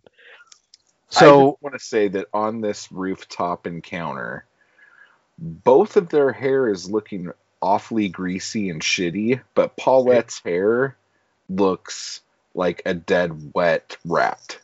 [1.09, 4.45] So I want to say that on this rooftop encounter,
[5.37, 7.31] both of their hair is looking
[7.61, 10.95] awfully greasy and shitty, but Paulette's hair
[11.49, 12.21] looks
[12.53, 14.57] like a dead wet rat.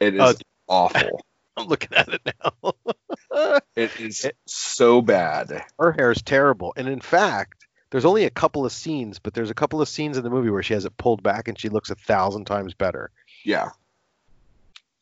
[0.00, 0.34] It is Oh.
[0.68, 1.24] awful.
[1.56, 2.72] I'm looking at it now.
[3.76, 5.62] It is so bad.
[5.78, 7.65] Her hair is terrible, and in fact,
[7.96, 10.50] there's only a couple of scenes, but there's a couple of scenes in the movie
[10.50, 13.10] where she has it pulled back and she looks a thousand times better.
[13.42, 13.70] Yeah.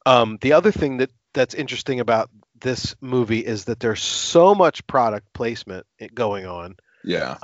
[0.07, 2.31] Um, the other thing that that's interesting about
[2.61, 6.77] this movie is that there's so much product placement going on.
[7.03, 7.39] Yeah.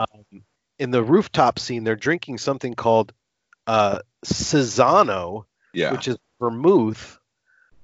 [0.78, 3.12] In the rooftop scene, they're drinking something called
[3.66, 5.90] uh, Cinzano, Yeah.
[5.90, 7.18] which is vermouth.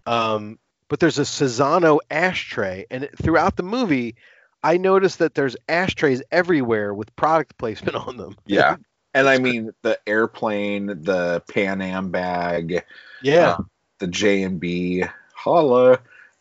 [0.06, 4.14] Um, but there's a Cinzano ashtray, and it, throughout the movie,
[4.66, 8.36] I noticed that there's ashtrays everywhere with product placement on them.
[8.47, 8.76] Yeah.
[9.14, 12.84] And I mean the airplane, the Pan Am bag,
[13.22, 13.48] Yeah.
[13.52, 13.62] uh,
[13.98, 16.01] the J and B, holla,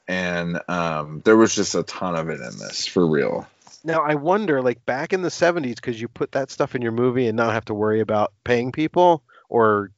[0.10, 3.47] and um, there was just a ton of it in this for real.
[3.85, 6.91] Now I wonder, like back in the '70s, because you put that stuff in your
[6.91, 9.91] movie and not have to worry about paying people, or,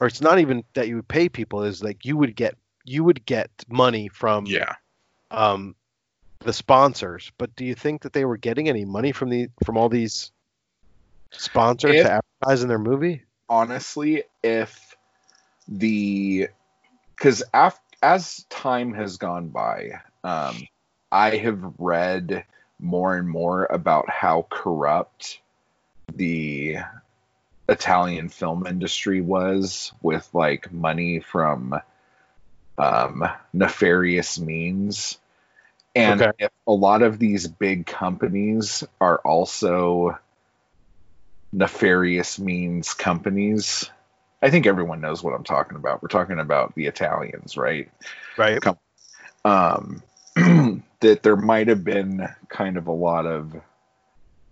[0.00, 1.62] or it's not even that you would pay people.
[1.62, 4.74] Is like you would get you would get money from Yeah.
[5.30, 5.76] um,
[6.44, 7.32] the sponsors.
[7.38, 10.30] But do you think that they were getting any money from the from all these
[11.32, 13.22] sponsors If- to advertise in their movie?
[13.48, 14.96] Honestly, if
[15.68, 16.48] the
[17.14, 20.66] because af- as time has gone by, um,
[21.12, 22.44] I have read
[22.78, 25.40] more and more about how corrupt
[26.12, 26.78] the
[27.68, 31.74] Italian film industry was with like money from
[32.76, 35.18] um, nefarious means.
[35.94, 36.32] And Okay.
[36.38, 40.18] if a lot of these big companies are also
[41.52, 43.88] nefarious means companies,
[44.42, 46.02] I think everyone knows what I'm talking about.
[46.02, 47.90] We're talking about the Italians, right?
[48.36, 48.58] Right.
[49.44, 50.02] um,
[51.00, 53.54] that there might have been kind of a lot of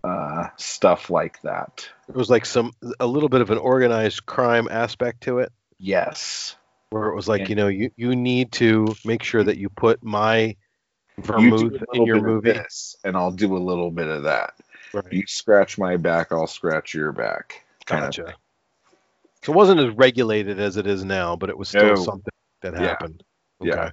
[0.04, 1.88] uh, stuff like that.
[2.08, 5.52] It was like some a little bit of an organized crime aspect to it.
[5.78, 6.56] Yes.
[6.90, 7.48] where it was like Yeah.
[7.48, 10.56] you know you, you need to make sure that you put my
[11.24, 14.54] vermouth a in your movie this, and I'll do a little bit of that.
[14.92, 15.04] Right.
[15.12, 17.64] You scratch my back, I'll scratch your back.
[17.86, 18.26] Kind Gotcha.
[18.26, 18.34] of.
[19.42, 21.96] so it wasn't as regulated as it is now but it was still No.
[21.96, 22.80] something that Yeah.
[22.80, 23.24] happened
[23.60, 23.90] Yeah.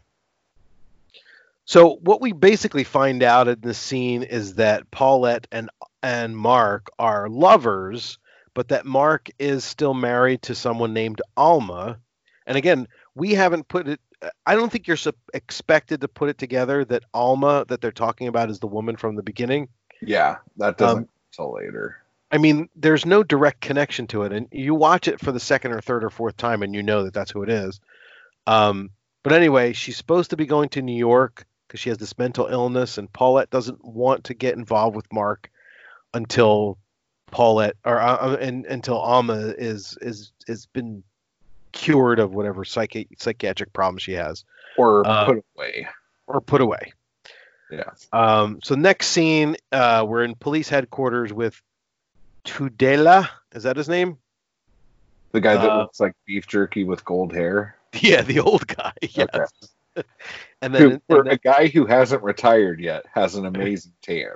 [1.66, 5.70] so what we basically find out in this scene is that paulette and
[6.04, 8.20] and mark are lovers
[8.54, 11.98] but that mark is still married to someone named alma
[12.46, 14.00] and again we haven't put it
[14.46, 14.98] i don't think you're
[15.34, 19.16] expected to put it together that alma that they're talking about is the woman from
[19.16, 19.68] the beginning
[20.02, 21.98] Yeah, that doesn't Um, till later.
[22.32, 25.72] I mean, there's no direct connection to it, and you watch it for the second
[25.72, 27.80] or third or fourth time, and you know that that's who it is.
[28.46, 28.92] Um,
[29.24, 32.48] but anyway, she's supposed to be going to New York because she has this mental
[32.48, 35.50] illness, and Paulette doesn't want to get involved with Mark
[36.14, 36.78] until
[37.32, 41.04] Paulette or uh, uh, and until Alma is is is been
[41.72, 44.44] cured of whatever psychic psychiatric problem she has
[44.78, 45.88] Or uh, put away.
[46.28, 46.94] or put away.
[47.72, 47.92] Yeah.
[48.12, 51.62] Um, so next scene, uh, we're in police headquarters with
[52.46, 53.30] Tudela.
[53.54, 54.18] Is that his name?
[55.32, 57.76] The guy that uh, looks like beef jerky with gold hair.
[58.02, 58.94] Yeah, the old guy.
[59.02, 59.28] Yes.
[59.34, 60.08] Okay.
[60.62, 63.94] And Who, then, for and then- a guy who hasn't retired yet, has an amazing
[64.02, 64.30] tan.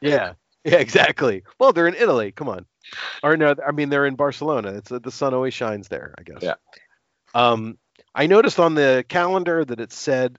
[0.00, 0.32] yeah,
[0.64, 1.42] yeah, exactly.
[1.58, 2.30] Well, they're in Italy.
[2.32, 2.64] Come on.
[3.22, 4.74] Or no, I mean they're in Barcelona.
[4.74, 6.14] It's the sun always shines there.
[6.18, 6.42] I guess.
[6.42, 6.54] Yeah.
[7.34, 7.78] Um,
[8.14, 10.38] I noticed on the calendar that it said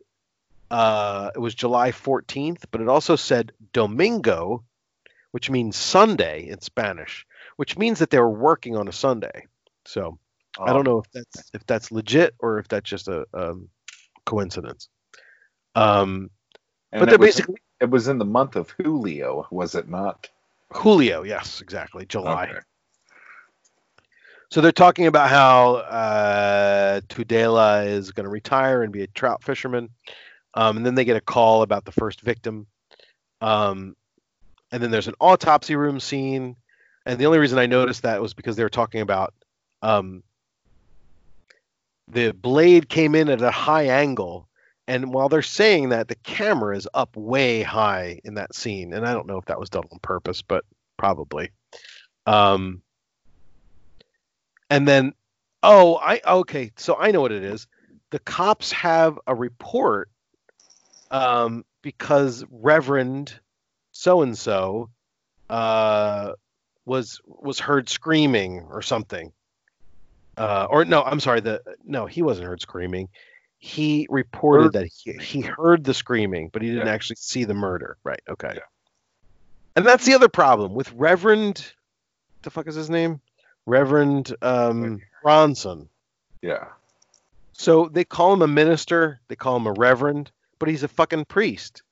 [0.72, 4.64] uh, it was July 14th, but it also said Domingo,
[5.32, 9.46] which means Sunday in Spanish, which means that they were working on a Sunday.
[9.86, 10.20] So
[10.60, 13.70] I don't know if that's if that's legit or if that's just a um,
[14.26, 14.90] coincidence.
[15.76, 16.30] Um,
[16.92, 20.30] And but they're basically it was in the month of Julio, was it not?
[20.74, 22.48] Julio, yes, exactly, July.
[22.50, 22.60] Okay.
[24.52, 29.44] So they're talking about how uh, Tudela is going to retire and be a trout
[29.44, 29.90] fisherman,
[30.56, 32.66] um, and then they get a call about the first victim,
[33.41, 33.96] um,
[34.72, 36.56] and then there's an autopsy room scene,
[37.06, 39.36] and the only reason I noticed that was because they were talking about
[39.84, 40.24] um,
[42.08, 44.49] the blade came in at a high angle,
[44.90, 49.06] And while they're saying that, the camera is up way high in that scene, and
[49.06, 50.66] I don't know if that was done on purpose, but
[50.98, 51.52] probably.
[52.26, 52.82] Um,
[54.68, 55.14] and then,
[55.61, 57.68] oh, I okay, so I know what it is.
[58.10, 60.10] The cops have a report
[61.11, 63.40] um, because Reverend
[63.91, 64.90] so and so
[65.48, 69.32] was was heard screaming or something.
[70.36, 71.41] Uh, or no, I'm sorry.
[71.41, 73.10] The no, he wasn't heard screaming.
[73.61, 76.94] He reported that he, he heard the screaming, but he didn't Yeah.
[76.94, 77.98] actually see the murder.
[78.03, 78.22] Right?
[78.27, 78.53] Okay.
[78.56, 78.61] Yeah.
[79.76, 81.73] And that's the other problem with Reverend.
[82.41, 83.19] The fuck is his name?
[83.65, 85.90] Reverend um, Bronson.
[86.41, 86.69] Yeah.
[87.53, 91.26] So they call him a minister, they call him a reverend, but he's a fucking
[91.26, 91.84] priest.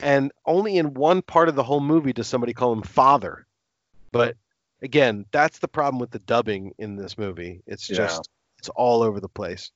[0.00, 3.44] And only in one part of the whole movie does somebody call him father.
[4.12, 4.36] But
[4.80, 7.60] again, that's the problem with the dubbing in this movie.
[7.66, 7.96] It's Yeah.
[7.98, 9.70] just it's all over the place.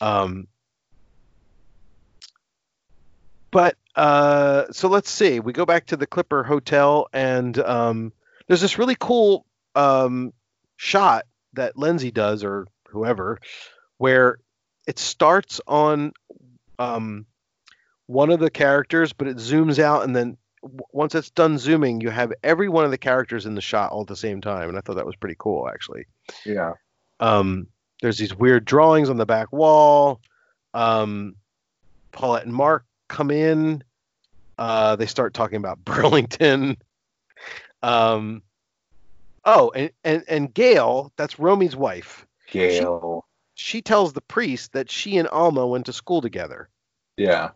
[0.00, 0.48] Um
[3.52, 5.38] but uh so let's see.
[5.38, 8.12] We go back to the Clipper Hotel and um
[8.48, 9.46] there's this really cool
[9.76, 10.32] um
[10.76, 13.38] shot that Lenzi does or whoever
[13.98, 14.38] where
[14.86, 16.12] it starts on
[16.78, 17.26] um,
[18.06, 22.00] one of the characters, but it zooms out, and then w- once it's done zooming,
[22.00, 24.68] you have every one of the characters in the shot all at the same time,
[24.68, 26.06] and I thought that was pretty cool, actually.
[26.44, 26.72] Yeah.
[27.20, 27.68] Um,
[28.00, 30.20] there's these weird drawings on the back wall.
[30.74, 31.36] Um,
[32.10, 33.84] Paulette and Mark come in.
[34.58, 36.76] Uh, they start talking about Burlington.
[37.82, 38.42] Um,
[39.44, 43.26] oh, and, and and Gail, that's Romy's wife Gail.
[43.54, 46.68] she tells the priest that she and Alma went to school together.
[47.16, 47.50] Yeah.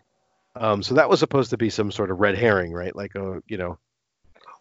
[0.55, 2.97] Um, so that was supposed to be some sort of red herring, right?
[2.97, 3.79] Like a, you know,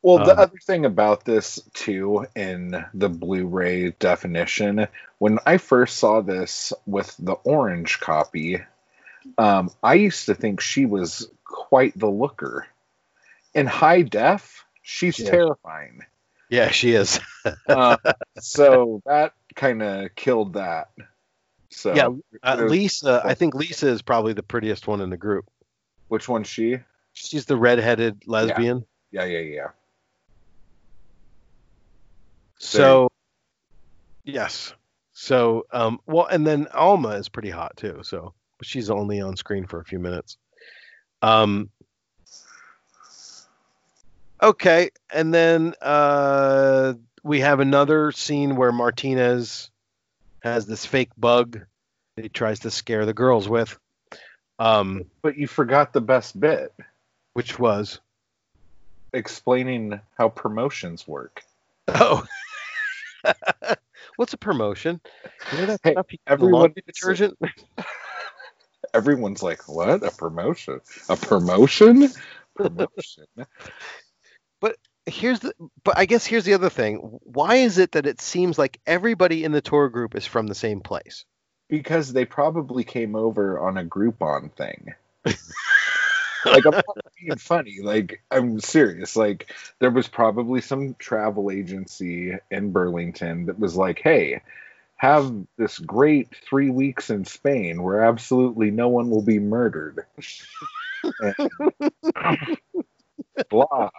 [0.04, 4.88] Well, the Um, other thing about this too, in the Blu-ray definition,
[5.20, 8.62] when I first saw this with the orange copy,
[9.38, 12.68] um, I used to think she was quite the looker.
[13.54, 15.32] In high def, she's Yeah.
[15.32, 16.02] terrifying.
[16.50, 17.20] yeah, she is.
[17.68, 17.98] Uh,
[18.40, 20.90] so that kind of killed that.
[21.72, 22.10] So Yeah,
[22.44, 25.46] Uh, Lisa, I think Lisa is probably the prettiest one in the group.
[26.08, 26.78] which one's she?
[27.14, 28.86] She's the redheaded lesbian.
[29.12, 29.68] Yeah, yeah, yeah.
[32.58, 33.10] So,
[34.24, 34.74] yes.
[35.14, 38.02] So, um, well, and then Alma is pretty hot too.
[38.04, 40.38] So, but she's only on screen for a few minutes.
[41.22, 41.70] Um.
[44.44, 49.72] Okay, and then uh, we have another scene where Martinez
[50.42, 51.62] has this fake bug
[52.16, 53.78] that he tries to scare the girls with.
[54.60, 56.74] Um, But you forgot the best bit,
[57.34, 58.00] which was
[59.14, 61.42] explaining how promotions work.
[61.88, 62.24] oh,
[64.18, 65.02] what's a promotion?
[65.52, 67.38] You know that Hey, stuff you everyone detergent?
[68.94, 70.04] everyone's like, "What?
[70.04, 70.82] A promotion?
[71.10, 72.12] A promotion?
[72.56, 73.26] Promotion?"
[74.62, 75.54] But here's the
[75.84, 79.44] but i guess here's the other thing why is it that it seems like everybody
[79.44, 81.26] in the tour group is from the same place
[81.70, 84.94] because they probably came over on a Groupon thing.
[85.26, 86.86] like I'm not
[87.20, 87.80] being funny.
[87.82, 89.16] Like I'm serious.
[89.16, 94.42] Like there was probably some travel agency in Burlington that was like, "Hey,
[94.98, 100.06] have this great three weeks in Spain where absolutely no one will be murdered."
[101.22, 102.58] And-
[103.50, 103.90] blah.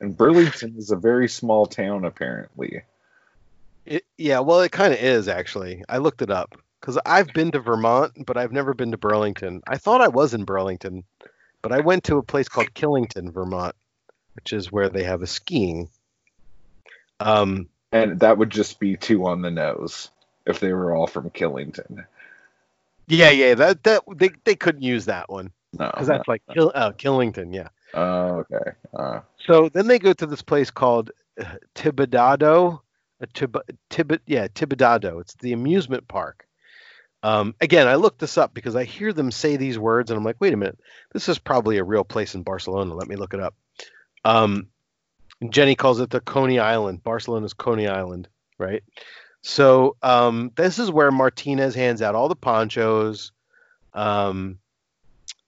[0.00, 2.82] and Burlington is a very small town, apparently.
[3.86, 7.50] it, yeah well it kind of is actually i looked it up because i've been
[7.50, 11.02] to vermont but i've never been to burlington i thought i was in burlington
[11.62, 13.74] but i went to a place called killington vermont
[14.36, 15.88] which is where they have a skiing
[17.22, 20.10] um And that would just be two on the nose
[20.46, 22.04] if they were all from Killington.
[23.08, 25.90] yeah yeah that that they, they couldn't use that one No.
[25.92, 28.70] because that's like Kill, uh, killington yeah Oh, okay.
[28.94, 31.44] Uh, So then they go to this place called uh,
[31.74, 32.80] Tibidabo,
[33.20, 33.26] uh,
[33.90, 35.20] Tib- yeah, Tibidabo.
[35.20, 36.46] It's the amusement park.
[37.22, 40.24] Um, again, I looked this up because I hear them say these words, and I'm
[40.24, 40.78] like, wait a minute,
[41.12, 42.94] this is probably a real place in Barcelona.
[42.94, 43.54] Let me look it up.
[44.24, 44.68] Um,
[45.42, 47.02] and Jenny calls it the Coney Island.
[47.02, 48.28] Barcelona's Coney Island,
[48.58, 48.84] right?
[49.42, 53.32] So um, this is where Martinez hands out all the ponchos.
[53.92, 54.60] Um,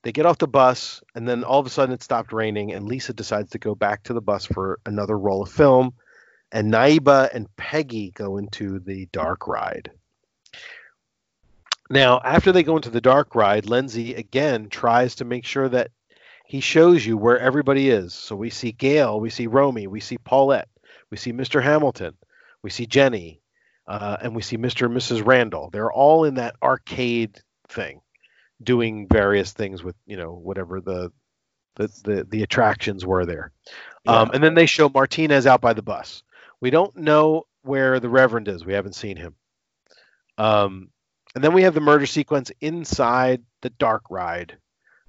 [0.03, 2.89] they get off the bus, and then all of a sudden it stopped raining, and
[2.89, 5.95] Lisa decides to go back to the bus for another roll of film.
[6.51, 9.93] And Naiba and Peggy go into the dark ride.
[11.89, 15.93] Now, after they go into the dark ride, Lenzi again tries to make sure that
[16.45, 18.15] he shows you where everybody is.
[18.15, 20.69] So we see Gail, we see Romy, we see Paulette,
[21.11, 21.63] we see Mr.
[21.63, 22.15] Hamilton,
[22.63, 23.41] we see Jenny,
[23.87, 24.87] uh, and we see Mr.
[24.87, 25.27] and Mrs.
[25.27, 25.71] Randall.
[25.71, 28.01] They're all in that arcade thing,
[28.63, 31.13] doing various things with you know whatever the
[31.77, 33.53] the the, the attractions were there.
[34.07, 36.23] Um, and then they show Martinez out by the bus.
[36.61, 38.65] We don't know where the Reverend is.
[38.65, 39.35] We haven't seen him.
[40.37, 40.91] Um,
[41.35, 44.59] and then we have the murder sequence inside the dark ride.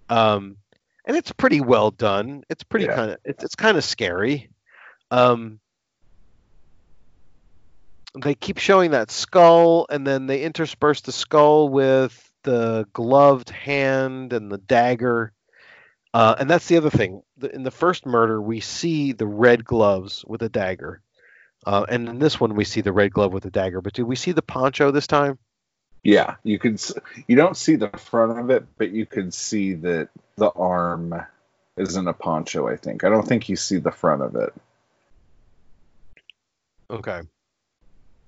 [0.09, 0.57] Um,
[1.05, 2.43] and it's pretty well done.
[2.49, 2.95] It's pretty Yeah.
[2.95, 4.49] kind of it's, it's kind of scary.
[5.11, 5.59] Um,
[8.21, 14.33] they keep showing that skull, and then they intersperse the skull with the gloved hand
[14.33, 15.33] and the dagger.
[16.13, 17.21] Uh, and that's the other thing.
[17.53, 21.01] In the first murder, we see the red gloves with a dagger,
[21.65, 23.81] uh, and in this one, we see the red glove with a dagger.
[23.81, 25.37] But do we see the poncho this time?
[26.05, 26.77] Yeah, you can.
[27.27, 31.15] You don't see the front of it, but you can see that the arm
[31.77, 32.67] is in a poncho.
[32.67, 33.03] I think.
[33.03, 34.53] I don't think you see the front of it.
[36.91, 37.21] Okay.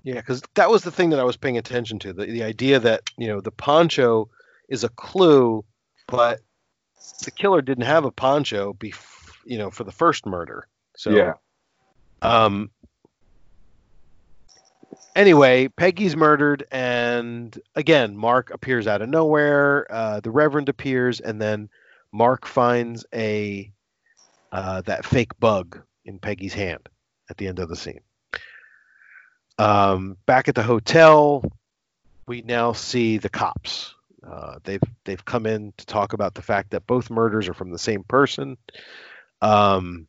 [0.04, 2.14] Yeah, because that was the thing that I was paying attention to.
[2.14, 4.30] The, the idea that, you know, the poncho
[4.70, 5.64] is a clue,
[6.08, 6.40] but
[7.26, 10.68] the killer didn't have a poncho, bef- you know, for the first murder.
[10.96, 11.34] So, yeah.
[12.22, 12.72] um,
[15.16, 19.88] anyway, Peggy's murdered, and again, Mark appears out of nowhere.
[19.90, 21.70] Uh, the Reverend appears, and then
[22.12, 23.72] Mark finds a
[24.52, 26.88] uh, that fake bug in Peggy's hand
[27.30, 28.00] at the end of the scene.
[29.60, 31.44] Um, back at the hotel,
[32.28, 33.94] we now see the cops.
[34.26, 37.72] Uh, they've they've come in to talk about the fact that both murders are from
[37.72, 38.58] the same person.
[39.42, 40.08] Um,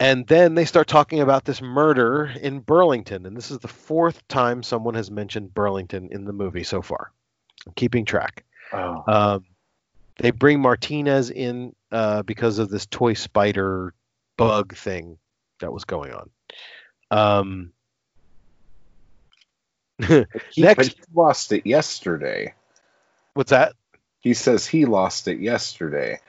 [0.00, 4.26] and then they start talking about this murder in Burlington, and this is the fourth
[4.28, 7.12] time someone has mentioned Burlington in the movie so far.
[7.66, 8.44] I'm keeping track.
[8.72, 9.04] Oh.
[9.06, 9.44] Um,
[10.16, 13.94] they bring Martinez in uh, because of this toy spider
[14.36, 15.18] bug thing
[15.60, 16.30] that was going on.
[17.10, 17.72] Um,
[20.50, 22.54] He, Next- he lost it yesterday.
[23.34, 23.74] what's that?
[24.20, 26.20] He says he lost it yesterday.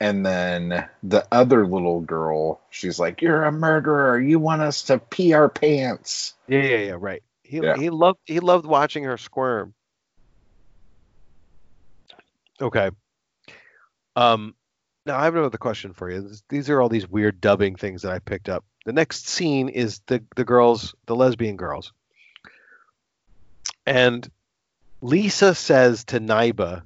[0.00, 4.18] And then the other little girl, she's like, You're a murderer.
[4.18, 6.34] You want us to pee our pants.
[6.48, 6.96] Yeah, yeah, yeah.
[6.98, 7.22] Right.
[7.42, 7.76] He Yeah.
[7.76, 9.74] he loved he loved watching her squirm.
[12.60, 12.90] Okay.
[14.16, 14.54] Um,
[15.06, 16.30] now I have another question for you.
[16.48, 18.64] These are all these weird dubbing things that I picked up.
[18.86, 21.92] The next scene is the the girls, the lesbian girls,
[23.84, 24.30] and
[25.02, 26.82] Lisa says to Naiba,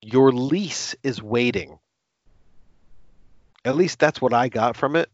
[0.00, 1.78] "Your lease is waiting."
[3.64, 5.08] At least that's what I got from it.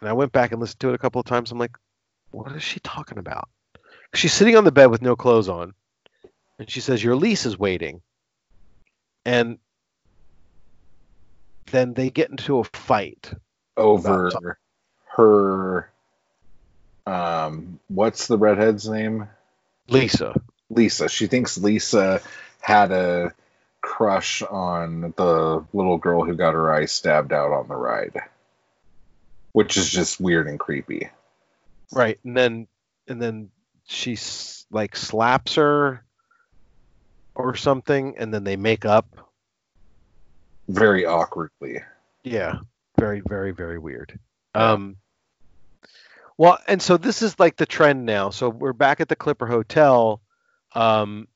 [0.00, 1.50] And I went back and listened to it a couple of times.
[1.50, 1.76] I'm like,
[2.30, 3.48] what is she talking about?
[4.14, 5.74] She's sitting on the bed with no clothes on,
[6.58, 8.00] and she says, "Your lease is waiting."
[9.24, 9.58] And
[11.70, 13.32] then they get into a fight.
[13.76, 14.56] Over About
[15.16, 15.90] her
[17.06, 19.28] um what's the redhead's name?
[19.88, 20.34] Lisa.
[20.70, 21.08] Lisa.
[21.08, 22.20] She thinks Lisa
[22.60, 23.32] had a
[23.88, 28.20] crush on the little girl who got her eye stabbed out on the ride.
[29.52, 31.08] Which is just weird and creepy.
[31.90, 32.18] Right.
[32.22, 32.66] And then
[33.08, 33.48] and then
[33.86, 34.18] she
[34.70, 36.04] like slaps her
[37.34, 39.30] or something and then they make up.
[40.68, 41.80] Very awkwardly.
[42.22, 42.58] Yeah.
[43.00, 44.18] Very very very weird.
[44.54, 44.96] Um
[46.36, 48.30] well, and so this is like the trend now.
[48.30, 50.20] So we're back at the Clipper Hotel.
[50.74, 51.26] Um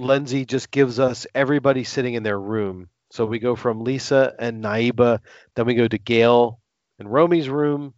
[0.00, 2.88] Lenzi just gives us everybody sitting in their room.
[3.10, 5.20] So we go from Lisa and Naiba,
[5.54, 6.58] then we go to Gail
[6.98, 7.94] and Romy's room.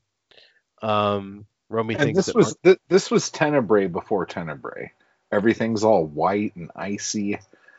[0.82, 4.92] Um Romy And thinks this was th- this was Tenebrae before Tenebrae.
[5.32, 7.38] Everything's all white and icy.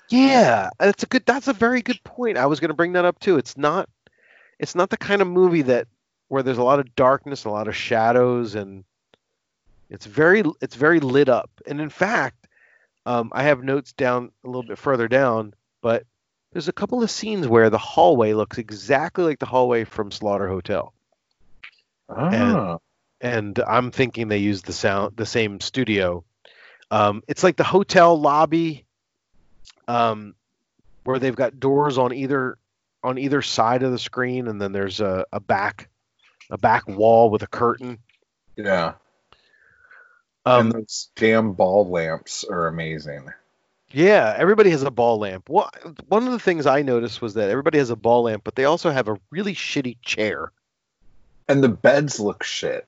[0.10, 1.26] Yeah, that's a good.
[1.26, 2.38] That's a very good point.
[2.38, 3.38] I was going to bring that up too.
[3.38, 3.89] It's not.
[4.60, 5.88] It's not the kind of movie that
[6.30, 8.84] where there's a lot of darkness, a lot of shadows, and
[9.89, 11.49] it's very it's very lit up.
[11.65, 12.47] And in fact,
[13.07, 16.03] um, I have notes down a little bit further down, but
[16.51, 20.47] there's a couple of scenes where the hallway looks exactly like the hallway from Slaughter
[20.47, 20.93] Hotel,
[22.09, 22.79] Oh.
[23.21, 26.23] and I'm thinking they used the sound the same studio.
[26.91, 28.85] Um, it's like the hotel lobby
[29.88, 30.35] um,
[31.03, 32.57] where they've got doors on either
[33.03, 35.89] on either side of the screen, and then there's a, a back
[36.49, 37.99] a back wall with a curtain.
[38.55, 38.93] yeah.
[40.48, 43.30] Um, and those damn ball lamps are amazing.
[43.91, 45.49] yeah, everybody has a ball lamp.
[45.49, 45.74] What
[46.10, 48.65] one of the things I noticed was that everybody has a ball lamp, but they
[48.65, 50.52] also have a really shitty chair.
[51.49, 52.88] And the beds look shit.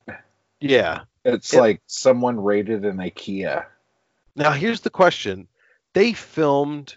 [0.60, 1.02] Yeah.
[1.24, 1.60] It's Yep.
[1.60, 3.66] like someone raided an IKEA.
[4.36, 5.48] Now here's the question:
[5.92, 6.96] They filmed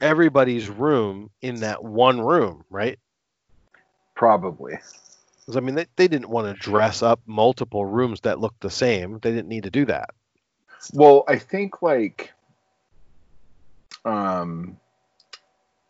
[0.00, 2.98] everybody's room in that one room, right?
[4.14, 4.78] Probably.
[5.52, 9.18] I mean, they, they didn't want to dress up multiple rooms that looked the same.
[9.20, 10.10] They didn't need to do that.
[10.92, 12.32] Well, I think like
[14.04, 14.78] um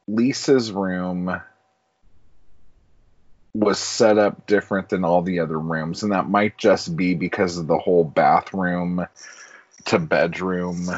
[0.08, 1.40] Lisa's room
[3.54, 7.56] was set up different than all the other rooms and that might just be because
[7.58, 9.06] of the whole bathroom
[9.86, 10.88] to bedroom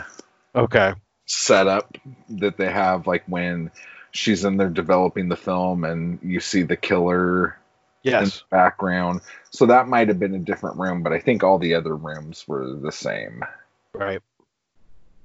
[0.55, 0.95] Okay.
[1.27, 1.97] setup
[2.28, 3.70] that they have like when
[4.12, 7.59] she's in there developing the film and you see the killer
[8.07, 8.43] Yes.
[8.51, 9.20] background.
[9.51, 12.45] So that might have been a different room, but I think all the other rooms
[12.47, 13.45] were the same.
[13.93, 14.20] Right.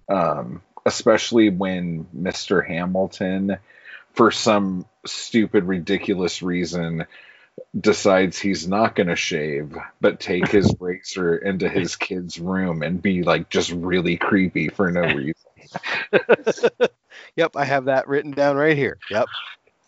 [0.09, 2.65] um, especially when Mr.
[2.65, 3.57] Hamilton,
[4.13, 7.05] for some stupid, ridiculous reason,
[7.79, 13.01] decides he's not going to shave, but take his razor into his kid's room and
[13.01, 15.35] be like just really creepy for no reason.
[17.35, 18.97] Yep, I have that written down right here.
[19.09, 19.27] Yep.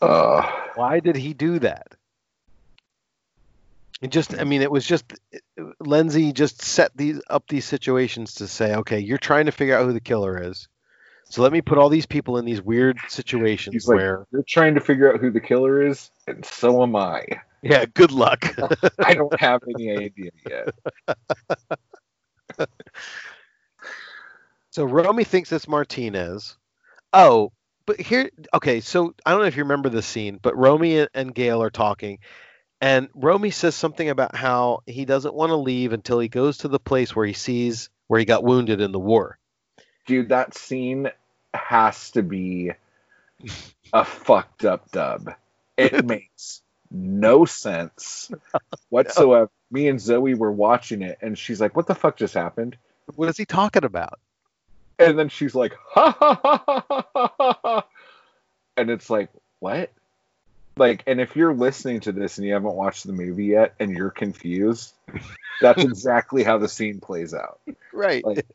[0.02, 1.96] Uh, Why did he do that?
[4.02, 5.14] It just, I mean, it was just
[5.82, 9.86] Lenzi just set these up these situations to say, okay, you're trying to figure out
[9.86, 10.68] who the killer is.
[11.26, 14.44] So let me put all these people in these weird situations he's like, where, you're
[14.48, 17.26] trying to figure out who the killer is, and so am I.
[17.64, 18.44] yeah, good luck.
[19.00, 20.70] I don't have any idea yet.
[24.72, 26.58] so Romy thinks it's Martinez.
[27.14, 27.52] Oh,
[27.86, 31.10] but here, okay, so I don't know if you remember the scene, but Romy and-
[31.14, 32.20] and Gail are talking,
[32.84, 36.68] and Romy says something about how he doesn't want to leave until he goes to
[36.68, 39.38] the place where he sees where he got wounded in the war.
[40.06, 41.10] Dude, that scene
[41.54, 42.72] has to be
[43.94, 45.34] a fucked up dub.
[45.78, 46.62] It makes
[46.92, 48.30] no sense
[48.90, 49.50] whatsoever.
[49.72, 52.76] Me and Zoe were watching it, and she's like, "What the fuck just happened?"
[53.16, 54.20] What is he talking about?
[55.00, 57.86] And then she's like, "Ha ha ha ha ha ha!" ha, ha."
[58.76, 59.30] And it's like,
[59.60, 59.90] what?
[60.76, 63.92] Like, and if you're listening to this and you haven't watched the movie yet, and
[63.92, 64.94] you're confused,
[65.62, 67.60] that's exactly how the scene plays out.
[67.92, 68.26] Right.
[68.26, 68.46] Like,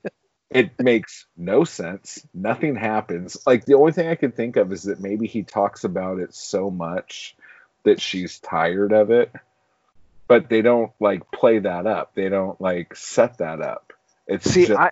[0.51, 2.27] it makes no sense.
[2.35, 3.37] Nothing happens.
[3.47, 6.35] Like the only thing I can think of is that maybe he talks about it
[6.35, 7.37] so much
[7.85, 9.31] that she's tired of it.
[10.27, 12.15] But they don't like play that up.
[12.15, 13.93] They don't like set that up.
[14.27, 14.91] It's See, just I-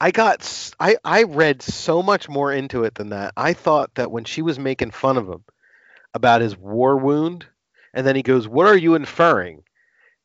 [0.00, 3.34] I got I I read so much more into it than that.
[3.36, 5.44] I thought that when she was making fun of him
[6.14, 7.46] about his war wound,
[7.94, 9.62] and then he goes, "What are you inferring?"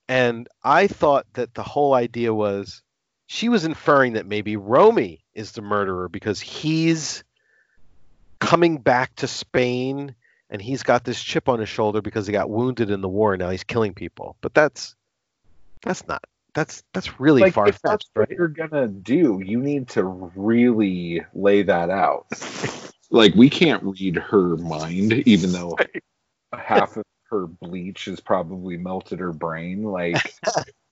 [0.08, 2.82] And I thought that the whole idea was
[3.28, 7.24] she was inferring that maybe Romy is the murderer because he's
[8.40, 10.16] coming back to Spain
[10.50, 13.34] and he's got this chip on his shoulder because he got wounded in the war
[13.34, 14.38] and now he's killing people.
[14.42, 14.96] But that's
[15.82, 16.24] that's not
[16.54, 18.38] that's that's really like far that's fetched, what right?
[18.38, 22.28] you're gonna do, you need to really lay that out.
[23.10, 25.78] like we can't read her mind, even though
[26.54, 29.84] half of her bleach has probably melted her brain.
[29.84, 30.36] Like,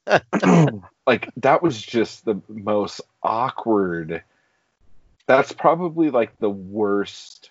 [1.07, 4.23] like that was just the most awkward.
[5.27, 7.49] That's probably like the worst,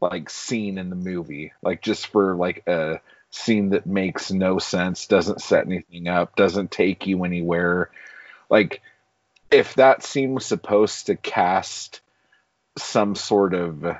[0.00, 1.52] like scene in the movie.
[1.62, 3.00] Like just for like a
[3.30, 7.90] scene that makes no sense, doesn't set anything up, doesn't take you anywhere.
[8.48, 8.82] Like
[9.50, 12.00] if that scene was supposed to cast
[12.78, 13.96] some sort of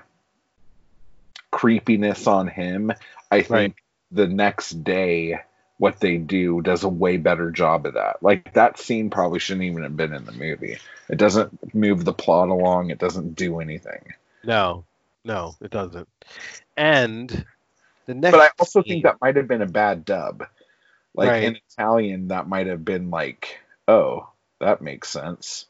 [1.50, 2.92] creepiness on him,
[3.30, 3.74] I think Right.
[4.12, 5.40] the next day
[5.78, 8.22] what they do does a way better job of that.
[8.22, 10.78] Like that scene probably shouldn't even have been in the movie.
[11.08, 14.12] It doesn't move the plot along, it doesn't do anything.
[14.44, 14.84] No,
[15.24, 16.08] no, it doesn't.
[16.76, 17.44] And
[18.06, 20.46] the next But I also scene- think that might have been a bad dub.
[21.14, 21.42] Like Right.
[21.44, 24.28] in Italian, that might have been like, oh,
[24.60, 25.66] that makes sense.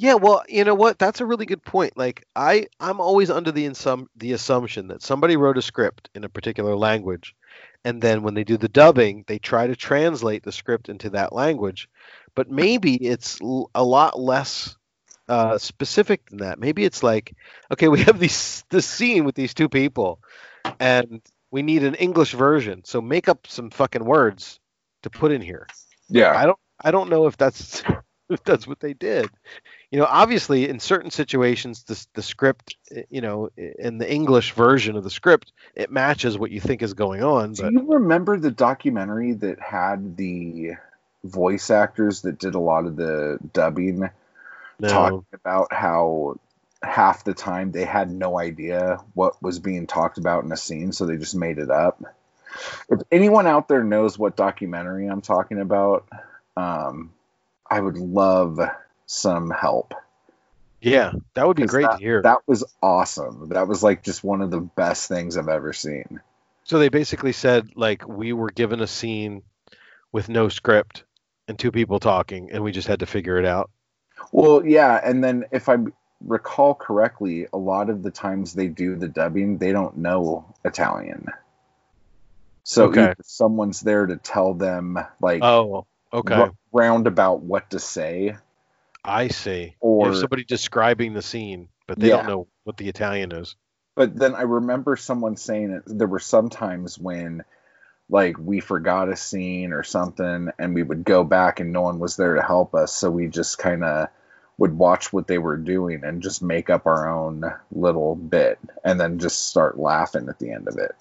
[0.00, 0.98] Yeah, well, you know what?
[0.98, 1.96] That's a really good point.
[1.98, 6.24] Like I I'm always under the insum- the assumption that somebody wrote a script in
[6.24, 7.36] a particular language
[7.84, 11.34] and then when they do the dubbing, they try to translate the script into that
[11.34, 11.90] language.
[12.34, 14.76] But maybe it's l- a lot less
[15.28, 16.60] uh, specific than that.
[16.60, 17.34] Maybe it's like,
[17.72, 20.20] okay, we have these this scene with these two people
[20.80, 21.22] and
[21.52, 22.84] we need an English version.
[22.84, 24.60] So make up some fucking words
[25.04, 25.66] to put in here.
[26.08, 26.32] Yeah.
[26.34, 27.82] I don't I don't know if that's
[28.44, 29.28] that's what they did.
[29.90, 34.52] You know, obviously in certain situations the the script, eh, you know, in the English
[34.52, 37.92] version of the script, it matches what you think is going on, Do but you
[37.92, 40.72] remember the documentary that had the
[41.24, 44.08] voice actors that did a lot of the dubbing
[44.78, 44.88] no.
[44.88, 46.36] talking about how
[46.82, 50.92] half the time they had no idea what was being talked about in a scene,
[50.92, 52.02] so they just made it up.
[52.88, 56.08] If anyone out there knows what documentary I'm talking about,
[56.56, 57.12] um,
[57.70, 58.58] I would love
[59.06, 59.94] some help.
[60.80, 62.22] Yeah, that would be great that, to hear.
[62.22, 63.50] That was awesome.
[63.50, 66.20] That was like just one of the best things I've ever seen.
[66.64, 69.42] So they basically said like we were given a scene
[70.12, 71.04] with no script
[71.48, 73.70] and two people talking, and we just had to figure it out.
[74.32, 75.78] Well, yeah, and then if I
[76.24, 81.26] recall correctly, a lot of the times they do the dubbing, they don't know Italian.
[82.64, 83.14] So Okay.
[83.22, 86.48] someone's there to tell them like Oh, okay.
[86.72, 88.36] Ro- roundabout what to say,
[89.04, 89.76] I see.
[89.80, 92.18] or Or somebody describing the scene, but they Yeah.
[92.18, 93.56] don't know what the Italian is.
[93.96, 97.44] but then I remember someone saying that There were some times when
[98.08, 101.98] like we forgot a scene or something, and we would go back and no one
[101.98, 104.08] was there to help us, so we just kind of
[104.58, 109.00] would watch what they were doing and just make up our own little bit, and
[109.00, 110.92] then just start laughing at the end of it.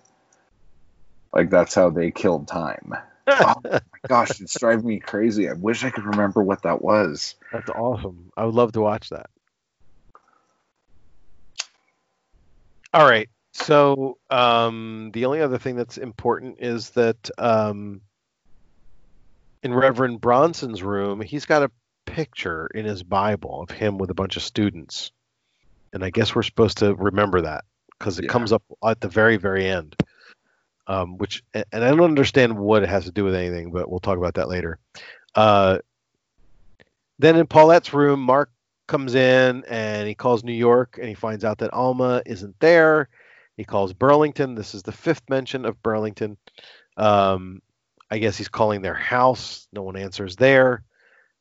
[1.34, 2.94] Like that's how they killed time.
[3.30, 5.50] Oh my gosh, it's driving me crazy.
[5.50, 7.36] I wish I could remember what that was.
[7.52, 8.32] That's awesome.
[8.36, 9.30] I would love to watch that.
[12.94, 13.30] All right.
[13.54, 18.02] So um, the only other thing that's important is that um,
[19.64, 21.72] in Reverend Bronson's room, he's got a
[22.06, 25.12] picture in his Bible of him with a bunch of students,
[25.94, 27.66] and I guess we're supposed to remember that
[27.98, 28.32] because it Yeah.
[28.32, 29.96] comes up at the very, very end.
[30.90, 34.00] Um, which, and I don't understand what it has to do with anything, but we'll
[34.00, 34.80] talk about that later.
[35.36, 35.78] Uh,
[37.20, 38.50] then in Paulette's room, Mark
[38.88, 43.08] comes in and he calls New York and he finds out that Alma isn't there.
[43.56, 44.56] He calls Burlington.
[44.56, 46.38] This is the fifth mention of Burlington.
[46.98, 47.62] Um,
[48.10, 49.68] I guess he's calling their house.
[49.72, 50.84] No one answers there.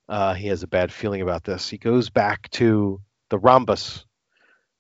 [0.09, 1.71] Uh, he has a bad feeling about this.
[1.71, 3.01] He goes back to
[3.31, 4.05] the rhombus,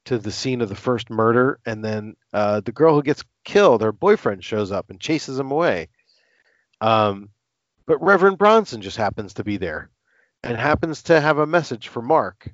[0.06, 3.80] to the scene of the first murder, and then uh, the girl who gets killed,
[3.80, 5.88] her boyfriend, shows up and chases him away.
[6.82, 7.30] Um,
[7.86, 9.88] but Reverend Bronson just happens to be there
[10.42, 12.52] and happens to have a message for Mark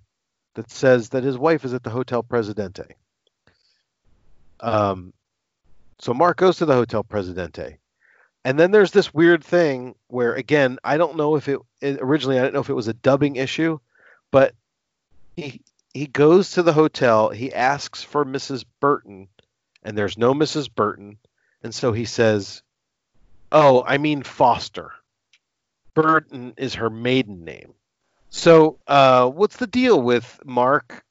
[0.55, 2.95] that says that his wife is at the Hotel Presidente.
[4.61, 5.13] Um,
[5.99, 7.79] so Mark goes to the Hotel Presidente.
[8.45, 12.39] And then there's this weird thing where, again, I don't know if it, it originally,
[12.39, 13.81] I don't know if it was a dubbing issue,
[14.31, 14.55] but
[15.35, 15.61] he
[15.93, 17.31] he goes to the hotel.
[17.31, 18.65] He asks for Mrs.
[18.81, 19.29] Burton,
[19.85, 20.73] and there's no Mrs.
[20.73, 21.19] Burton,
[21.63, 22.63] and so he says,
[23.53, 24.93] "Oh, I mean Foster."
[25.95, 27.73] Burton is her maiden name.
[28.29, 31.05] So, uh, what's the deal with Mark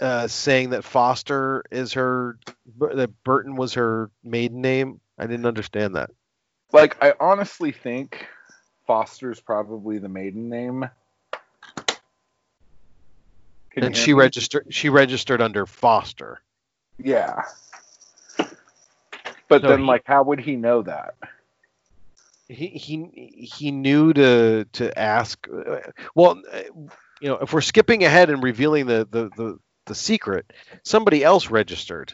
[0.00, 2.38] uh, saying that Foster is her,
[2.80, 5.00] that Burton was her maiden name?
[5.16, 6.10] I didn't understand that.
[6.72, 8.26] Like I honestly think
[8.86, 10.88] Foster's probably the maiden name.
[13.70, 14.66] Can and she registered.
[14.70, 16.40] She registered under Foster.
[16.98, 17.42] Yeah.
[19.50, 21.14] But So then, he- like, how would he know that?
[22.48, 25.46] He he he knew to to ask.
[25.52, 25.80] uh,
[26.14, 26.62] Well, uh,
[27.20, 30.52] you know, if we're skipping ahead and revealing the the the, the secret,
[30.82, 32.12] somebody else registered.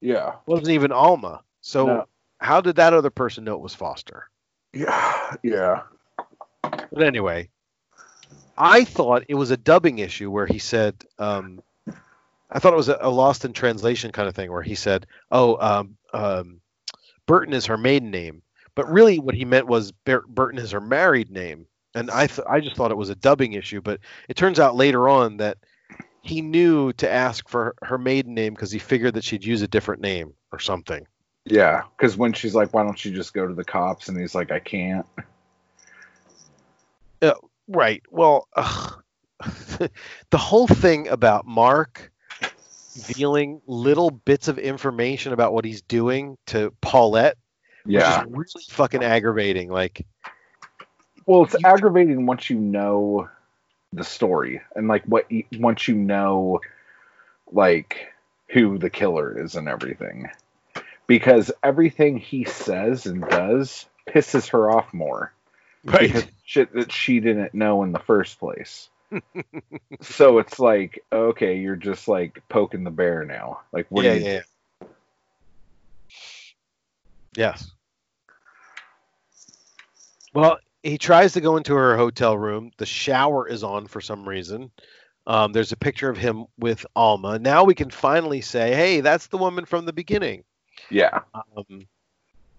[0.00, 0.28] Yeah.
[0.30, 1.42] It wasn't even Alma.
[1.60, 2.06] So No.
[2.38, 4.30] how did that other person know it was Foster?
[4.72, 5.36] Yeah.
[5.42, 5.82] Yeah.
[6.62, 7.50] But anyway,
[8.56, 11.62] I thought it was a dubbing issue where he said, um,
[12.50, 15.06] I thought it was a, a lost in translation kind of thing where he said,
[15.30, 16.60] "Oh, um, um,
[17.26, 18.42] Burton is her maiden name,"
[18.74, 22.46] but really what he meant was Ber- Burton is her married name, and I th-
[22.48, 25.58] I just thought it was a dubbing issue, but it turns out later on that
[26.22, 29.68] he knew to ask for her maiden name because he figured that she'd use a
[29.68, 31.06] different name or something.
[31.46, 31.82] Yeah.
[31.96, 34.50] Because when she's like, "Why don't you just go to the cops?" and he's like,
[34.50, 35.06] "I can't."
[37.70, 38.02] Right.
[38.10, 42.10] Well, the whole thing about Mark
[42.96, 47.36] revealing little bits of information about what he's doing to Paulette
[47.86, 47.98] Yeah.
[47.98, 49.70] was just really fucking aggravating.
[49.70, 50.06] Like,
[51.26, 53.28] Well, it's aggravating once you know
[53.92, 56.60] the story and like what you, once you know
[57.52, 58.12] like
[58.48, 60.30] who the killer is and everything.
[61.06, 65.32] Because everything he says and does pisses her off more.
[65.84, 68.88] Because shit that she didn't know in the first place.
[70.00, 73.60] So it's like, okay, you're just like poking the bear now.
[73.72, 74.32] Like what yeah, you yeah.
[74.32, 74.88] yeah.
[77.36, 77.70] Yes.
[80.34, 82.70] Well, he tries to go into her hotel room.
[82.76, 84.70] The shower is on for some reason.
[85.26, 87.38] Um, there's a picture of him with Alma.
[87.38, 90.44] Now we can finally say, hey, that's the woman from the beginning.
[90.90, 91.20] Yeah.
[91.34, 91.86] Um,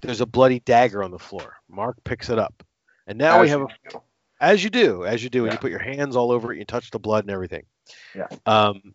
[0.02, 1.56] there's a bloody dagger on the floor.
[1.70, 2.64] Mark picks it up.
[3.08, 4.02] And now we have a do.
[4.42, 5.54] As you do, as you do, and Yeah.
[5.54, 7.64] you put your hands all over it, you touch the blood and everything.
[8.14, 8.28] Yeah.
[8.46, 8.94] Um,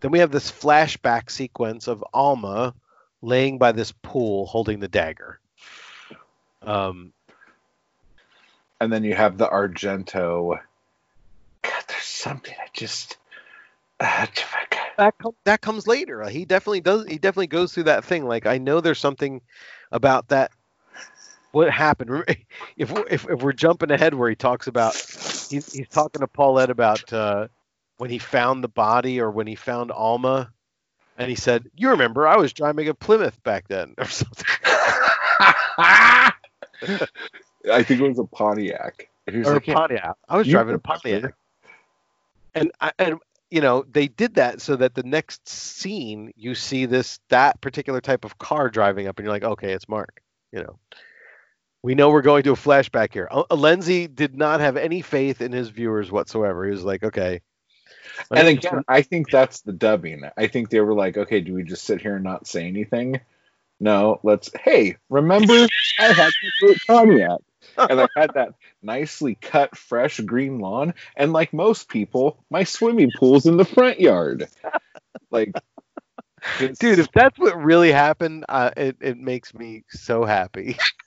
[0.00, 2.74] then we have this flashback sequence of Alma
[3.22, 5.38] laying by this pool holding the dagger.
[6.60, 7.12] Um,
[8.80, 10.58] and then you have the Argento.
[11.62, 13.16] God, there's something I just.
[14.00, 14.26] Uh,
[14.98, 16.28] that com- that comes later.
[16.28, 17.06] He definitely does.
[17.06, 18.26] He definitely goes through that thing.
[18.26, 19.40] Like I know there's something
[19.92, 20.50] about that.
[21.52, 22.10] What happened?
[22.76, 26.26] If we're, if, if we're jumping ahead, where he talks about he's he's talking to
[26.26, 27.48] Paulette about uh,
[27.98, 30.50] when he found the body or when he found Alma,
[31.18, 34.46] and he said, "You remember I was driving a Plymouth back then or something."
[35.78, 36.32] I
[37.82, 39.08] think it was a Pontiac.
[39.26, 40.16] Was or like, "Yeah, Pontiac.
[40.28, 40.78] I was driving a remember.
[40.78, 41.34] Pontiac.
[42.54, 43.18] And I, and
[43.50, 48.00] you know they did that so that the next scene you see this that particular
[48.00, 50.22] type of car driving up and you're like okay it's Mark
[50.52, 50.78] you know
[51.82, 55.40] we know we're going to a flashback here Uh, Lenzi did not have any faith
[55.40, 57.40] in his viewers whatsoever he was like okay
[58.30, 60.22] let And again, I think that's the dubbing.
[60.36, 63.20] I think they were like, okay, do we just sit here and not say anything?
[63.80, 64.50] No, let's.
[64.62, 65.66] Hey, remember
[65.98, 67.40] I had this Pontiac,
[67.76, 73.10] and I had that nicely cut, fresh green lawn, and like most people, my swimming
[73.16, 74.48] pool's in the front yard.
[75.30, 75.52] Like,
[76.58, 80.76] dude if that's what really happened uh, it, it makes me so happy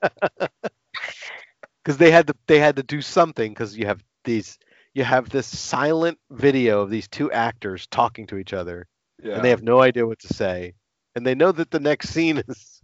[0.00, 4.58] because they had to they had to do something because you have these
[4.94, 8.86] you have this silent video of these two actors talking to each other
[9.22, 9.34] yeah.
[9.34, 10.74] and they have no idea what to say
[11.14, 12.80] and they know that the next scene is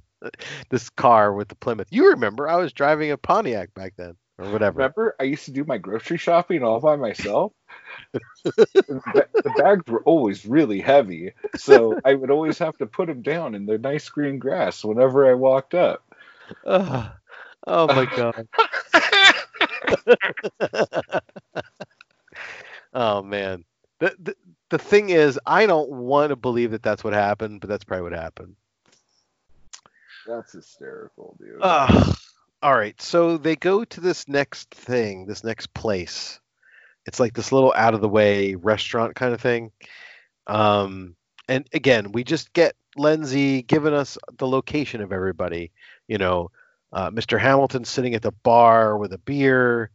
[0.70, 4.51] this car with the plymouth you remember i was driving a pontiac back then or
[4.51, 7.52] whatever Remember, I used to do my grocery shopping all by myself.
[8.44, 13.23] the, the bags were always really heavy, so I would always have to put them
[13.23, 16.02] down in the nice green grass whenever I walked up.
[16.66, 17.10] Ugh.
[17.66, 18.48] oh my god.
[22.94, 23.64] Oh man.
[23.98, 24.36] The, the
[24.70, 28.02] the thing is i don't want to believe that that's what happened but that's probably
[28.02, 28.56] what happened.
[30.27, 31.59] That's hysterical, dude.
[31.60, 32.16] Ugh.
[32.62, 33.01] all right.
[33.01, 36.40] So they go to this next thing this next place.
[37.06, 39.70] It's like this little out of the way restaurant kind of thing.
[40.47, 41.14] Um
[41.48, 45.70] and again we just get Lenzi giving us the location of everybody
[46.09, 46.51] you know
[46.93, 49.91] uh, mr hamilton sitting at the bar with a beer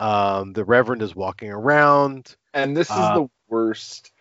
[0.00, 4.12] um, the reverend is walking around and this is uh, the worst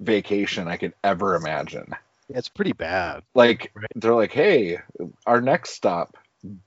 [0.00, 1.94] vacation I could ever imagine.
[2.28, 3.86] it's pretty bad Like Right.
[3.96, 4.78] they're like, "Hey,
[5.26, 6.16] our next stop,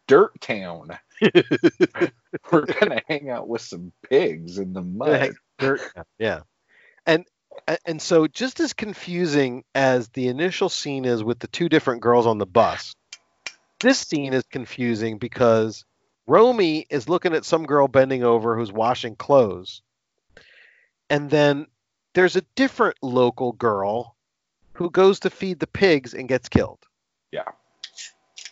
[0.07, 0.97] Dirt Town.
[2.51, 5.81] We're gonna hang out with some pigs in the mud." Dirt,
[6.19, 6.41] yeah.
[7.05, 7.25] And
[7.85, 12.27] and so just as confusing as the initial scene is with the two different girls
[12.27, 12.95] on the bus,
[13.79, 15.85] this scene is confusing because
[16.25, 19.81] Romy is looking at some girl bending over who's washing clothes.
[21.09, 21.67] And then
[22.13, 24.15] there's a different local girl
[24.73, 26.79] who goes to feed the pigs and gets killed.
[27.31, 27.49] Yeah.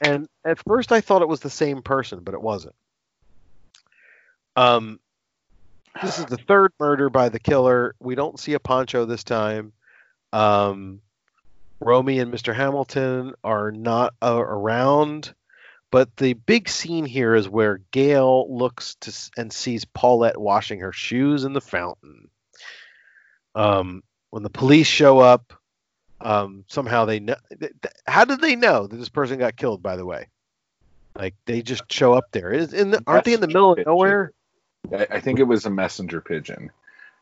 [0.02, 2.76] And at first I thought it was the same person, but it wasn't.
[4.56, 5.00] Um
[6.02, 7.96] this is the third murder by the killer.
[8.00, 9.72] We don't see a poncho this time.
[10.34, 11.02] Um,
[11.80, 12.54] Romy and Mr.
[12.56, 15.34] Hamilton are not uh, around,
[15.92, 20.92] but the big scene here is where Gail looks to and sees Paulette washing her
[20.92, 22.30] shoes in the fountain.
[23.54, 25.54] Um, when the police show up,
[26.22, 27.36] um, somehow they know.
[27.50, 29.84] th- th- How did they know that this person got killed?
[29.84, 30.28] By the way,
[31.16, 32.52] like they just show up there.
[32.52, 34.32] Is in the, aren't they in the middle of nowhere?
[34.94, 36.72] I, I think it was a messenger pigeon.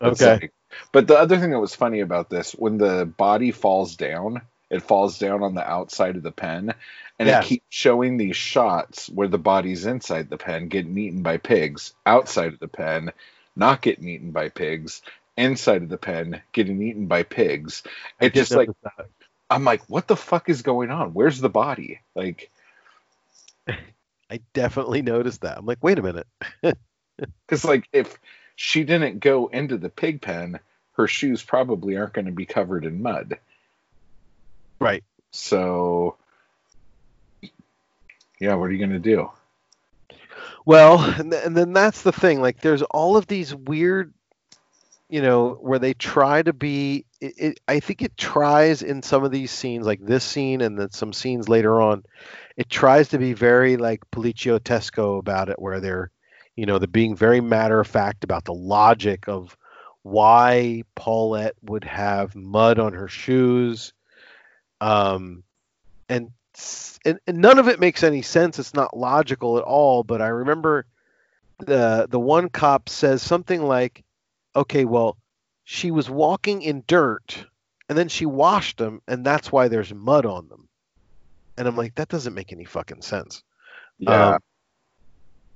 [0.03, 0.33] Okay.
[0.33, 0.53] like-
[0.91, 4.81] but the other thing that was funny about this, when the body falls down, it
[4.81, 6.73] falls down on the outside of the pen,
[7.19, 7.39] and Yeah.
[7.39, 11.93] it keeps showing these shots where the body's inside the pen getting eaten by pigs,
[12.05, 13.11] outside of the pen,
[13.55, 15.01] not getting eaten by pigs,
[15.37, 17.83] inside of the pen getting eaten by pigs.
[18.19, 18.69] It just like.
[19.49, 21.13] I'm like, what the fuck is going on?
[21.13, 21.99] Where's the body?
[22.15, 22.49] Like,
[23.67, 25.57] I definitely noticed that.
[25.59, 26.27] I'm like, wait a minute.
[27.47, 28.17] because like if
[28.55, 30.59] she didn't go into the pig pen,
[30.93, 33.37] her shoes probably aren't going to be covered in mud.
[34.79, 35.03] Right.
[35.31, 36.17] So,
[38.39, 39.31] yeah, what are you going to do?
[40.65, 42.41] Well, and, th- and then that's the thing.
[42.41, 44.13] Like, there's all of these weird,
[45.09, 47.05] you know, where they try to be.
[47.19, 50.77] It, it, I think it tries in some of these scenes, like this scene and
[50.77, 52.03] then some scenes later on,
[52.55, 56.11] it tries to be very like poliziottesco about it, where they're,
[56.55, 59.57] you know, they're being very matter of fact about the logic of
[60.03, 63.93] why Paulette would have mud on her shoes.
[64.81, 65.43] Um,
[66.09, 66.31] and
[67.05, 68.59] and, and none of it makes any sense.
[68.59, 70.03] It's not logical at all.
[70.03, 70.85] But I remember
[71.57, 74.03] the the one cop says something like,
[74.55, 75.17] "Okay, well,
[75.63, 77.45] she was walking in dirt,
[77.89, 80.67] and then she washed them, and that's why there's mud on them."
[81.57, 83.43] And I'm like, that doesn't make any fucking sense.
[83.99, 84.35] Yeah.
[84.35, 84.39] Um,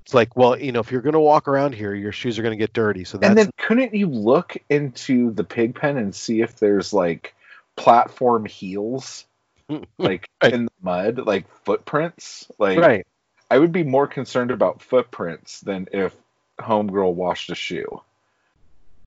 [0.07, 2.55] It's like, well, you know, if you're gonna walk around here, your shoes are gonna
[2.55, 3.03] get dirty.
[3.03, 6.93] So that's and then couldn't you look into the pig pen and see if there's
[6.93, 7.35] like
[7.75, 9.25] platform heels,
[9.97, 10.53] like Right.
[10.53, 12.49] in the mud, like footprints.
[12.57, 13.05] Like right.
[13.51, 16.15] I would be more concerned about footprints than if
[16.57, 18.01] homegirl washed a shoe.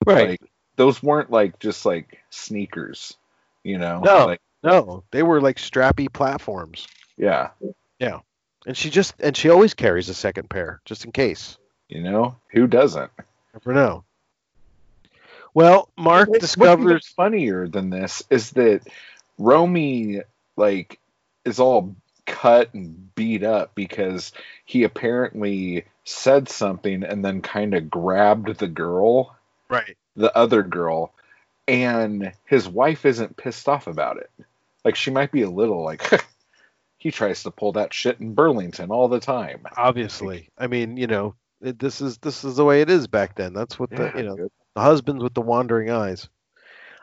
[0.05, 0.29] Right.
[0.33, 3.17] Like those weren't like just like sneakers,
[3.65, 4.01] you know?
[4.01, 4.27] No.
[4.27, 6.87] Like no, they were like strappy platforms.
[7.17, 7.53] Yeah.
[7.99, 8.19] Yeah.
[8.67, 11.59] And she just and she always carries a second pair just in case.
[11.89, 12.37] You know?
[12.53, 13.11] Who doesn't?
[13.55, 14.05] Never know.
[15.55, 18.87] Well, Mark What's discovers funnier than this is that
[19.39, 20.23] Romy
[20.57, 21.01] like
[21.45, 21.95] is all
[22.27, 24.33] cut and beat up because
[24.65, 29.37] he apparently said something and then kind of grabbed the girl,
[29.69, 29.97] right.
[30.15, 31.13] the other girl,
[31.67, 34.31] and his wife isn't pissed off about it.
[34.85, 36.03] Like she might be a little like
[37.01, 39.63] he tries to pull that shit in Burlington all the time.
[39.77, 43.35] Obviously, I mean, you know, it, this is this is the way it is back
[43.35, 43.53] then.
[43.55, 44.51] That's what the you know good.
[44.77, 46.29] the husbands with the wandering eyes.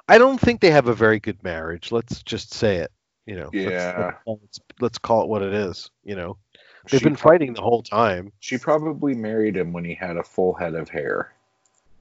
[0.07, 1.91] I don't think they have a very good marriage.
[1.91, 2.91] Let's just say it.
[3.26, 3.49] You know.
[3.52, 4.14] Let's- Yeah.
[4.26, 5.90] Let's, let's call it what it is.
[6.06, 6.38] You know,
[6.90, 8.32] they've She been fighting the whole time.
[8.40, 11.34] She probably married him when he had a full head of hair.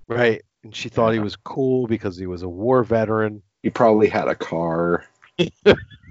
[0.06, 0.42] Right.
[0.62, 3.42] And she thought he was cool because he was a war veteran.
[3.62, 5.04] He probably had a car.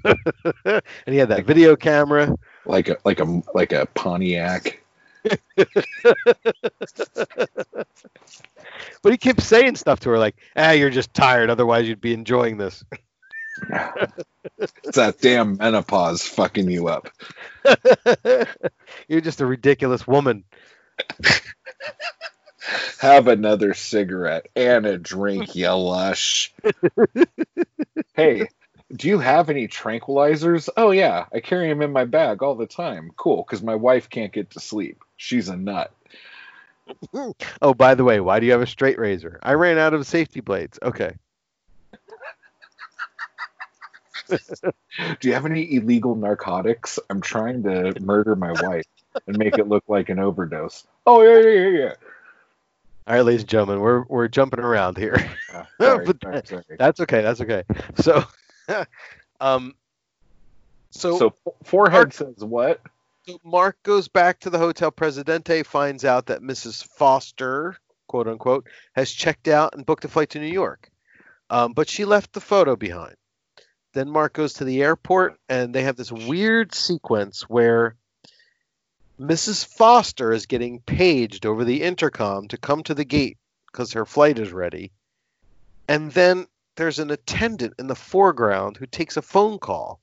[0.06, 2.36] and he had that video camera.
[2.66, 4.82] like a like a like a Pontiac.
[9.02, 11.50] But he kept saying stuff to her like, ah, you're just tired.
[11.50, 12.84] Otherwise, you'd be enjoying this.
[14.84, 17.10] It's that damn menopause fucking you up.
[19.08, 20.44] you're just a ridiculous woman.
[23.00, 26.54] Have another cigarette and a drink, you lush.
[28.16, 28.48] hey,
[28.94, 30.70] do you have any tranquilizers?
[30.78, 33.12] Oh yeah, I carry them in my bag all the time.
[33.16, 35.04] Cool, because my wife can't get to sleep.
[35.18, 35.92] She's a nut.
[37.62, 39.40] Oh, by the way, why do you have a straight razor?
[39.42, 40.78] I ran out of safety blades.
[40.84, 41.16] Okay.
[44.28, 44.38] Do
[45.28, 47.00] you have any illegal narcotics?
[47.10, 48.86] I'm trying to murder my wife
[49.28, 50.86] and make it look like an overdose.
[51.06, 51.94] Oh yeah, yeah, yeah, yeah.
[53.08, 55.18] All right, ladies and gentlemen, we're we're jumping around here.
[55.54, 56.64] Ah, sorry, sorry, sorry.
[56.78, 57.22] That's okay.
[57.22, 57.64] That's okay.
[57.98, 58.24] So,
[59.40, 59.74] um,
[60.92, 61.34] so, So
[61.64, 62.82] forehead says what?
[63.28, 66.86] so Mark goes back to the Hotel Presidente, finds out that Mrs.
[66.86, 67.78] Foster,
[68.08, 70.90] quote unquote, has checked out and booked a flight to New York,
[71.50, 73.16] um, but she left the photo behind.
[73.94, 77.96] Then Mark goes to the airport, and they have this weird sequence where
[79.20, 79.66] Mrs.
[79.66, 83.38] Foster is getting paged over the intercom to come to the gate
[83.72, 84.92] because her flight is ready.
[85.88, 90.00] And then there's an attendant in the foreground who takes a phone call.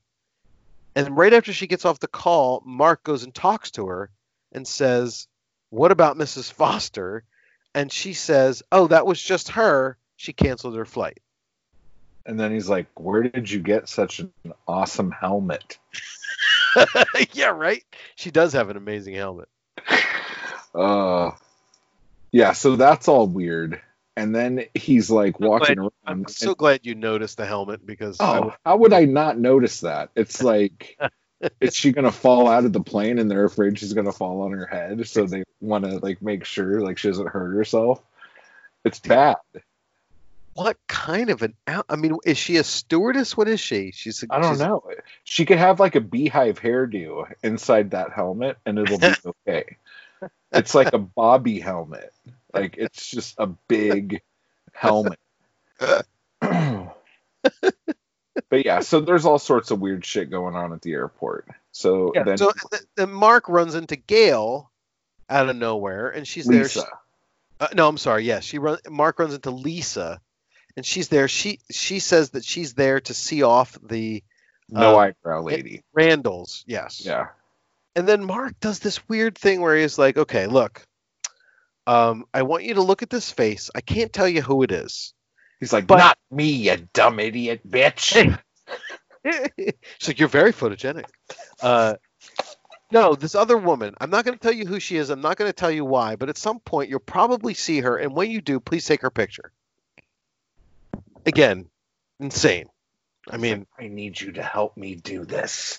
[0.94, 4.11] And right after she gets off the call, Mark goes and talks to her
[4.53, 5.27] and says,
[5.70, 6.53] What about Mrs.
[6.53, 7.24] Foster?
[7.74, 9.97] And she says, Oh, that was just her.
[10.16, 11.19] She canceled her flight.
[12.24, 14.32] And then he's like, "Where did you get such an
[14.69, 15.78] awesome helmet?"
[17.32, 17.82] yeah, right?
[18.15, 19.49] She does have an amazing helmet.
[20.74, 21.32] Uh,
[22.31, 22.53] yeah.
[22.53, 23.81] So that's all weird.
[24.16, 25.93] And then he's like walking around.
[26.06, 29.80] I'm and- so glad you noticed the helmet because oh, how would I not notice
[29.80, 30.10] that?
[30.14, 30.98] It's like,
[31.60, 34.52] is she gonna fall out of the plane and they're afraid she's gonna fall on
[34.52, 38.02] her head, so they want to like make sure like she doesn't hurt herself.
[38.84, 39.36] It's bad.
[40.55, 41.55] what kind of an?
[41.66, 43.36] I mean, is she a stewardess?
[43.36, 43.93] What is she?
[43.93, 44.24] She's.
[44.28, 44.82] I don't know.
[45.24, 49.14] She could have like a beehive hairdo inside that helmet, and it'll be
[49.48, 49.76] okay.
[50.52, 52.12] It's like a Bobby helmet.
[52.52, 54.22] Like it's just a big
[54.72, 55.18] helmet.
[56.40, 61.48] but yeah, so there's all sorts of weird shit going on at the airport.
[61.72, 64.70] So Yeah, then so th- then Mark runs into Gail
[65.28, 66.62] out of nowhere, and she's there.
[66.62, 66.86] Lisa,
[67.60, 68.24] Uh, no, I'm sorry.
[68.24, 68.78] Yes, she run.
[68.88, 70.20] Mark runs into Lisa,
[70.76, 71.28] and she's there.
[71.28, 74.22] She she says that she's there to see off the
[74.68, 75.82] no uh, eyebrow lady.
[75.92, 76.64] Randalls.
[76.66, 77.04] Yes.
[77.04, 77.28] Yeah.
[77.94, 80.82] And then Mark does this weird thing where he's like, "Okay, look,
[81.86, 83.70] um, I want you to look at this face.
[83.74, 85.14] I can't tell you who it is."
[85.60, 88.14] He's like, But- not me, you dumb idiot bitch.
[89.24, 91.04] She's like, "You're very photogenic."
[91.60, 91.94] Uh,
[92.90, 93.94] no, this other woman.
[94.00, 95.09] I'm not going to tell you who she is.
[95.09, 96.16] I'm not going to tell you why.
[96.16, 99.10] But at some point, you'll probably see her, and when you do, please take her
[99.10, 99.52] picture.
[101.24, 101.66] Again,
[102.20, 102.68] insane.
[103.30, 105.78] I mean, I need you to help me do this.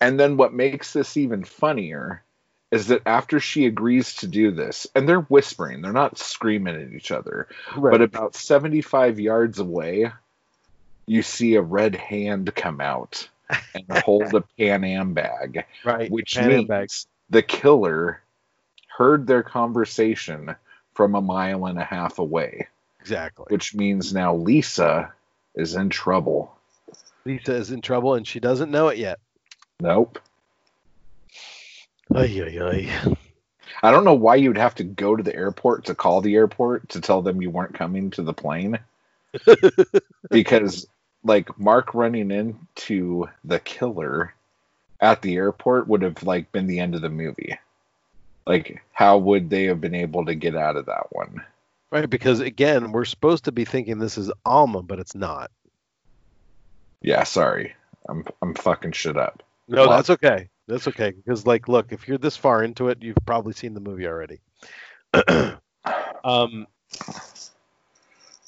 [0.00, 2.24] And then what makes this even funnier
[2.74, 6.92] is that after she agrees to do this, and they're whispering, they're not screaming at
[6.92, 7.46] each other,
[7.76, 10.10] but about 75 yards away,
[11.06, 13.28] you see a red hand come out
[13.74, 16.88] and hold a Pan Am bag, right, which Pan means bag.
[17.30, 18.20] the killer
[18.88, 20.56] heard their conversation
[20.94, 22.66] from a mile and a half away,
[23.00, 23.46] exactly.
[23.50, 25.12] which means now Lisa
[25.54, 26.56] is in trouble.
[27.24, 29.20] Lisa is in trouble and she doesn't know it yet.
[29.80, 30.18] Nope.
[32.12, 33.16] Ay, ay, ay.
[33.82, 36.88] I don't know why you'd have to go to the airport to call the airport
[36.90, 38.78] to tell them you weren't coming to the plane.
[40.30, 40.86] because
[41.24, 44.34] like Mark running into the killer
[45.00, 47.58] at the airport would have like been the end of the movie.
[48.46, 51.42] Like how would they have been able to get out of that one?
[51.90, 55.50] Right, because again, we're supposed to be thinking this is Alma, but it's not.
[57.00, 57.74] Yeah, sorry.
[58.08, 59.42] I'm I'm fucking shit up.
[59.68, 60.48] No, that's okay.
[60.66, 61.10] That's okay.
[61.10, 64.40] Because like, look, if you're this far into it, you've probably seen the movie already.
[66.24, 66.66] um,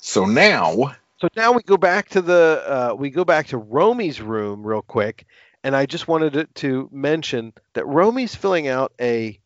[0.00, 4.20] So now so now we go back to the uh, we go back to Romy's
[4.20, 5.26] room real quick,
[5.64, 9.40] and I just wanted to, to mention that Romy's filling out a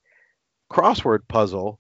[0.71, 1.79] crossword puzzle,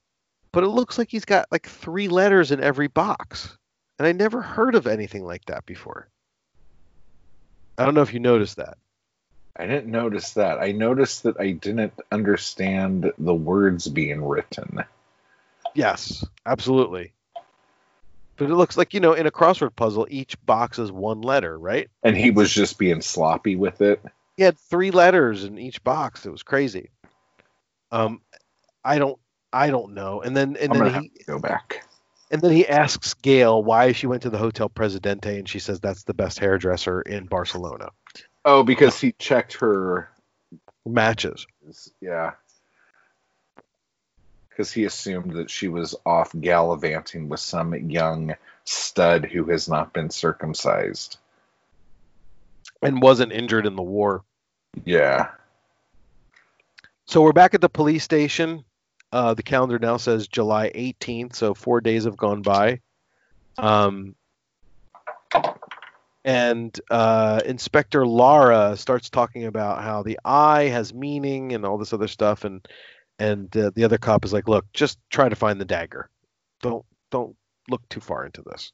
[0.53, 3.57] but it looks like he's got like three letters in every box,
[3.99, 6.09] and I never heard of anything like that before.
[7.77, 8.79] I don't know if you noticed that.
[9.57, 10.59] I didn't notice that.
[10.59, 14.85] I noticed that I didn't understand the words being written.
[15.75, 17.13] Yes, absolutely.
[18.37, 21.59] But it looks like, you know, in a crossword puzzle, each box is one letter,
[21.59, 21.91] right?
[22.03, 24.03] And he was just being sloppy with it.
[24.37, 26.25] He had three letters in each box.
[26.25, 26.89] It was crazy.
[27.93, 28.23] Um,
[28.83, 29.19] I don't,
[29.53, 30.23] I don't know.
[30.23, 31.85] And then, and I'm then he, go back.
[32.31, 35.81] and then he asks Gail why she went to the Hotel Presidente, and she says
[35.81, 37.91] that's the best hairdresser in Barcelona.
[38.45, 40.09] Oh, because he checked her
[40.87, 41.47] Matches.
[42.01, 42.33] yeah.
[44.49, 48.35] Because he assumed that she was off gallivanting with some young
[48.65, 51.19] stud who has not been circumcised.
[52.83, 54.23] and wasn't injured in the war.
[54.85, 55.29] Yeah.
[57.07, 58.65] So we're back at the police station.
[59.13, 62.81] Uh, the calendar now says July 18th, so four days have gone by.
[63.59, 64.15] Um,
[66.25, 71.93] and uh, Inspector Lara starts talking about how the eye has meaning and all this
[71.93, 72.67] other stuff, and
[73.19, 76.09] and uh, the other cop is like, "Look, just try to find the dagger.
[76.63, 77.37] Don't don't
[77.69, 78.73] look too far into this."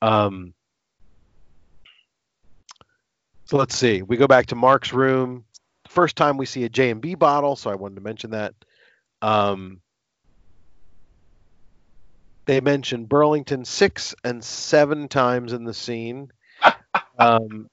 [0.00, 0.54] Um.
[3.44, 4.02] So let's see.
[4.02, 5.44] We go back to Mark's room
[5.92, 8.54] first time we see a J and B bottle, so I wanted to mention that.
[9.20, 9.80] Um,
[12.44, 16.30] they mention Burlington six and seven times in the scene.
[17.18, 17.68] Um,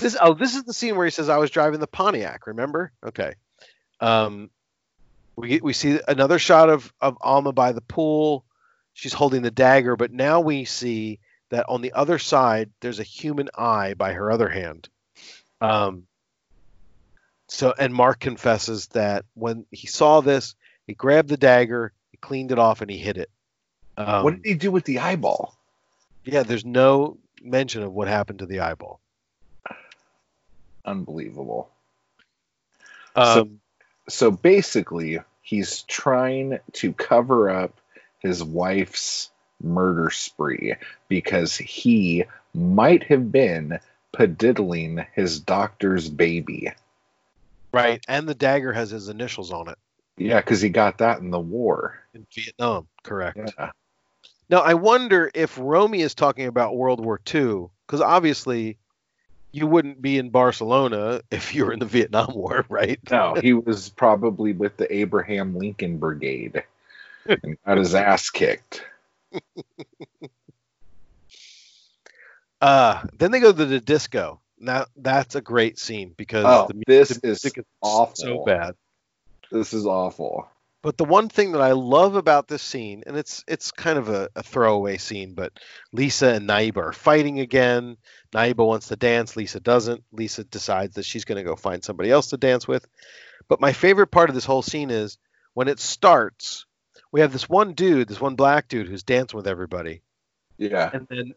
[0.00, 2.92] this oh, this is the scene where he says, "I was driving the Pontiac." Remember?
[3.04, 3.34] Okay.
[4.00, 4.50] Um,
[5.36, 8.44] we we see another shot of of Alma by the pool.
[8.94, 11.18] She's holding the dagger, but now we see
[11.50, 14.88] that on the other side there's a human eye by her other hand.
[15.60, 16.06] Um,
[17.48, 20.54] so and Mark confesses that when he saw this,
[20.86, 23.30] he grabbed the dagger, he cleaned it off, and he hid it.
[23.96, 25.56] Um, what did he do with the eyeball?
[26.24, 29.00] yeah, there's no mention of what happened to the eyeball.
[30.84, 31.70] Unbelievable.
[33.14, 33.60] Um,
[34.08, 37.80] So basically, he's trying to cover up
[38.18, 39.30] his wife's
[39.62, 40.74] murder spree
[41.08, 43.78] because he might have been
[44.12, 46.72] pediddling his doctor's baby.
[47.72, 49.78] right, and the dagger has his initials on it
[50.16, 51.98] Yeah, because he got that in the war.
[52.14, 52.86] in Vietnam.
[53.02, 53.38] Correct.
[53.58, 53.70] Yeah.
[54.48, 58.76] Now I wonder if Romy is talking about World War II, because obviously
[59.52, 62.98] you wouldn't be in Barcelona if you were in the Vietnam War, right?
[63.10, 66.62] No, he was probably with the Abraham Lincoln Brigade
[67.26, 68.84] and got his ass kicked.
[72.60, 74.40] Uh, then they go to the disco.
[74.56, 78.14] Now that's a great scene because Oh, the, mu- this is music awful.
[78.14, 78.76] so bad.
[79.52, 80.48] This is awful.
[80.82, 84.08] But the one thing that I love about this scene, and it's it's kind of
[84.08, 85.52] a, a throwaway scene, but
[85.92, 87.98] Lisa and Naiba are fighting again.
[88.32, 90.02] Naiba wants to dance, Lisa doesn't.
[90.10, 92.84] Lisa decides that she's going to go find somebody else to dance with.
[93.46, 95.18] But my favorite part of this whole scene is
[95.54, 96.66] when it starts,
[97.12, 100.02] we have this one dude, this one black dude who's dancing with everybody.
[100.58, 100.90] Yeah.
[100.92, 101.34] and then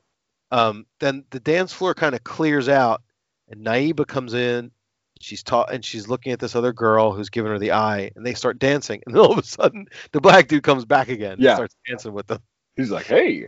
[0.52, 3.04] um, then the dance floor kind of clears out,
[3.50, 4.72] and Naiba comes in.
[5.20, 8.26] She's taught, and she's looking at this other girl who's giving her the eye, and
[8.26, 9.02] they start dancing.
[9.06, 11.38] And then all of a sudden, the black dude comes back again.
[11.40, 11.52] Yeah.
[11.52, 12.40] and starts dancing with them.
[12.76, 13.48] He's like, hey,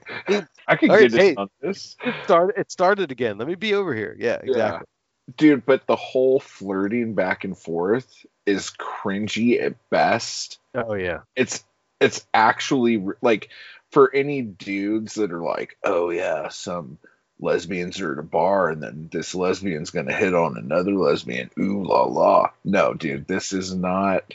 [0.67, 1.35] I can all right, get hey.
[1.35, 1.97] on this.
[2.05, 2.59] It started.
[2.59, 3.37] It started again.
[3.37, 4.15] Let me be over here.
[4.17, 4.87] Yeah, exactly.
[5.35, 10.59] Dude, but the whole flirting back and forth is cringy at best.
[10.73, 11.19] Oh yeah.
[11.35, 11.65] It's
[11.99, 13.49] it's actually like
[13.91, 16.97] for any dudes that are like, oh yeah, some
[17.39, 21.49] lesbians are at a bar and then this lesbian's gonna hit on another lesbian.
[21.59, 22.49] Ooh la la.
[22.63, 24.33] No, dude, this is not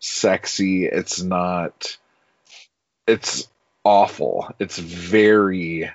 [0.00, 0.86] sexy.
[0.86, 1.96] It's not.
[3.06, 3.48] It's
[3.84, 4.52] awful.
[4.58, 5.90] It's very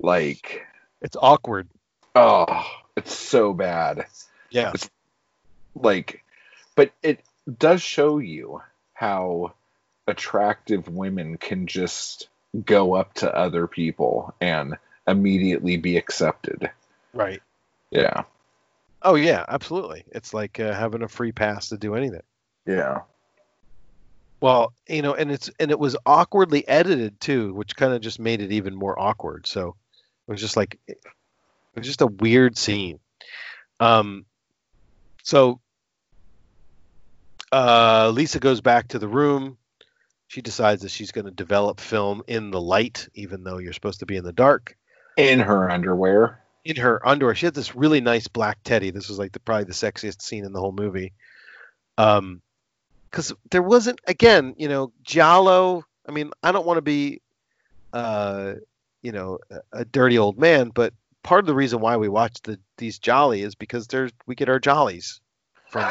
[0.00, 0.64] Like,
[1.02, 1.68] It's awkward.
[2.14, 2.64] oh,
[2.96, 4.06] it's so bad.
[4.50, 4.72] Yeah.
[4.74, 4.88] It's
[5.74, 6.22] Like,
[6.76, 7.20] but it
[7.58, 8.62] does show you
[8.94, 9.52] how
[10.06, 12.28] attractive women can just
[12.64, 14.76] go up to other people and
[15.08, 16.70] immediately be accepted.
[17.12, 17.42] Right.
[17.90, 18.22] Yeah.
[19.02, 20.04] Oh yeah, absolutely.
[20.12, 22.22] It's like uh, having a free pass to do anything.
[22.66, 23.00] Yeah.
[24.40, 28.20] Well, you know, and it's and it was awkwardly edited too, which kind of just
[28.20, 29.46] made it even more awkward.
[29.46, 29.74] So
[30.28, 30.98] it was just like it
[31.74, 33.00] was just a weird scene.
[33.80, 34.26] Um,
[35.22, 35.60] so
[37.52, 39.58] uh, Lisa goes back to the room.
[40.28, 44.00] She decides that she's going to develop film in the light, even though you're supposed
[44.00, 44.76] to be in the dark.
[45.18, 46.40] In her underwear.
[46.64, 48.90] In her underwear, she had this really nice black teddy.
[48.90, 51.12] This was like the probably the sexiest scene in the whole movie.
[51.98, 52.40] Um,
[53.10, 55.84] because there wasn't again, you know, Giallo.
[56.08, 57.20] I mean, I don't want to be,
[57.92, 58.54] uh,
[59.02, 60.92] you know, a, a dirty old man, but
[61.22, 64.48] part of the reason why we watch the these Jolly is because there's we get
[64.48, 65.20] our jollies
[65.70, 65.90] from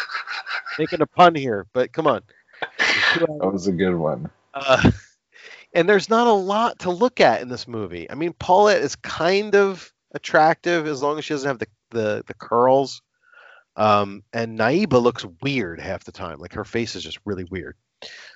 [0.78, 1.66] making a pun here.
[1.72, 2.22] But come on,
[3.16, 4.30] That was a good one.
[4.54, 4.90] uh,
[5.76, 8.10] and there's not a lot to look at in this movie.
[8.10, 12.24] I mean, Paulette is kind of attractive as long as she doesn't have the the,
[12.26, 13.02] the curls.
[13.76, 16.38] Um, and Naiba looks weird half the time.
[16.38, 17.76] Like her face is just really weird.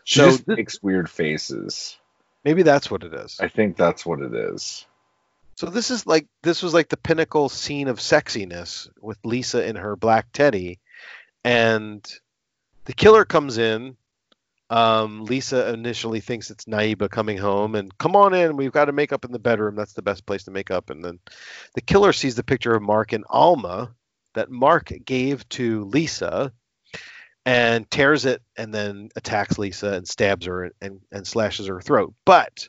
[0.05, 1.99] She So just makes weird faces.
[2.45, 3.39] Maybe that's what it is.
[3.41, 4.87] I think that's what it is.
[5.57, 9.77] So this is like this was like the pinnacle scene of sexiness with Lisa in
[9.77, 10.79] her black teddy,
[11.43, 12.07] and
[12.85, 13.97] the killer comes in.
[14.71, 18.57] Um, Lisa initially thinks it's Naiba coming home, and come on in.
[18.57, 19.75] We've got to make up in the bedroom.
[19.75, 20.91] That's the best place to make up.
[20.91, 21.19] And then
[21.75, 23.93] the killer sees the picture of Mark and Alma
[24.35, 26.53] that Mark gave to Lisa,
[27.45, 31.81] and tears it, and then attacks Lisa and stabs her and, and, and slashes her
[31.81, 32.15] throat.
[32.25, 32.69] But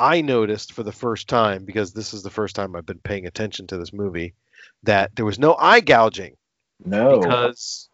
[0.00, 3.26] I noticed for the first time, because this is the first time I've been paying
[3.26, 4.34] attention to this movie,
[4.84, 6.36] that there was no eye gouging
[6.84, 7.20] No.
[7.20, 7.90] because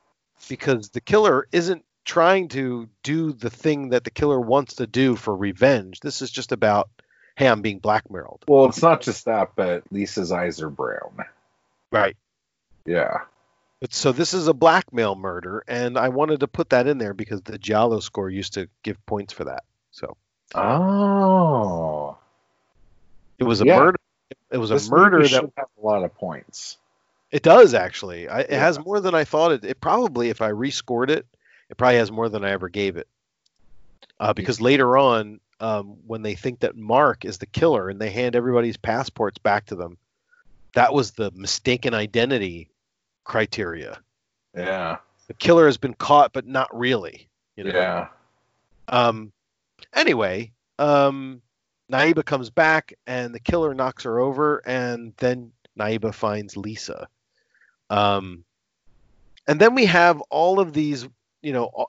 [0.49, 5.15] because the killer isn't trying to do the thing that the killer wants to do
[5.15, 6.01] for revenge.
[6.01, 6.89] This is just about,
[7.37, 8.45] hey, I'm being blackmailed.
[8.49, 11.19] well, it's not just that, but Lisa's eyes are brown.
[11.93, 12.17] Right.
[12.87, 13.19] Yeah.
[13.81, 17.13] But so this is a blackmail murder, and I wanted to put that in there
[17.13, 19.65] because the Giallo score used to give points for that.
[19.91, 20.17] So
[20.55, 22.17] Oh.
[23.39, 23.79] it was a Yeah.
[23.79, 23.99] murder.
[24.51, 26.79] It was a murder that have a lot of points.
[27.31, 28.29] It does actually.
[28.29, 28.61] I, it Yeah.
[28.61, 29.65] has more than I thought it.
[29.65, 31.27] It probably, if I rescored it,
[31.71, 33.09] it probably has more than I ever gave it.
[34.21, 38.11] Uh, because later on, um, when they think that Mark is the killer and they
[38.11, 39.99] hand everybody's passports back to them,
[40.75, 42.71] that was the mistaken identity
[43.25, 43.99] criteria.
[44.57, 44.99] Yeah.
[45.27, 47.29] The killer has been caught, but not really.
[47.57, 47.71] You know?
[47.71, 48.09] Yeah.
[48.89, 49.33] Um,
[49.93, 51.43] anyway, um,
[51.93, 57.09] Naiba comes back and the killer knocks her over, and then Naiba finds Lisa.
[57.91, 58.45] Um,
[59.47, 61.09] and then we have all of these,
[61.43, 61.87] you know,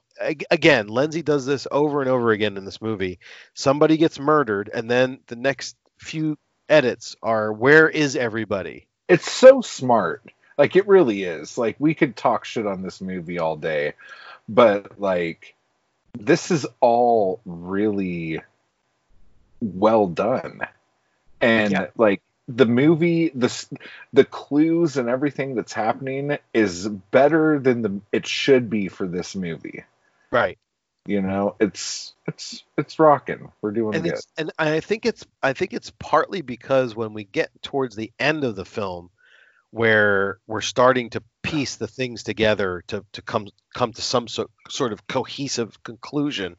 [0.52, 3.20] again, Lenzi does this over and over again in this movie.
[3.54, 8.88] Somebody gets murdered, and then the next few edits are, where is everybody?
[9.08, 10.24] It's so smart.
[10.58, 11.58] Like it really is.
[11.58, 13.94] Like we could talk shit on this movie all day,
[14.48, 15.56] but like
[16.18, 18.42] this is all really
[19.62, 20.62] well done.
[21.42, 21.88] And Yeah.
[21.98, 23.66] like the movie the
[24.12, 29.36] the clues and everything that's happening is better than the it should be for this
[29.36, 29.84] movie.
[30.32, 30.58] Right.
[31.06, 33.52] You know, it's it's it's rocking.
[33.62, 34.20] We're doing and good.
[34.38, 38.44] and I think it's I think it's partly because when we get towards the end
[38.44, 39.12] of the film,
[39.70, 44.50] where we're starting to piece the things together to to come come to some so,
[44.70, 46.56] sort of cohesive conclusion,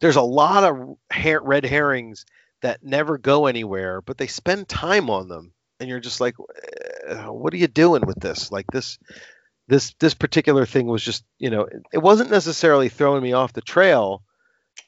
[0.00, 2.24] there's a lot of hair, red herrings
[2.64, 6.34] that never go anywhere, but they spend time on them, and you're just like,
[7.08, 8.50] "Uh, what are you doing with this?
[8.50, 8.98] Like this.
[9.66, 13.62] This this particular thing was just you know it, wasn't necessarily throwing me off the
[13.62, 14.22] trail,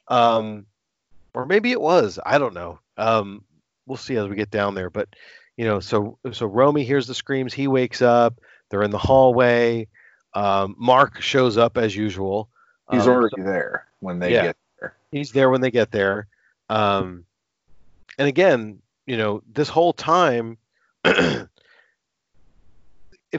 [0.07, 0.65] um,
[1.33, 2.19] or maybe it was.
[2.23, 2.79] I don't know.
[2.97, 3.43] Um,
[3.87, 4.91] we'll see as we get down there.
[4.91, 5.09] But
[5.55, 7.53] you know, so so Romy hears the screams.
[7.55, 8.39] He wakes up.
[8.69, 9.87] They're in the hallway.
[10.33, 12.49] Um, Mark shows up as usual.
[12.91, 14.43] He's Um, already there when they yeah.
[14.43, 14.93] get there.
[15.11, 16.27] he's there when they get there.
[16.69, 17.25] Um,
[18.17, 20.57] and again, you know, this whole time,
[21.05, 21.47] if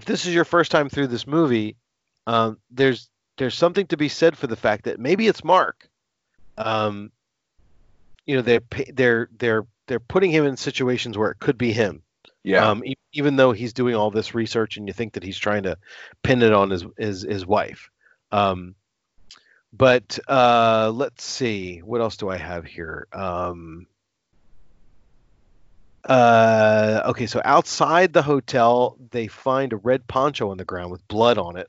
[0.04, 1.76] this is your first time through this movie,
[2.26, 5.88] um, there's there's something to be said for the fact that maybe it's Mark.
[6.56, 7.12] Um,
[8.26, 8.60] you know, they're
[8.92, 12.02] they're they're they're putting him in situations where it could be him.
[12.44, 12.68] Yeah.
[12.68, 15.64] Um, e- even though he's doing all this research and you think that he's trying
[15.64, 15.76] to
[16.22, 17.90] pin it on his his, his wife.
[18.30, 18.74] Um,
[19.72, 23.06] but uh, let's see, what else do I have here?
[23.12, 23.86] Um,
[26.04, 31.06] Uh, okay, so outside the hotel, they find a red poncho on the ground with
[31.08, 31.68] blood on it.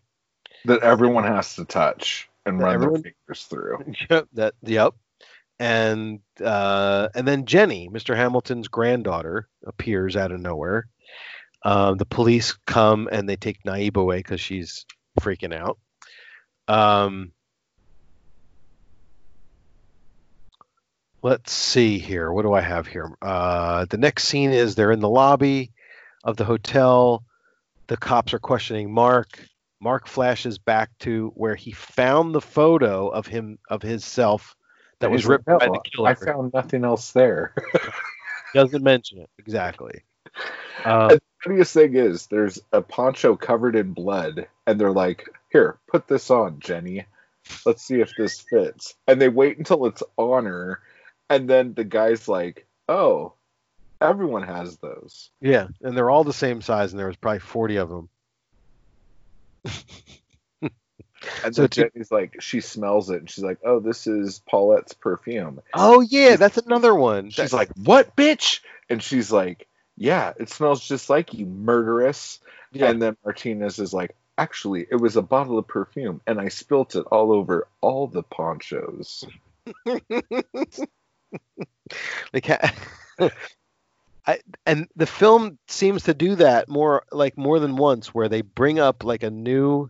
[0.66, 3.94] That everyone has to touch and That run everyone- their fingers through.
[4.10, 4.28] Yep.
[4.34, 4.54] That.
[4.64, 4.94] Yep.
[5.62, 8.16] And uh, and then Jenny, Mr.
[8.16, 10.88] Hamilton's granddaughter, appears out of nowhere.
[11.66, 14.86] Um, the police come and they take Naib away because she's
[15.20, 15.78] freaking out.
[16.70, 17.34] Um,
[21.22, 22.32] let's see here.
[22.32, 23.12] What do I have here?
[23.22, 25.72] Uh, the next scene is they're in the lobby
[26.24, 27.24] of the hotel.
[27.88, 29.40] The cops are questioning Mark.
[29.82, 34.56] Mark flashes back to where he found the photo of him of his self
[35.00, 36.10] that was ripped by the killer.
[36.10, 37.54] I found nothing else there.
[38.54, 40.04] Doesn't mention it exactly.
[40.84, 45.78] Uh, the funniest thing is there's a poncho covered in blood, and they're like, "Here,
[45.88, 47.06] put this on, Jenny.
[47.66, 50.82] Let's see if this fits." And they wait until it's on her,
[51.30, 53.34] and then the guy's like, "Oh,
[54.02, 57.76] everyone has those." yeah, and they're all the same size, and there was probably forty
[57.78, 58.10] of them.
[61.44, 64.42] And So then to- Jenny's like, she smells it, and she's like, "Oh, this is
[64.50, 67.30] Paulette's perfume." Oh yeah, that's another one.
[67.30, 72.40] She's like, "What, bitch?" And she's like, "Yeah, it smells just like you, murderess."
[72.72, 72.90] Yeah.
[72.90, 76.96] And then Martinez is like, "Actually, it was a bottle of perfume, and I spilt
[76.96, 79.26] it all over all the ponchos."
[82.32, 82.72] They ca-
[84.28, 88.42] I, and the film seems to do that more like more than once where they
[88.42, 89.90] bring up like a new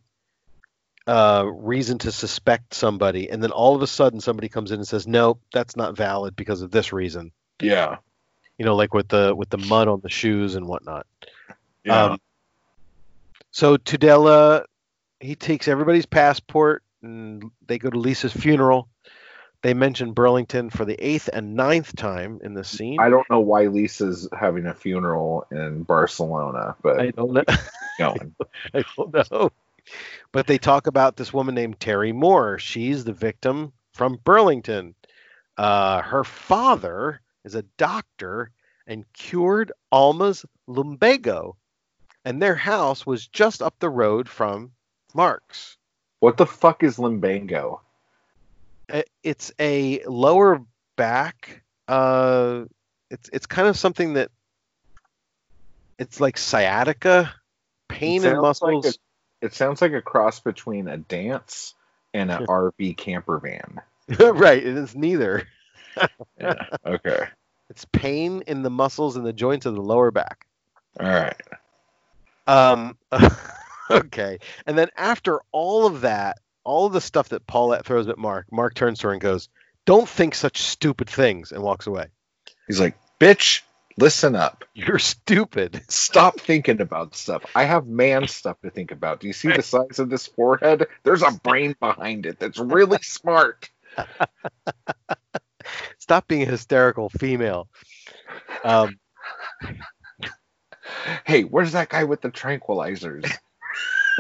[1.08, 4.88] uh, reason to suspect somebody and then all of a sudden somebody comes in and
[4.88, 7.98] says nope that's not valid because of this reason Yeah,
[8.58, 11.08] you know like with the with the mud on the shoes and whatnot
[11.84, 12.06] yeah.
[12.06, 12.20] Um,
[13.52, 14.66] so Tudela,
[15.20, 18.90] he takes everybody's passport and they go to Lisa's funeral.
[19.62, 23.00] They mention Burlington for the eighth and ninth time in this scene.
[23.00, 27.44] I don't know why Lisa's having a funeral in Barcelona, but I don't know.
[27.98, 28.36] going.
[28.74, 29.52] I don't know.
[30.32, 32.58] But they talk about this woman named Terry Moore.
[32.58, 34.96] She's the victim from Burlington.
[35.58, 38.52] Uh, her father is a doctor
[38.88, 41.58] and cured Alma's lumbago,
[42.24, 44.72] and their house was just up the road from
[45.14, 45.78] Mark's.
[46.22, 47.82] What the fuck is limbango?
[48.92, 50.62] Uh, It's a lower
[50.96, 51.64] back.
[51.88, 52.66] Uh,
[53.10, 54.30] it's it's kind of something that
[55.98, 57.34] it's like sciatica,
[57.88, 59.00] pain in sounds like muscles.
[59.42, 61.74] It sounds like a cross between a dance
[62.14, 63.82] and an RV camper van.
[64.20, 65.48] right, it is neither.
[66.40, 66.54] Yeah.
[66.86, 67.26] Okay.
[67.70, 70.48] It's pain in the muscles and the joints of the lower back.
[70.98, 71.42] All right.
[72.48, 72.98] Um,
[73.92, 74.40] okay.
[74.66, 76.40] And then after all of that,
[76.70, 79.50] all of the stuff that Paulette throws at Mark, Mark turns to her and goes,
[79.86, 82.08] Don't think such stupid things, and walks away.
[82.68, 83.62] He's like, bitch,
[83.98, 84.64] listen up.
[84.76, 85.82] You're stupid.
[85.90, 87.44] Stop thinking about stuff.
[87.56, 89.20] I have man stuff to think about.
[89.20, 90.86] Do you see the size of this forehead?
[91.04, 93.70] There's a brain behind it that's really smart.
[95.98, 97.68] Stop being a hysterical female.
[98.64, 99.00] Um,
[101.26, 103.32] Hey, where's that guy with the tranquilizers?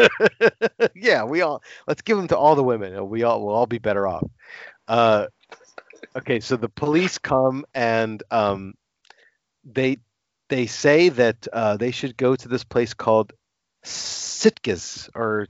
[0.95, 3.09] yeah, we all let's give them to all the women.
[3.09, 4.27] We all we'll all be better off.
[4.87, 5.27] Uh,
[6.15, 8.73] okay, so the police come and um,
[9.63, 9.97] they
[10.49, 13.33] they say that uh, they should go to this place called
[13.83, 15.47] Sitges or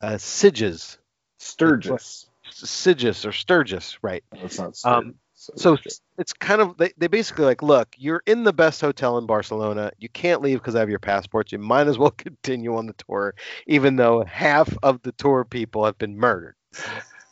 [0.00, 0.98] uh, Sidges,
[1.38, 2.28] Sturgis.
[2.50, 4.24] Sidges or Sturgis, right?
[4.32, 5.14] That's not Um,
[5.54, 5.96] Sturgis.
[5.96, 9.26] So it's kind of they, they basically like, look, you're in the best hotel in
[9.26, 9.92] Barcelona.
[9.98, 11.52] You can't leave because I have your passports.
[11.52, 13.34] You might as well continue on the tour,
[13.66, 16.54] even though half of the tour people have been murdered.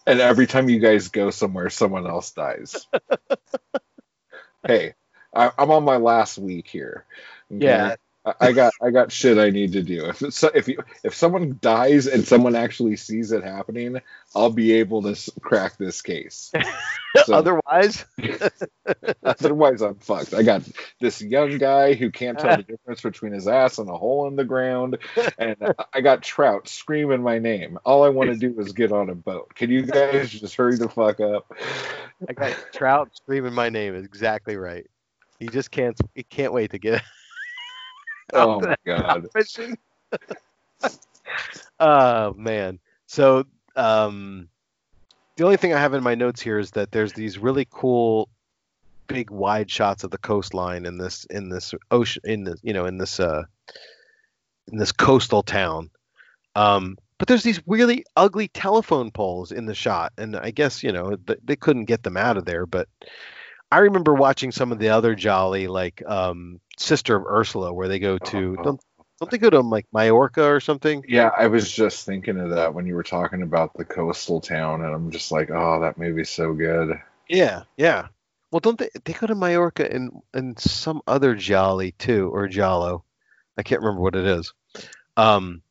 [0.06, 2.86] and every time you guys go somewhere, someone else dies.
[4.66, 4.94] hey,
[5.34, 7.04] I, I'm on my last week here.
[7.50, 7.64] okay?
[7.64, 7.96] Yeah.
[8.40, 10.06] I, got I got shit I need to do.
[10.06, 14.00] If it's, if you if someone dies and someone actually sees it happening,
[14.34, 16.50] I'll be able to s- crack this case.
[17.26, 18.04] So- Otherwise,
[19.22, 20.34] Otherwise, I'm fucked.
[20.34, 20.62] I got
[21.00, 24.34] this young guy who can't tell the difference between his ass and a hole in
[24.36, 24.98] the ground,
[25.38, 25.56] and
[25.92, 27.78] I got Trout screaming my name.
[27.84, 29.54] All I want to do is get on a boat.
[29.54, 31.52] Can you guys just hurry the fuck up?
[32.28, 34.86] I got Trout screaming my name is exactly right.
[35.38, 35.96] He just can't.
[36.14, 37.00] He can't wait to get
[38.32, 39.28] Oh my god.
[41.80, 42.78] oh man.
[43.06, 43.44] So
[43.76, 44.48] um,
[45.36, 48.28] the only thing I have in my notes here is that there's these really cool,
[49.06, 52.86] big wide shots of the coastline in this in this ocean in this you know
[52.86, 53.42] in this uh
[54.72, 55.90] in this coastal town.
[56.56, 60.92] Um, but there's these really ugly telephone poles in the shot, and I guess you
[60.92, 62.88] know th- they couldn't get them out of there, but.
[63.74, 67.98] I remember watching some of the other Jolly, like um, Sister of Ursula, where they
[67.98, 68.62] go to Oh.
[68.62, 68.80] don't
[69.18, 71.04] don't they go to like Majorca or something?
[71.08, 74.84] Yeah, I was just thinking of that when you were talking about the coastal town,
[74.84, 77.00] and I'm just like, oh, that movie's so good.
[77.28, 78.06] Yeah, yeah.
[78.52, 78.90] Well, don't they?
[79.04, 83.02] They go to Majorca and and some other Jolly too, or Jollo.
[83.58, 84.52] I can't remember what it is.
[85.16, 85.62] Um,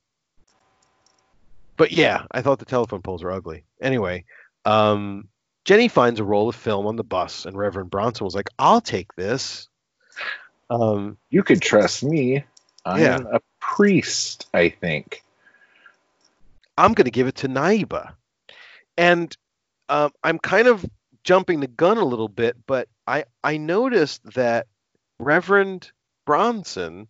[1.77, 3.63] but yeah, I thought the telephone poles were ugly.
[3.81, 4.25] Anyway,
[4.65, 5.29] um,
[5.65, 8.81] Jenny finds a roll of film on the bus, and Reverend Bronson was like, "I'll
[8.81, 9.67] take this."
[10.69, 12.43] Um, You could trust me.
[12.85, 13.23] I'm Yeah.
[13.31, 15.23] a priest, I think.
[16.77, 18.13] I'm going to give it to Naiba.
[18.97, 19.35] And
[19.89, 20.85] um, I'm kind of
[21.23, 24.67] jumping the gun a little bit, but I, I noticed that
[25.19, 25.91] Reverend
[26.25, 27.07] Bronson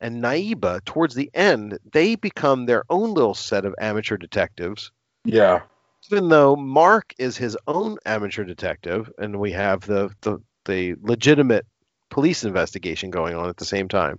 [0.00, 4.90] and Naiba, towards the end, they become their own little set of amateur detectives.
[5.24, 5.62] Yeah.
[6.10, 11.66] Even though Mark is his own amateur detective, and we have the, the, the legitimate
[12.10, 14.18] police investigation going on at the same time.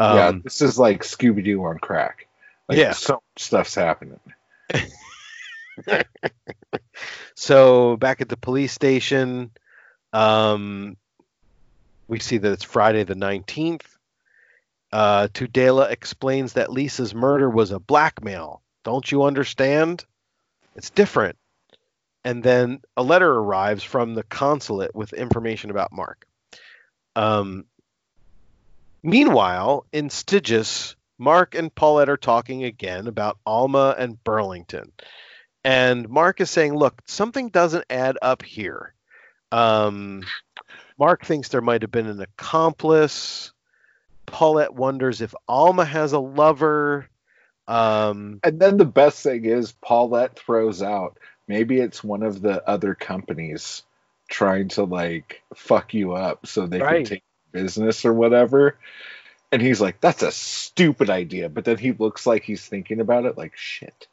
[0.00, 2.26] yeah, Um, this is like Scooby Doo on crack.
[2.68, 2.92] Like, Yeah.
[2.92, 4.20] so much stuff's happening.
[7.36, 9.50] So back at the police station,
[10.12, 10.96] um,
[12.06, 13.82] we see that it's Friday the 19th.
[14.92, 18.62] Uh, Tudela explains that Lisa's murder was a blackmail.
[18.84, 20.04] Don't you understand?
[20.74, 21.36] It's different.
[22.24, 26.26] And then a letter arrives from the consulate with information about Mark.
[27.16, 27.66] Um,
[29.02, 34.90] meanwhile, in Stygius, Mark and Paulette are talking again about Alma and Burlington
[35.64, 38.94] and Mark is saying, "Look, something doesn't add up here."
[39.50, 40.22] Um,
[40.98, 43.52] Mark thinks there might have been an accomplice.
[44.26, 47.08] Paulette wonders if Alma has a lover.
[47.66, 51.18] Um, And then the best thing is Paulette throws out
[51.48, 53.82] maybe it's one of the other companies
[54.28, 56.96] trying to like fuck you up so they Right.
[57.04, 58.78] can take business or whatever.
[59.52, 61.48] And he's like, that's a stupid idea.
[61.48, 64.08] But then he looks like he's thinking about it like shit.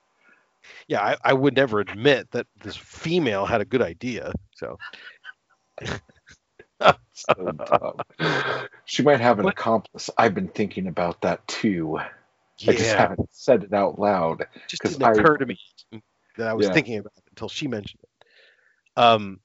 [0.88, 4.34] yeah, I, I would never admit that this female had a good idea.
[4.56, 4.80] So
[7.14, 8.04] So dumb.
[8.86, 9.50] she might have an What?
[9.50, 10.10] accomplice.
[10.18, 12.00] I've been thinking about that too.
[12.68, 14.46] I just yeah, haven't said it out loud.
[14.68, 15.58] Just didn't I- occur to me
[16.38, 16.74] that I was Yeah.
[16.74, 19.02] thinking about it until she mentioned it.
[19.02, 19.40] Um,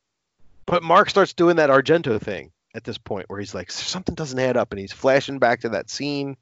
[0.66, 4.38] but Mark starts doing that Argento thing at this point where he's like, something doesn't
[4.38, 6.36] add up, and he's flashing back to that scene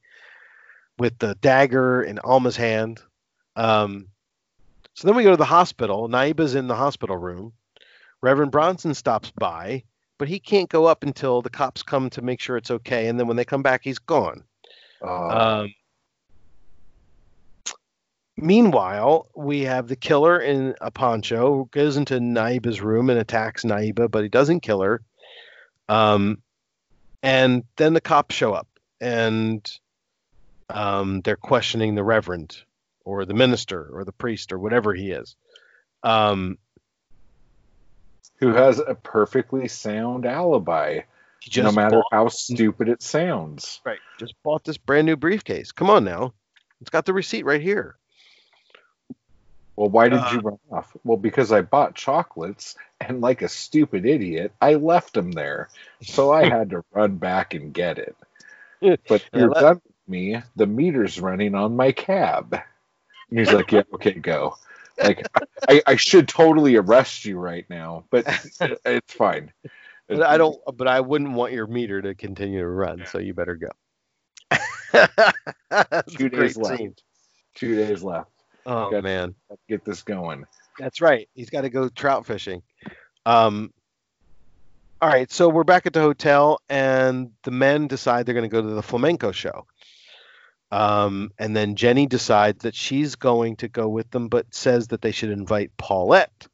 [0.99, 3.01] with the dagger in Alma's hand.
[3.57, 4.09] Um,
[4.95, 6.09] so then we go to the hospital.
[6.09, 7.53] Naiba's in the hospital room.
[8.23, 9.85] Reverend Bronson stops by,
[10.19, 13.09] but he can't go up until the cops come to make sure it's okay.
[13.09, 14.45] And then when they come back, he's gone.
[15.03, 15.75] Uh, Um,
[18.37, 23.65] meanwhile, we have the killer in a poncho who goes into Naiba's room and attacks
[23.65, 25.03] Naiba, but he doesn't kill her.
[25.89, 26.39] Um,
[27.23, 28.69] and then the cops show up
[29.01, 29.71] and
[30.69, 32.57] um, they're questioning the reverend
[33.05, 35.37] or the minister or the priest or whatever he is.
[36.03, 36.59] Um,
[38.41, 41.01] who has a perfectly sound alibi,
[41.41, 43.81] just no matter bought- how stupid it sounds.
[43.85, 45.73] right, just bought this brand new briefcase.
[45.73, 46.35] Come on now,
[46.81, 47.97] it's got the receipt right here.
[49.77, 50.97] Well, why did Uh, you run off?
[51.05, 55.69] Well, because I bought chocolates and, like a stupid idiot, I left them there.
[56.03, 58.17] So I had to run back and get it.
[59.09, 60.43] But you're done with me.
[60.57, 62.55] The meter's running on my cab.
[63.31, 64.59] And he's like, Yeah, okay, go.
[65.03, 65.27] Like,
[65.69, 68.27] I, I should totally arrest you right now, but
[68.85, 69.53] it's fine.
[70.07, 70.57] But I don't.
[70.77, 73.71] But I wouldn't want your meter to continue to run, so you better go.
[76.09, 76.79] Two days left.
[76.79, 76.95] scene.
[77.55, 78.31] Two days left.
[78.67, 80.47] Oh Got- man, Let's get this going.
[80.79, 81.29] that's right.
[81.35, 82.63] He's got to go trout fishing.
[83.27, 83.73] Um.
[85.03, 88.55] All right, so we're back at the hotel, and the men decide they're going to
[88.55, 89.67] go to the flamenco show.
[90.71, 95.03] Um, and then Jenny decides that she's going to go with them, but says that
[95.03, 96.49] they should invite Paulette.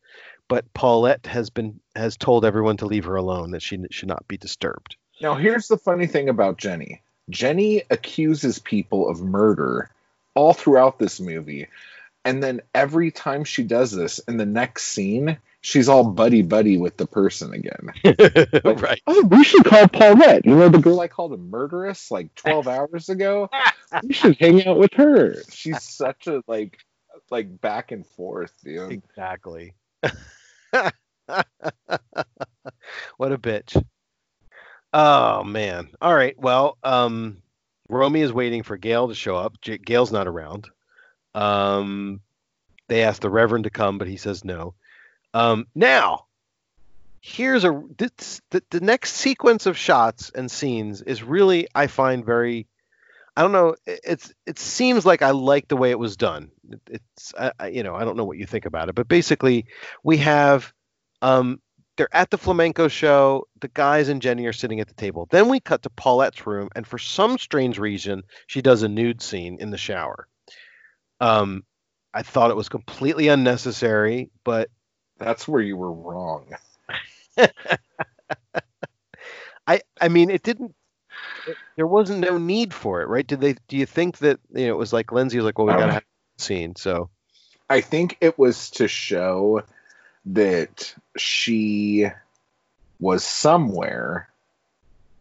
[0.48, 4.26] But Paulette has been has told everyone to leave her alone; that she should not
[4.26, 4.97] be disturbed.
[5.22, 9.90] Now, here's the funny thing about Jenny Jenny accuses people of murder
[10.34, 11.68] all throughout this movie.
[12.24, 16.76] And then every time she does this, in the next scene, she's all buddy buddy
[16.76, 17.92] with the person again.
[18.65, 19.00] Like, right.
[19.07, 20.44] Oh, we should call Paulette.
[20.44, 23.49] You know, the girl I called a murderess like 12 hours ago?
[24.05, 25.34] We should hang out with her.
[25.50, 26.78] She's such a, like,
[27.28, 28.92] like back and forth, dude.
[28.92, 29.74] Exactly.
[33.16, 33.82] what a bitch.
[34.92, 35.89] Oh man.
[36.00, 36.39] All right.
[36.39, 37.42] Well, um
[37.89, 39.60] Romy is waiting for Gail to show up.
[39.60, 40.68] J- Gail's not around.
[41.34, 42.20] Um
[42.89, 44.75] they asked the Reverend to come, but he says no.
[45.34, 46.26] Um now
[47.23, 52.25] here's a this, the, the next sequence of shots and scenes is really I find
[52.25, 52.67] very
[53.36, 56.50] I don't know it- it's it seems like I like the way it was done.
[56.70, 59.67] It, it's I- you know I don't know what you think about it, but basically
[60.02, 60.73] we have
[61.23, 61.60] um
[61.97, 63.47] they're at the flamenco show.
[63.60, 65.28] The guys and Jenny are sitting at the table.
[65.31, 69.20] Then we cut to Paulette's room, and for some strange reason, she does a nude
[69.20, 70.26] scene in the shower.
[71.20, 71.65] Um,
[72.12, 74.70] I thought it was completely unnecessary, but
[75.18, 76.55] That's where you were wrong.
[79.66, 80.74] I I mean it didn't
[81.47, 83.26] it- there wasn't no need for it, right?
[83.26, 85.66] Did they do you think that you know it was like Lenzi was like, Well
[85.66, 87.10] we gotta have a scene, so
[87.68, 89.62] I think it was to show
[90.26, 92.07] that she
[92.99, 94.28] was somewhere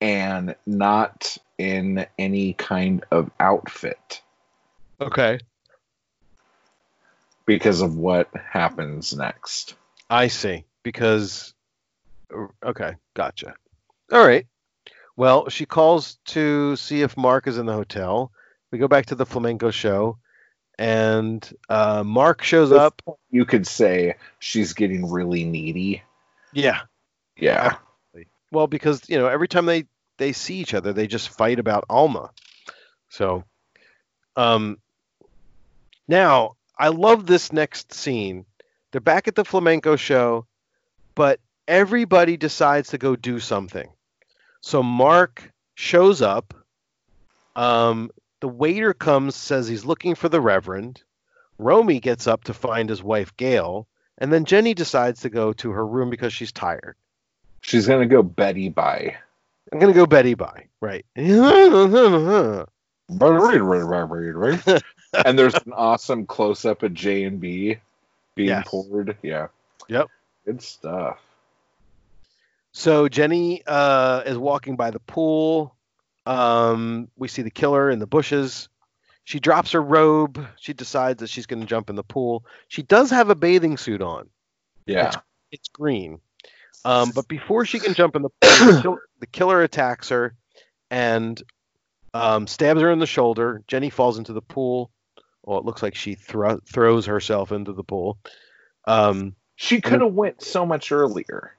[0.01, 4.21] and not in any kind of outfit
[5.01, 5.39] Okay.
[7.49, 9.73] Because of what happens next.
[10.07, 10.65] I see.
[10.83, 11.55] Because
[12.63, 13.55] okay, gotcha.
[14.11, 14.45] All right.
[15.15, 18.31] Well, she calls to see if Mark is in the hotel.
[18.71, 20.19] We go back to the flamenco show
[20.77, 23.01] and uh, Mark shows up.
[23.31, 26.03] You could say she's getting really needy.
[26.53, 26.81] Yeah.
[27.35, 27.77] Yeah.
[28.51, 29.85] Well, because you know, every time they
[30.17, 32.29] they see each other, they just fight about Alma.
[33.09, 33.43] So,
[34.35, 34.77] um,
[36.07, 38.45] now I love this next scene.
[38.91, 40.47] They're back at the flamenco show,
[41.13, 43.89] but everybody decides to go do something.
[44.61, 46.53] So Mark shows up.
[47.55, 48.09] Um,
[48.39, 51.03] the waiter comes, says he's looking for the Reverend.
[51.57, 53.85] Romy gets up to find his wife Gail,
[54.17, 56.95] and then Jenny decides to go to her room because she's tired.
[57.61, 59.17] She's going to go Betty by.
[59.71, 61.05] I'm gonna go Betty by right.
[65.25, 67.77] and there's an awesome close up of J and B
[68.35, 68.67] being Yes.
[68.67, 69.17] poured.
[69.21, 69.47] Yeah.
[69.87, 70.07] Yep.
[70.45, 71.19] Good stuff.
[72.71, 75.75] so Jenny uh, is walking by the pool.
[76.25, 78.69] Um, we see the killer in the bushes.
[79.23, 80.43] She drops her robe.
[80.59, 82.43] She decides that she's going to jump in the pool.
[82.67, 84.29] She does have a bathing suit on.
[84.85, 85.11] Yeah.
[85.51, 86.19] It's green.
[86.85, 90.33] Um, but before she can jump in the pool, the, kill- the killer attacks her
[90.89, 91.41] and
[92.13, 93.61] um, stabs her in the shoulder.
[93.67, 94.89] Jenny falls into the pool.
[95.43, 98.17] Well, it looks like she thro- throws herself into the pool.
[98.85, 101.55] Um, She could have went so much earlier.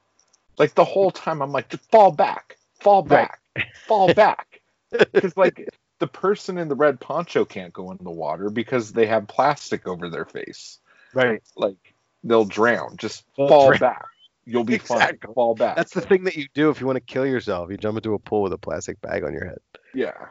[0.59, 3.29] Like the whole time, I'm like, just fall back, fall Right.
[3.57, 4.61] back, fall back.
[4.91, 5.69] Because like
[5.99, 9.87] the person in the red poncho can't go in the water because they have plastic
[9.89, 10.79] over their face.
[11.15, 11.43] right.
[11.57, 11.95] Like
[12.25, 12.97] they'll drown.
[12.97, 13.79] Just They'll fall drown.
[13.79, 14.05] back.
[14.45, 15.19] You'll be Exactly.
[15.29, 15.35] fine.
[15.35, 15.77] Fall back.
[15.77, 17.71] That's the thing that you do if you want to kill yourself.
[17.71, 19.59] You jump into a pool with a plastic bag on your head.
[19.95, 20.27] yeah.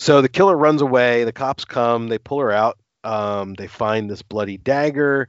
[0.00, 1.24] So the killer runs away.
[1.24, 2.08] The cops come.
[2.08, 2.78] They pull her out.
[3.04, 5.28] Um, they find this bloody dagger.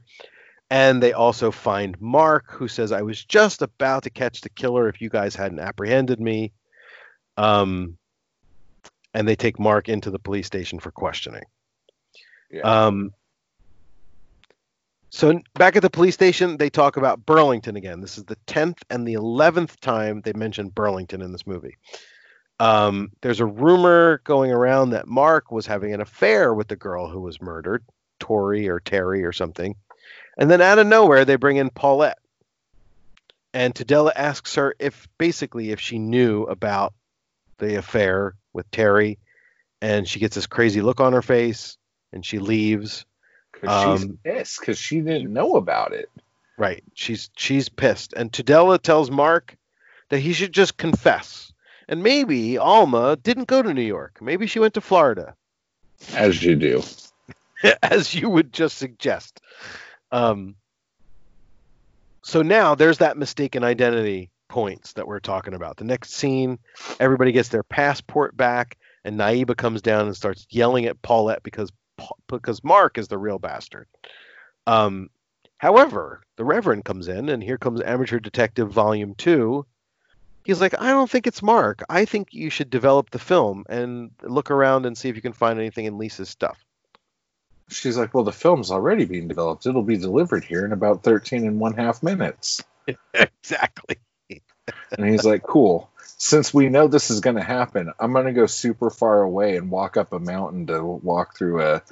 [0.70, 4.88] And they also find Mark, who says, I was just about to catch the killer
[4.88, 6.52] if you guys hadn't apprehended me.
[7.36, 7.98] Um,
[9.12, 11.44] and they take Mark into the police station for questioning.
[12.50, 12.62] Yeah.
[12.62, 13.12] Um,
[15.10, 18.00] so back at the police station, they talk about Burlington again.
[18.00, 21.76] This is the tenth and the eleventh time they mention Burlington in this movie.
[22.62, 27.08] Um, there's a rumor going around that Mark was having an affair with the girl
[27.08, 27.82] who was murdered,
[28.20, 29.74] Tori or Terry or something.
[30.38, 32.18] And then out of nowhere, they bring in Paulette.
[33.52, 36.94] And Tudela asks her if basically if she knew about
[37.58, 39.18] the affair with Terry.
[39.80, 41.76] And she gets this crazy look on her face
[42.12, 43.04] and she leaves.
[43.60, 46.08] She's Um, pissed because she didn't know about it.
[46.56, 46.84] Right.
[46.94, 48.12] She's she's pissed.
[48.12, 49.56] And Tudela tells Mark
[50.10, 51.51] that he should just confess.
[51.88, 54.18] And maybe Alma didn't go to New York.
[54.20, 55.34] Maybe she went to Florida,
[56.14, 56.82] As you do.
[57.82, 59.40] as you would just suggest.
[60.10, 60.56] Um,
[62.22, 65.76] so now there's that mistaken identity points that we're talking about.
[65.76, 66.58] The next scene,
[67.00, 71.72] everybody gets their passport back, and Naiba comes down and starts yelling at Paulette because
[72.26, 73.86] because Mark is the real bastard.
[74.66, 75.10] Um,
[75.58, 79.66] however, the Reverend comes in, and here comes Amateur Detective Volume Two.
[80.44, 81.84] He's like, I don't think it's Mark.
[81.88, 85.32] I think you should develop the film and look around and see if you can
[85.32, 86.64] find anything in Lisa's stuff.
[87.68, 89.66] She's like, well, the film's already being developed.
[89.66, 92.62] It'll be delivered here in about 13 and one half minutes.
[93.14, 93.98] exactly.
[94.96, 95.90] And he's like, cool.
[96.18, 99.56] Since we know this is going to happen, I'm going to go super far away
[99.56, 101.82] and walk up a mountain to walk through a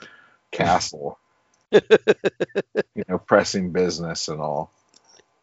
[0.51, 1.19] castle.
[1.73, 4.73] you know, pressing business and all.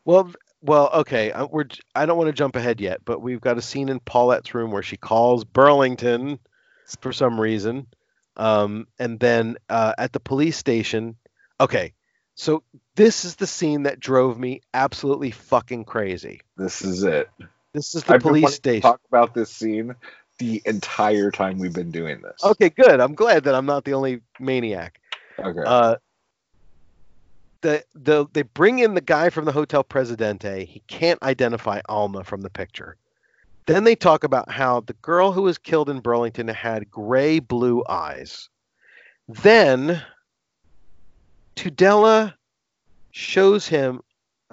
[0.06, 1.32] Well, well, okay.
[1.32, 4.00] uh, We're I don't want to jump ahead yet, but we've got a scene in
[4.00, 6.40] Paulette's room where she calls Burlington
[7.02, 7.88] for some reason,
[8.36, 11.16] um, and then uh, at the police station.
[11.60, 11.94] Okay,
[12.36, 12.64] so
[12.96, 16.42] this is the scene that drove me absolutely fucking crazy.
[16.56, 17.30] This is it.
[17.74, 18.82] This is the I've police station.
[18.82, 19.96] talk about this scene
[20.40, 22.44] the entire time we've been doing this.
[22.44, 23.00] Okay, good.
[23.00, 25.00] I'm glad that I'm not the only maniac.
[25.40, 25.62] Okay.
[25.66, 25.96] Uh,
[27.62, 30.66] the the they bring in the guy from the Hotel Presidente.
[30.66, 32.98] He can't identify Alma from the picture.
[33.66, 37.84] Then they talk about how the girl who was killed in Burlington had gray blue
[37.90, 38.50] eyes.
[39.28, 40.02] Then
[41.56, 42.34] Tudela
[43.12, 44.02] shows him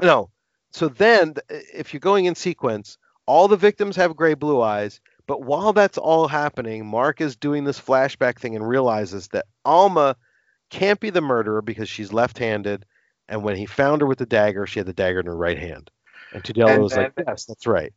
[0.03, 0.31] no.
[0.73, 5.43] So then if you're going in sequence, all the victims have gray blue eyes, but
[5.43, 10.17] while that's all happening, Mark is doing this flashback thing and realizes that Alma
[10.71, 12.85] can't be the murderer because she's left-handed,
[13.29, 15.59] and when he found her with the dagger, she had the dagger in her right
[15.59, 15.91] hand.
[16.33, 17.93] And Tudela was like, "Yes, that's right."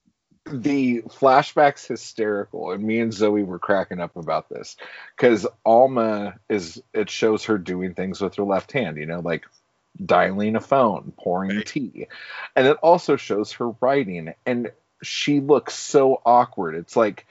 [0.51, 4.77] the flashback's hysterical and me and zoe were cracking up about this
[5.15, 9.45] because alma is it shows her doing things with her left hand you know like
[10.03, 12.07] dialing a phone pouring tea
[12.55, 17.25] and it also shows her writing and she looks so awkward it's like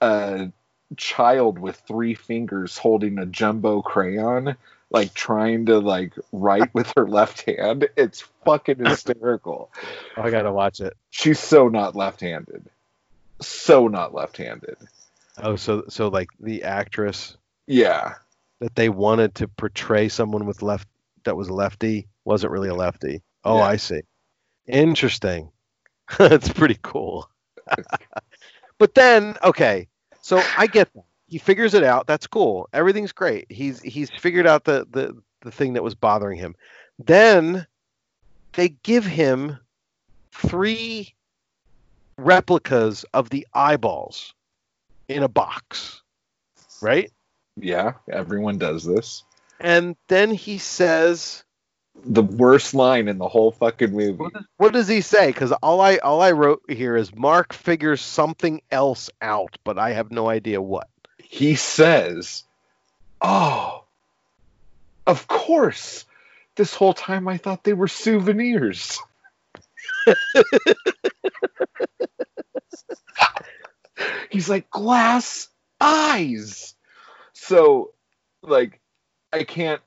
[0.00, 0.50] a
[0.96, 4.56] child with three fingers holding a jumbo crayon
[4.90, 9.70] like trying to like write with her left hand it's fucking hysterical
[10.16, 10.96] Oh, I gotta watch it.
[11.10, 12.64] she's so not left-handed
[13.40, 14.76] so not left-handed
[15.40, 17.36] Oh, so so like the actress
[17.66, 18.14] yeah
[18.60, 20.88] that they wanted to portray someone with left
[21.24, 23.22] that was a lefty wasn't really a lefty.
[23.44, 23.62] Oh, Yeah.
[23.64, 24.00] I see.
[24.66, 25.50] Interesting.
[26.18, 27.28] That's pretty cool.
[28.78, 29.88] but then, okay,
[30.22, 31.04] so I get that.
[31.28, 32.06] He figures it out.
[32.06, 32.68] That's cool.
[32.72, 33.46] Everything's great.
[33.50, 36.56] He's he's figured out the the the thing that was bothering him.
[36.98, 37.66] Then
[38.54, 39.58] they give him
[40.32, 41.14] three
[42.16, 44.34] replicas of the eyeballs
[45.06, 46.02] in a box,
[46.82, 47.12] right?
[47.60, 49.24] yeah everyone does this
[49.60, 51.42] And then he says,
[52.04, 54.24] the worst line in the whole fucking movie
[54.56, 58.60] "What does he say?" Because all I all I wrote here is Mark figures something
[58.70, 60.88] else out, but I have no idea what.
[61.28, 62.42] He says
[63.20, 63.84] oh
[65.06, 66.04] of course
[66.56, 68.98] this whole time i thought they were souvenirs.
[74.30, 75.48] He's like glass
[75.80, 76.74] eyes.
[77.32, 77.92] So
[78.42, 78.80] like
[79.32, 79.80] i can't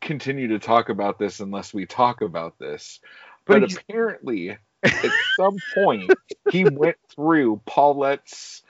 [0.00, 3.00] continue to talk about this unless we talk about this.
[3.46, 6.12] But but apparently at some point
[6.50, 8.62] he went through paulette's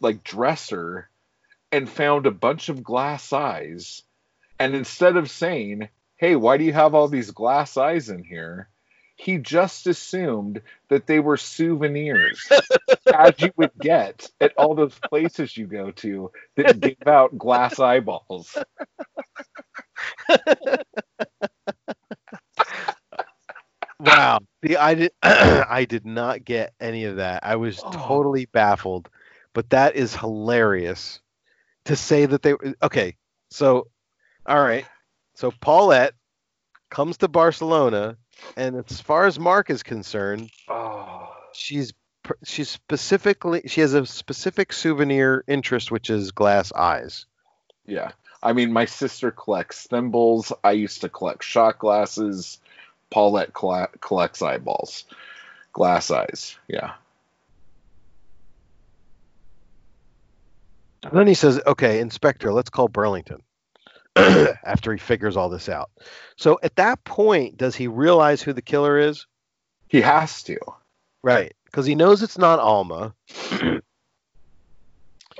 [0.00, 1.10] like dresser
[1.72, 4.02] and found a bunch of glass eyes
[4.58, 8.68] and instead of saying hey why do you have all these glass eyes in here
[9.16, 12.48] he just assumed that they were souvenirs
[13.12, 17.78] as you would get at all those places you go to that give out glass
[17.80, 18.64] eyeballs
[24.00, 24.40] Wow.
[24.64, 27.44] See, I did I did not get any of that.
[27.44, 27.90] I was Oh.
[27.92, 29.08] totally baffled.
[29.54, 31.20] But that is hilarious
[31.86, 33.16] to say that they okay.
[33.50, 33.88] So,
[34.46, 34.86] all right.
[35.34, 36.14] So Paulette
[36.90, 38.16] comes to Barcelona,
[38.56, 41.92] and as far as Mark is concerned, oh she's
[42.44, 47.26] she's specifically she has a specific souvenir interest, which is glass eyes.
[47.86, 48.12] Yeah.
[48.42, 50.52] I mean, my sister collects thimbles.
[50.64, 52.58] I used to collect shot glasses.
[53.10, 55.04] Paulette colla- collects eyeballs,
[55.72, 56.56] glass eyes.
[56.66, 56.94] Yeah.
[61.04, 63.42] And then he says, "Okay, Inspector, let's call Burlington."
[64.16, 65.90] After he figures all this out,
[66.36, 69.26] so at that point, does he realize who the killer is?
[69.88, 70.58] He has to
[71.22, 73.14] Right, because he knows it's not Alma.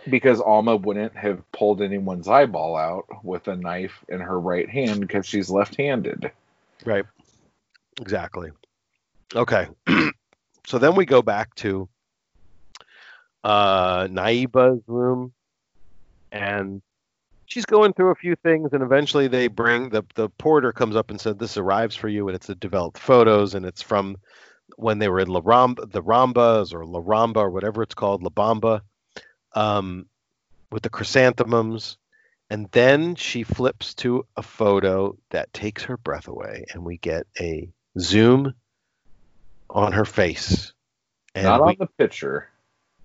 [0.08, 5.00] because Alma wouldn't have pulled anyone's eyeball out with a knife in her right hand
[5.00, 6.30] because she's left handed.
[6.84, 7.04] Right.
[8.00, 8.50] Exactly.
[9.34, 9.68] Okay.
[10.66, 11.88] so then we go back to
[13.44, 15.32] uh Naiba's room
[16.32, 16.82] and
[17.46, 21.10] she's going through a few things and eventually they bring the the porter comes up
[21.10, 24.16] and said this arrives for you and it's the developed photos and it's from
[24.76, 28.22] when they were in La Ramba, the Rambas or La Ramba or whatever it's called,
[28.22, 28.80] La Bamba,
[29.54, 30.06] um,
[30.70, 31.98] with the chrysanthemums.
[32.48, 37.26] And then she flips to a photo that takes her breath away, and we get
[37.40, 38.54] a zoom
[39.70, 40.72] on her face.
[41.34, 42.48] And Not we- on the picture.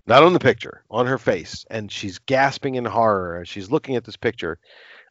[0.08, 3.96] Not on the picture, on her face, and she's gasping in horror as she's looking
[3.96, 4.58] at this picture,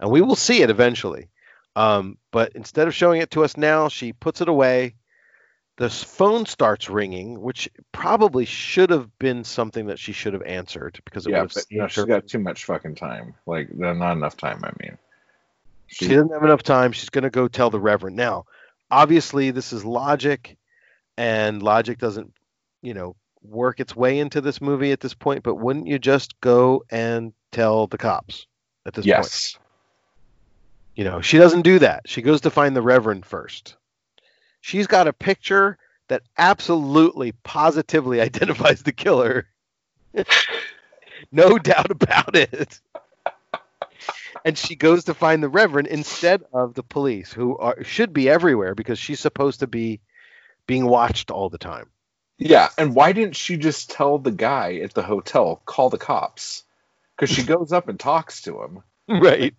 [0.01, 1.29] and we will see it eventually.
[1.77, 4.95] Um, but instead of showing it to us now, she puts it away.
[5.77, 10.99] The phone starts ringing, which probably should have been something that she should have answered
[11.05, 13.35] because it Yeah, would have but saved no, she's got too much fucking time.
[13.45, 14.97] Like, not enough time, I mean.
[15.89, 16.93] She doesn't have enough time.
[16.93, 18.17] She's going to go tell the Reverend.
[18.17, 18.47] Now,
[18.91, 20.57] obviously this is logic,
[21.19, 22.33] and logic doesn't,
[22.81, 23.15] you know,
[23.49, 25.43] work its way into this movie at this point.
[25.43, 28.47] But wouldn't you just go and tell the cops
[28.85, 29.19] at this point?
[29.19, 29.59] Yes.
[30.95, 32.09] You know, she doesn't do that.
[32.09, 33.77] She goes to find the Reverend first.
[34.61, 39.47] She's got a picture that absolutely, positively identifies the killer.
[41.33, 42.81] no doubt about it.
[44.45, 48.29] And she goes to find the Reverend instead of the police, who are, should be
[48.29, 50.01] everywhere because she's supposed to be
[50.67, 51.91] being watched all the time.
[52.39, 56.65] Yeah, and why didn't she just tell the guy at the hotel, call the cops?
[57.17, 58.83] Because she goes up and talks to him.
[59.09, 59.55] Right.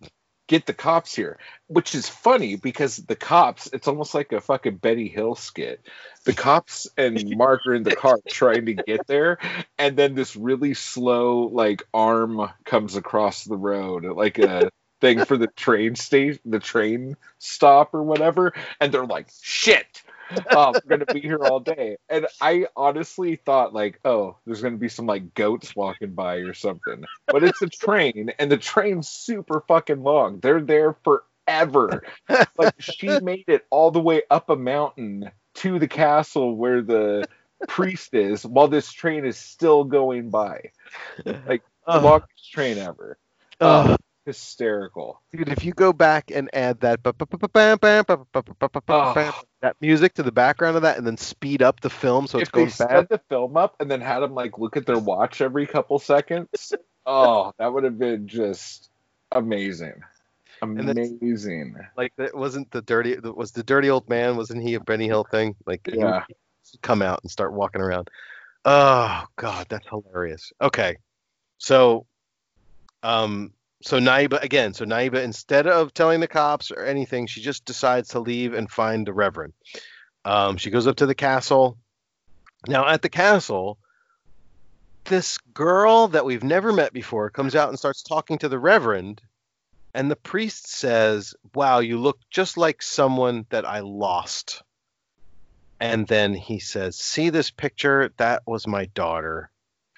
[0.48, 4.78] Get the cops here, which is funny because the cops, it's almost like a fucking
[4.78, 5.86] Benny Hill skit.
[6.24, 9.40] The cops and Mark are in the car trying to get there,
[9.78, 14.70] and then this really slow, like, arm comes across the road, like a
[15.02, 20.02] thing for the train station, the train stop or whatever, and they're like, shit.
[20.52, 21.98] Oh, we're gonna be here all day.
[22.10, 26.54] And I honestly thought like, oh, there's gonna be some like goats walking by or
[26.54, 27.06] something.
[27.28, 30.40] But it's a train, and the train's super fucking long.
[30.40, 32.04] They're there forever.
[32.58, 37.28] like she made it all the way up a mountain to the castle where the
[37.68, 40.72] priest is, while this train is still going by.
[41.26, 42.04] Like the Ugh.
[42.04, 43.18] longest train ever.
[43.60, 43.98] Uh,
[44.28, 45.22] hysterical.
[45.32, 47.00] Dude, if you go back and add that
[48.90, 49.42] Oh.
[49.62, 52.50] that music to the background of that, and then speed up the film so it's
[52.50, 53.10] if going sped fast.
[53.10, 56.74] the film up and then had them like look at their watch every couple seconds,
[57.06, 58.90] oh, that would have been just
[59.32, 60.04] amazing,
[60.62, 61.76] then- amazing.
[61.96, 63.18] Like that wasn't the dirty.
[63.20, 64.36] Was the dirty old man?
[64.36, 65.56] Wasn't he a Benny Hill thing?
[65.66, 66.26] Like Yeah.
[66.82, 68.10] come out and start walking around.
[68.66, 70.52] Oh God, that's hilarious.
[70.62, 70.98] Okay,
[71.58, 72.06] so,
[73.04, 74.74] um, so Naiba again.
[74.74, 78.70] So Naiba, instead of telling the cops or anything, she just decides to leave and
[78.70, 79.54] find the Reverend.
[80.26, 81.78] Um, she goes up to the castle.
[82.68, 83.78] Now at the castle,
[85.06, 89.22] this girl that we've never met before comes out and starts talking to the Reverend.
[89.94, 94.64] And the priest says, Wow, you look just like someone that I lost.
[95.80, 98.12] And then he says, See this picture?
[98.18, 99.50] That was my daughter.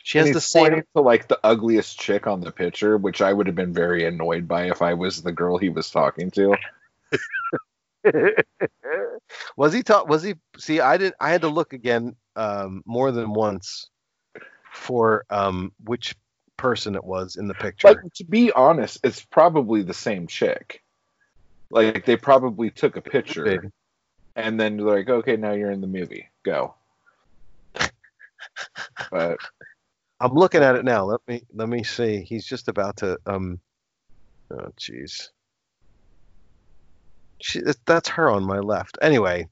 [0.09, 0.63] She has he's the same.
[0.63, 4.05] pointing to like the ugliest chick on the picture, which I would have been very
[4.05, 6.55] annoyed by if I was the girl he was talking to.
[9.55, 10.07] was he taught?
[10.07, 10.33] Was he?
[10.57, 11.13] See, I didn't.
[11.19, 13.88] I had to look again um, more than once
[14.73, 16.15] for um, which
[16.57, 17.89] person it was in the picture.
[17.89, 20.81] Like to be honest, it's probably the same chick.
[21.69, 23.71] Like they probably took a picture
[24.35, 26.29] and then they're like, okay, now you're in the movie.
[26.41, 26.73] Go.
[29.11, 29.38] But
[30.19, 31.06] I'm looking at it now.
[31.06, 32.22] Let me let me see.
[32.22, 33.59] He's just about to um
[34.51, 35.30] oh jeez.
[37.41, 38.98] She that's her on my left.
[39.01, 39.48] Anyway,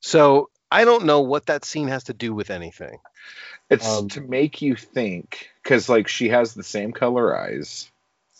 [0.00, 2.98] so I don't know what that scene has to do with anything.
[3.70, 7.90] It's Um, to make you think, because like she has the same color eyes,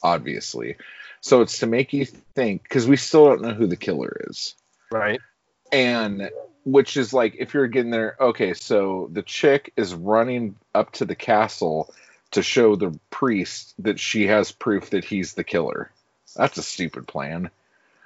[0.03, 0.77] obviously.
[1.21, 4.55] So it's to make you think, because we still don't know who the killer is,
[4.91, 5.21] Right.
[5.73, 6.31] and
[6.71, 11.05] which is like if you're getting there, okay, so the chick is running up to
[11.05, 11.93] the castle
[12.33, 15.91] to show the priest that she has proof that he's the killer.
[16.37, 17.51] That's a stupid plan.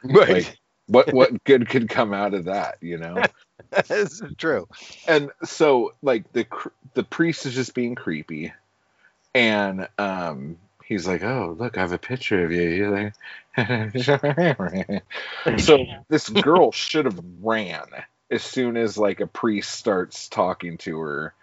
[0.04, 0.28] Right.
[0.28, 3.22] Like, what what good could come out of that, you know?
[3.88, 4.68] this is true.
[5.08, 6.46] and so like the
[6.94, 8.52] the priest is just being creepy
[9.34, 13.14] and um he's like oh look i have a picture of you you're like
[15.58, 17.86] so this girl should have ran
[18.32, 21.34] as soon as like a priest starts talking to her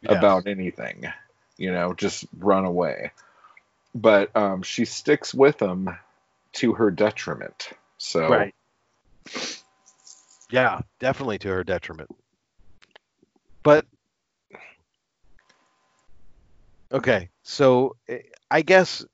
[0.00, 0.12] Yes.
[0.12, 1.04] about anything
[1.56, 3.10] you know just run away
[3.94, 5.90] but um she sticks with him
[6.52, 8.54] to her detriment so Right.
[10.50, 12.10] Yeah, definitely to her detriment.
[13.62, 13.84] But
[16.92, 19.04] okay, so eh, I guess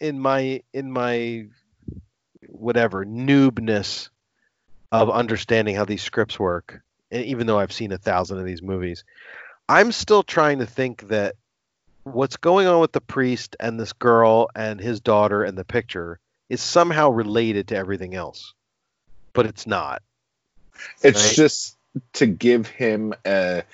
[0.00, 1.46] in my in my
[2.48, 4.10] whatever noobness
[5.02, 8.62] of understanding how these scripts work, and even though I've seen a thousand of these
[8.62, 9.04] movies,
[9.68, 11.36] I'm still trying to think that
[12.04, 16.18] what's going on with the priest and this girl and his daughter and the picture
[16.50, 18.52] is somehow related to everything else
[19.34, 20.00] but it's not.
[21.02, 21.34] It's Right.
[21.34, 21.76] just
[22.14, 23.64] to give him a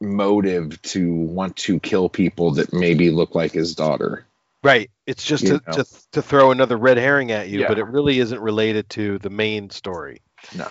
[0.00, 4.26] motive to want to kill people that maybe look like his daughter.
[4.62, 4.90] Right.
[5.06, 7.68] It's just to, to to throw another red herring at you, Yeah.
[7.68, 10.22] but it really isn't related to the main story.
[10.54, 10.68] No.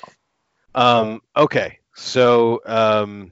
[0.75, 1.21] Um.
[1.35, 1.79] Okay.
[1.95, 3.31] So um.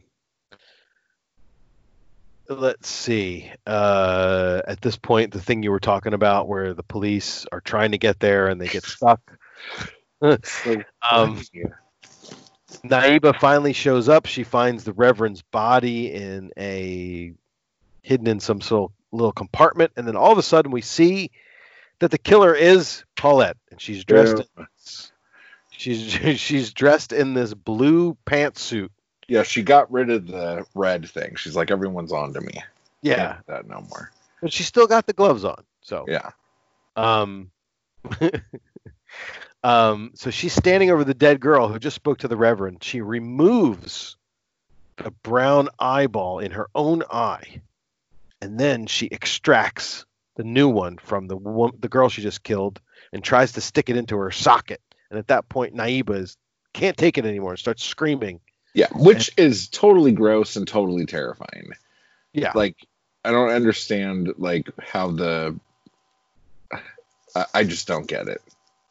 [2.49, 3.49] Let's see.
[3.65, 7.91] Uh, at this point, the thing you were talking about, where the police are trying
[7.91, 9.21] to get there and they get stuck.
[11.09, 11.41] um.
[12.83, 14.25] Naiba finally shows up.
[14.25, 17.33] She finds the Reverend's body in a
[18.01, 21.31] hidden in some sort of little compartment, and then all of a sudden we see
[21.99, 24.43] that the killer is Paulette, and she's dressed.
[24.57, 24.67] In,
[25.81, 28.89] she's she's dressed in this blue pantsuit.
[29.27, 31.35] Yeah, she got rid of the red thing.
[31.35, 32.53] She's like, everyone's on to me.
[33.01, 34.11] Yeah, that no more.
[34.41, 35.63] but she's still got the gloves on.
[35.81, 36.29] So Yeah.
[36.95, 37.49] Um,
[39.63, 42.83] um, so she's standing over the dead girl who just spoke to the Reverend.
[42.83, 44.17] She removes
[44.97, 47.61] a brown eyeball in her own eye,
[48.41, 52.79] and then she extracts the new one from the wo- the girl she just killed
[53.13, 54.81] and tries to stick it into her socket.
[55.11, 56.37] And at that point, Naiba is
[56.73, 58.39] can't take it anymore and starts screaming.
[58.73, 61.73] Yeah, which is totally gross and totally terrifying.
[62.31, 62.77] Yeah, Like,
[63.25, 65.59] I don't understand like how the.
[67.35, 68.41] I, I just don't get it.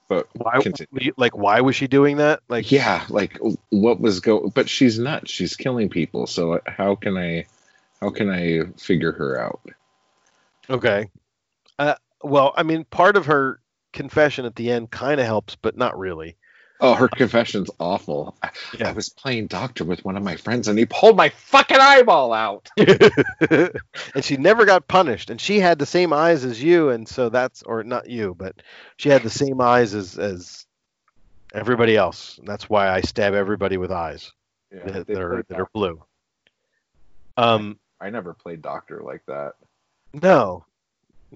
[0.09, 0.61] But why?
[0.61, 1.15] continue.
[1.17, 2.41] Like, why was she doing that?
[2.49, 3.39] Like, yeah, like
[3.71, 4.51] what was go?
[4.51, 5.31] But she's nuts.
[5.31, 6.27] She's killing people.
[6.27, 7.47] So how can I,
[8.03, 9.61] how can I figure her out?
[10.69, 11.09] Okay.
[11.79, 13.61] Uh, well, I mean, part of her
[13.93, 16.37] confession at the end kind of helps, but not really.
[16.83, 18.37] Oh, her confession's awful.
[18.43, 18.89] I, Yeah.
[18.89, 22.33] I was playing doctor with one of my friends, and he pulled my fucking eyeball
[22.33, 22.71] out.
[23.51, 27.29] and she never got punished, and she had the same eyes as you, and so
[27.29, 28.63] that's or not you, but
[28.97, 30.65] she had the same eyes as as
[31.53, 32.39] everybody else.
[32.39, 34.33] And that's why I stab everybody with eyes
[34.73, 36.03] Yeah, that, that are that are blue.
[37.37, 39.55] Um, I never played doctor like that.
[40.15, 40.65] no,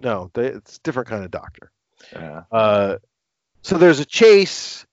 [0.03, 1.71] no, they, it's a different kind of doctor.
[2.13, 2.43] Yeah.
[2.51, 2.97] Uh,
[3.63, 4.87] so there's a chase.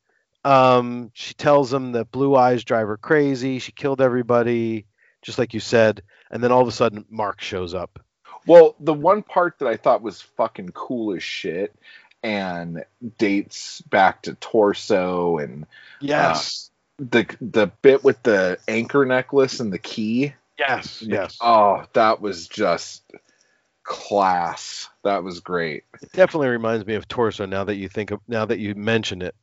[0.43, 3.59] Um, she tells him that blue eyes drive her crazy.
[3.59, 4.85] She killed everybody,
[5.21, 6.01] just like you said.
[6.31, 7.99] And then all of a sudden, Mark shows up.
[8.47, 11.75] Well, the one part that I thought was fucking cool as shit
[12.23, 12.83] and
[13.17, 15.65] dates back to torso and
[15.99, 20.33] Yes, the the bit with the anchor necklace and the key.
[20.57, 21.37] yes, yes.
[21.41, 23.03] Oh, that was just
[23.83, 24.89] class.
[25.03, 25.83] That was great.
[26.01, 27.45] It definitely reminds me of Torso.
[27.45, 29.35] Now that you think of, now that you mention it,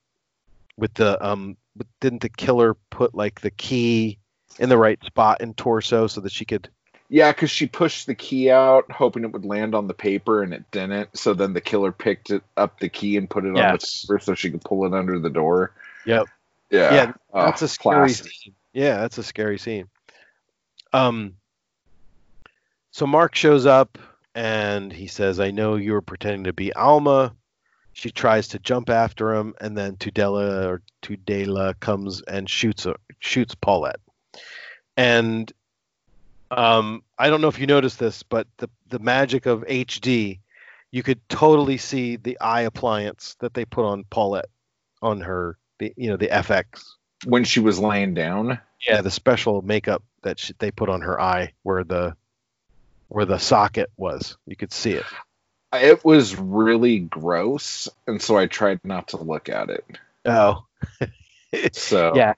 [0.76, 1.56] with the um,
[2.00, 4.18] didn't the killer put like the key
[4.58, 6.68] in the right spot in Torso so that she could?
[7.10, 10.52] Yeah, because she pushed the key out, hoping it would land on the paper, and
[10.52, 11.16] it didn't.
[11.16, 14.04] So then the killer picked it up the key and put it on the Yes.
[14.04, 15.72] paper so she could pull it under the door.
[16.04, 16.26] Yep.
[16.70, 18.32] Yeah, Yeah, Oh, That's a scary classic.
[18.32, 18.54] scene.
[18.74, 19.88] Yeah, that's a scary scene.
[20.92, 21.34] Um.
[22.90, 23.98] So Mark shows up
[24.38, 27.34] and he says, "I know you were pretending to be Alma."
[27.92, 32.94] She tries to jump after him, and then Tudela or Tudela comes and shoots her,
[33.18, 33.98] shoots Paulette.
[34.96, 35.52] And
[36.52, 40.38] um, I don't know if you noticed this, but the the magic of HD,
[40.92, 44.50] you could totally see the eye appliance that they put on Paulette,
[45.02, 46.84] on her, the you know the FX
[47.24, 51.20] When she was laying down, yeah, the special makeup that sh- they put on her
[51.20, 52.14] eye, where the
[53.08, 55.04] where the socket was, you could see it.
[55.72, 59.84] it was really gross, and so I tried not to look at it.
[60.24, 60.64] Oh,
[61.72, 62.34] So yeah,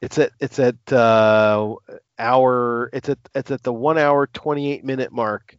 [0.00, 1.74] it's at it's at uh,
[2.18, 2.90] hour.
[2.92, 5.56] It's at it's at the one hour twenty eight minute mark.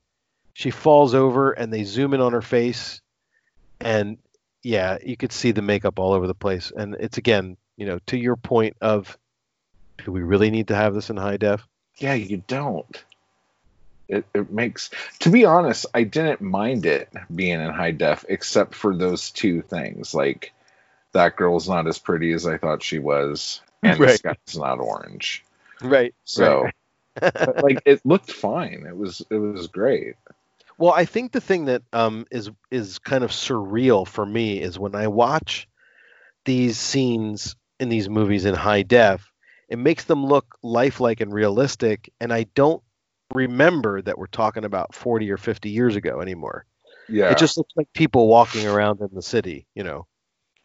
[0.53, 3.01] She falls over, and they zoom in on her face,
[3.81, 4.17] and
[4.61, 6.71] yeah, you could see the makeup all over the place.
[6.75, 9.17] And it's again, you know, to your point of,
[10.05, 11.67] do we really need to have this in high def?
[11.97, 13.03] yeah, you don't.
[14.07, 18.75] It, it makes to be honest, I didn't mind it being in high def except
[18.75, 20.13] for those two things.
[20.13, 20.53] Like
[21.13, 24.21] that girl's not as pretty as I thought she was, and Right.
[24.21, 25.43] guy's not orange.
[25.81, 26.13] Right.
[26.25, 26.69] So
[27.15, 28.85] but, like it looked fine.
[28.87, 30.15] It was it was great.
[30.77, 34.79] Well, I think the thing that um, is is kind of surreal for me is
[34.79, 35.67] when I watch
[36.45, 39.31] these scenes in these movies in high def,
[39.69, 42.83] it makes them look lifelike and realistic, and I don't
[43.33, 46.65] remember that we're talking about 40 or 50 years ago anymore.
[47.09, 47.31] Yeah.
[47.31, 50.07] It just looks like people walking around in the city, you know,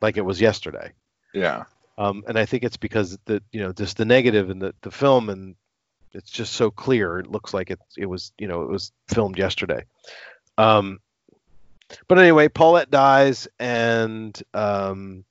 [0.00, 0.92] like it was yesterday.
[1.34, 1.64] yeah.
[1.96, 4.90] Um, and I think it's because the you know just the negative in the, the
[4.92, 5.56] film and
[6.12, 7.18] it's just so clear.
[7.18, 9.84] It looks like it it was you know it was filmed yesterday.
[10.56, 11.00] Um,
[12.06, 15.24] but anyway, Paulette dies, and um,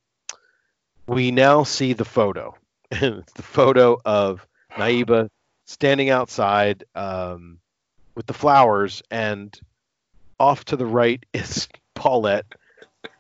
[1.08, 2.56] we now see the photo.
[2.92, 5.30] it's the photo of Naiba
[5.68, 7.60] standing outside um,
[8.16, 9.58] with the flowers, and
[10.40, 12.46] off to the right is Paulette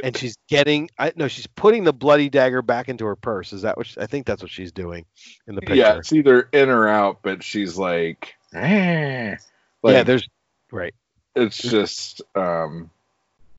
[0.02, 3.54] and she's getting I no, she's putting the bloody dagger back into her purse.
[3.54, 5.06] Is that what she, I think that's what she's doing
[5.48, 5.76] in the picture?
[5.76, 9.36] Yeah, it's either in or out, but she's like, eh.
[9.84, 10.28] Like, yeah, there's
[10.72, 10.94] right.
[11.36, 12.90] it's just um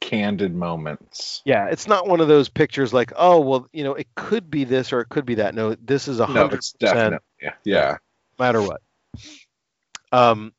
[0.00, 1.42] candid moments.
[1.44, 4.64] Yeah, it's not one of those pictures like, oh, well, you know, it could be
[4.64, 5.54] this or it could be that.
[5.54, 7.52] No, this is a hundred percent, yeah.
[7.64, 7.98] yeah.
[8.38, 8.80] Matter what.
[10.12, 10.52] Um.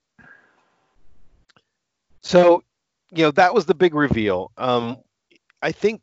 [2.22, 2.64] So,
[3.12, 4.52] you know, that was the big reveal.
[4.58, 4.98] Um,
[5.62, 6.02] I think,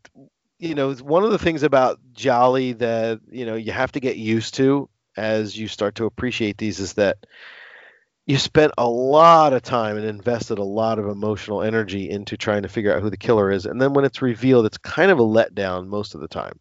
[0.58, 4.16] you know, one of the things about Giallo that you know you have to get
[4.16, 7.18] used to as you start to appreciate these is that
[8.26, 12.62] you spent a lot of time and invested a lot of emotional energy into trying
[12.62, 15.18] to figure out who the killer is and then when it's revealed it's kind of
[15.18, 16.58] a letdown most of the time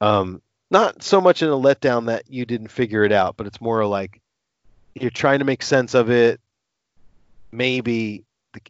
[0.00, 3.60] um not so much in a letdown that you didn't figure it out but it's
[3.60, 4.20] more like
[4.94, 6.40] you're trying to make sense of it
[7.52, 8.24] maybe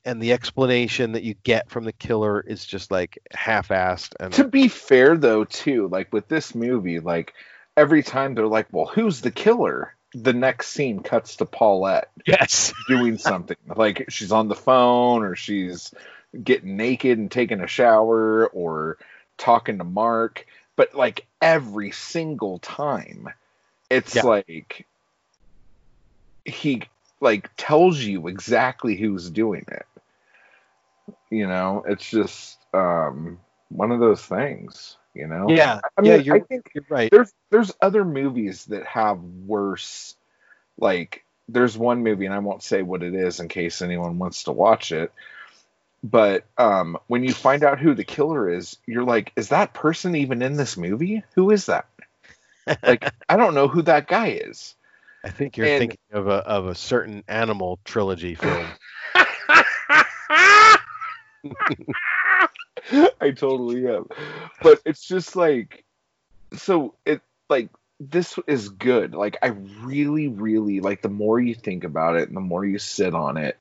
[0.05, 4.44] and the explanation that you get from the killer is just like half-assed and To
[4.44, 7.34] be fair though, too, like with this movie, like
[7.76, 12.73] every time they're like, "Well, who's the killer?" The next scene cuts to Paulette yes
[12.89, 13.58] doing something.
[13.76, 15.92] like she's on the phone or she's
[16.42, 18.97] getting naked and taking a shower or
[19.36, 20.47] talking to Mark.
[20.76, 23.28] But like every single time,
[23.90, 24.22] it's Yeah.
[24.22, 24.86] like
[26.44, 26.82] he
[27.20, 29.86] like tells you exactly who's doing it.
[31.30, 33.38] You know, it's just um
[33.68, 35.46] one of those things, you know?
[35.48, 39.22] yeah I mean, yeah you're, I think you're right there's there's other movies that have
[39.22, 40.16] worse
[40.78, 44.44] like there's one movie and I won't say what it is in case anyone wants
[44.44, 45.12] to watch it
[46.05, 50.15] but um when you find out who the killer is you're like is that person
[50.15, 51.86] even in this movie who is that
[52.83, 54.74] like I don't know who that guy is
[55.24, 58.66] I think you're And- thinking of a of a certain animal trilogy film.
[63.20, 64.07] I totally am.
[64.62, 65.84] But it's just like
[66.55, 69.15] so it like this is good.
[69.15, 69.49] Like I
[69.83, 73.36] really really like the more you think about it and the more you sit on
[73.39, 73.58] it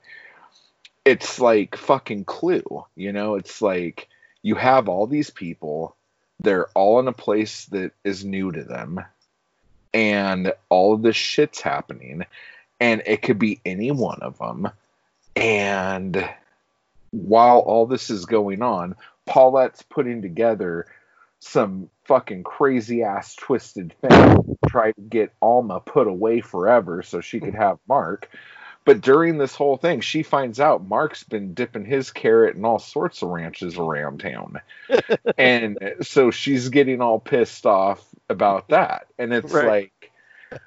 [1.04, 3.34] it's like fucking clue, you know?
[3.34, 4.08] It's like
[4.42, 5.96] you have all these people
[6.40, 9.00] they're all in a place that is new to them
[9.92, 12.24] and all of this shit's happening
[12.80, 14.68] and it could be any one of them
[15.36, 16.28] and
[17.10, 18.94] while all this is going on
[19.26, 20.86] Paulette's putting together
[21.40, 27.20] some fucking crazy ass twisted thing to try to get Alma put away forever so
[27.20, 28.30] she could have Mark.
[28.84, 32.78] But during this whole thing, she finds out Mark's been dipping his carrot in all
[32.78, 34.60] sorts of ranches around town.
[35.38, 39.06] and so she's getting all pissed off about that.
[39.18, 39.66] And it's Right.
[39.66, 40.60] like,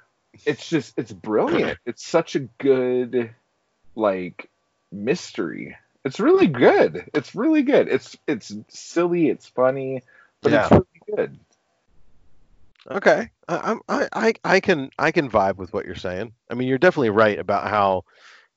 [0.44, 1.78] it's just, it's brilliant.
[1.86, 3.30] It's such a good,
[3.94, 4.48] like,
[4.90, 5.76] mystery.
[6.04, 7.10] It's really good.
[7.14, 7.88] It's really good.
[7.88, 9.28] It's it's silly.
[9.28, 10.02] It's funny,
[10.40, 11.38] but it's really good.
[12.90, 16.32] Okay, I, I I can I can vibe with what you're saying.
[16.50, 18.04] I mean, you're definitely right about how,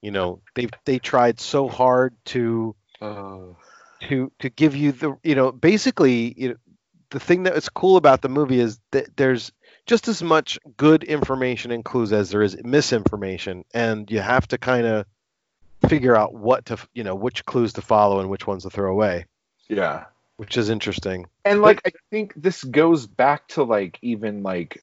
[0.02, 3.40] you know, they they tried so hard to uh,
[4.02, 6.56] to to give you the you know basically you know,
[7.10, 9.52] the thing that is cool about the movie is that there's
[9.86, 14.58] just as much good information and clues as there is misinformation, and you have to
[14.58, 15.06] kind of
[15.90, 18.92] figure out what to you know which clues to follow and which ones to throw
[18.92, 19.26] away,
[19.68, 20.06] Yeah.
[20.42, 21.28] Which is interesting.
[21.46, 24.82] And like I think this goes back to like even like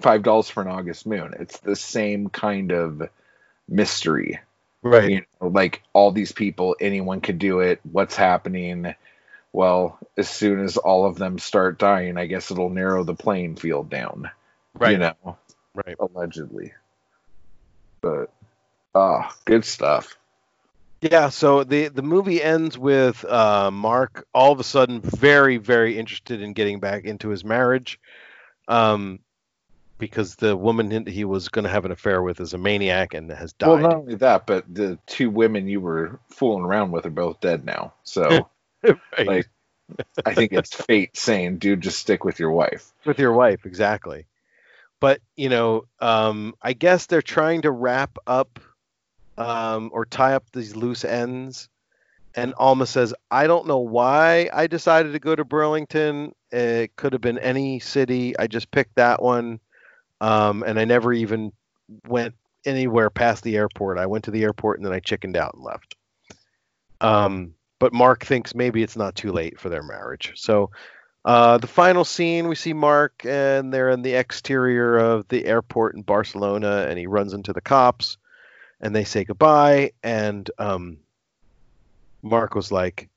[0.00, 1.34] Five Dolls for an August Moon.
[1.40, 3.02] It's the same kind of
[3.68, 4.38] mystery.
[4.82, 5.10] Right.
[5.10, 7.80] You know, like all these people, anyone could do it.
[7.90, 8.94] What's happening?
[9.52, 13.56] Well, as soon as all of them start dying, I guess it'll narrow the playing
[13.56, 14.30] field down.
[14.78, 14.92] Right.
[14.92, 15.38] You know,
[15.74, 15.96] Right.
[15.98, 16.72] allegedly.
[18.00, 18.30] But
[18.94, 20.16] ah, good stuff.
[21.04, 25.98] Yeah, so the the movie ends with uh, Mark all of a sudden very very
[25.98, 28.00] interested in getting back into his marriage,
[28.68, 29.18] um,
[29.98, 33.30] because the woman he- was going to have an affair with is a maniac and
[33.30, 33.68] has died.
[33.68, 37.38] Well, not only that, but the two women you were fooling around with are both
[37.38, 37.92] dead now.
[38.04, 38.48] So
[38.82, 39.26] Right.
[39.26, 39.48] like,
[40.24, 44.24] I think it's fate saying, "Dude, just stick with your wife." with your wife exactly.
[45.00, 48.58] But you know, um, I guess they're trying to wrap up
[49.38, 51.68] um, or tie up these loose ends.
[52.36, 56.34] And Alma says, "I don't know why I decided to go to Burlington.
[56.50, 58.36] It could have been any city.
[58.38, 59.60] I just picked that one,
[60.20, 61.52] um, and I never even
[62.08, 63.98] went anywhere past the airport.
[63.98, 65.94] I went to the airport and then I chickened out and left."
[67.00, 70.32] Um, but Mark thinks maybe it's not too late for their marriage.
[70.36, 70.70] So
[71.24, 75.94] uh, the final scene, we see Mark, and they're in the exterior of the airport
[75.94, 78.18] in Barcelona, and he runs into the cops,
[78.84, 79.92] and they say goodbye.
[80.04, 80.98] And um,
[82.22, 83.08] Mark was like,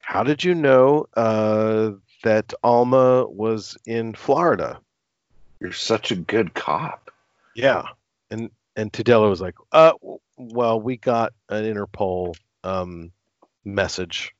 [0.00, 1.92] "How did you know uh,
[2.24, 4.80] that Alma was in Florida?"
[5.60, 7.10] You're such a good cop.
[7.54, 7.84] Yeah,
[8.30, 9.92] and and Tudela was like, "Uh,
[10.36, 12.34] well, we got an Interpol
[12.64, 13.12] um,
[13.64, 14.34] message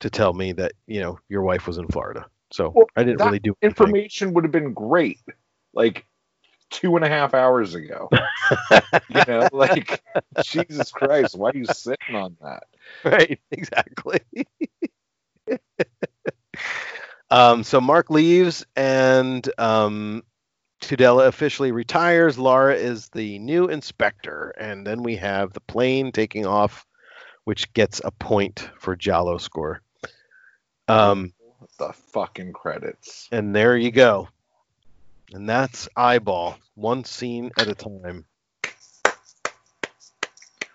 [0.00, 2.26] to tell me that you know your wife was in Florida.
[2.52, 3.86] So Well, I didn't really do anything.
[3.86, 5.20] Information would have been great,
[5.72, 6.04] like
[6.70, 8.08] two and a half hours ago.
[9.08, 10.02] you know, like
[10.42, 12.64] Jesus Christ, why are you sitting on that?
[13.04, 14.20] right exactly
[17.30, 20.22] um, so mark leaves and um,
[20.82, 26.46] tudela officially retires laura is the new inspector and then we have the plane taking
[26.46, 26.84] off
[27.44, 29.80] which gets a point for Giallo score
[30.88, 31.32] um,
[31.78, 33.28] The fucking credits.
[33.30, 34.28] and there you go
[35.32, 38.24] and that's eyeball one scene at a time.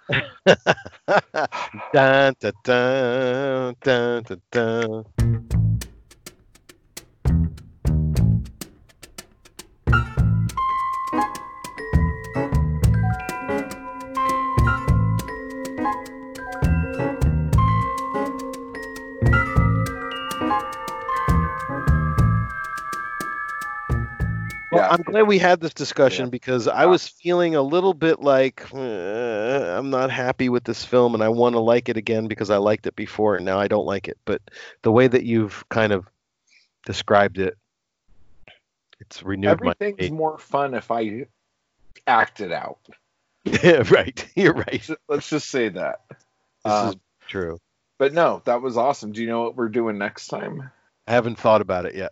[1.93, 2.35] Dun,
[3.83, 5.54] dun, dun,
[24.95, 26.29] I'm glad we had this discussion Yeah.
[26.31, 28.77] because I was feeling a little bit like "Uh,
[29.77, 32.57] I'm not happy with this film and I want to like it again because I
[32.57, 34.17] liked it before and now I don't like it.
[34.25, 34.41] But
[34.81, 36.07] the way that you've kind of
[36.85, 37.57] described it,
[38.99, 41.25] it's renewed my Everything's more fun if I
[42.07, 42.79] act it out.
[43.63, 44.27] Yeah, right.
[44.35, 44.83] You're right.
[44.89, 45.99] Let's- Let's just say that.
[46.09, 46.17] This
[46.73, 46.95] Um, is
[47.27, 47.59] true.
[47.99, 49.11] but no, that was awesome.
[49.11, 50.71] Do you know what we're doing next time?
[51.07, 52.11] I haven't thought about it yet,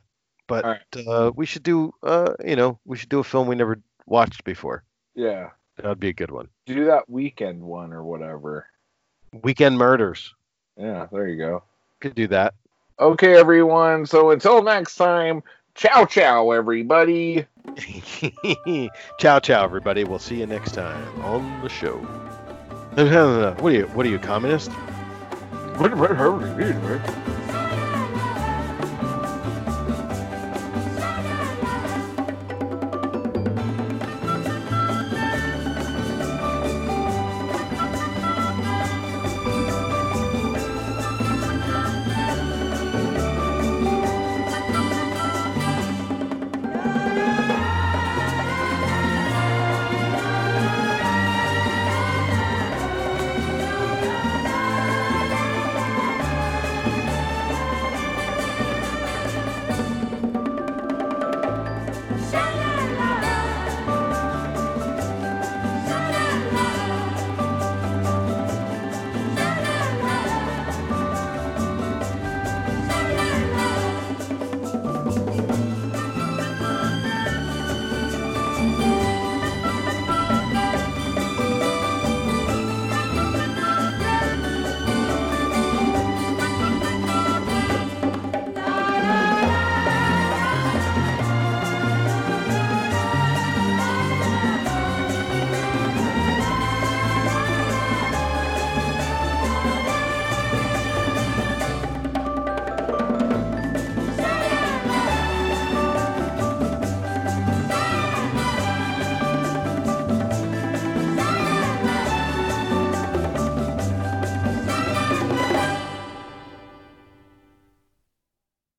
[0.53, 1.07] but right.
[1.07, 1.93] uh, we should do.
[2.03, 4.83] Uh, you know, we should do a film we never watched before.
[5.15, 5.49] Yeah.
[5.77, 6.49] That'd be a good one.
[6.67, 8.67] Do that weekend one or whatever.
[9.41, 10.35] Weekend Murders.
[10.77, 11.63] Yeah, there you go.
[12.01, 12.53] Could do that.
[12.99, 14.05] Okay, everyone.
[14.05, 15.41] So until next time,
[15.73, 17.47] ciao, ciao, everybody.
[19.19, 20.03] ciao, ciao, everybody.
[20.03, 21.97] We'll see you next time on the show.
[22.95, 23.87] What are you?
[23.87, 24.69] What are you, communist?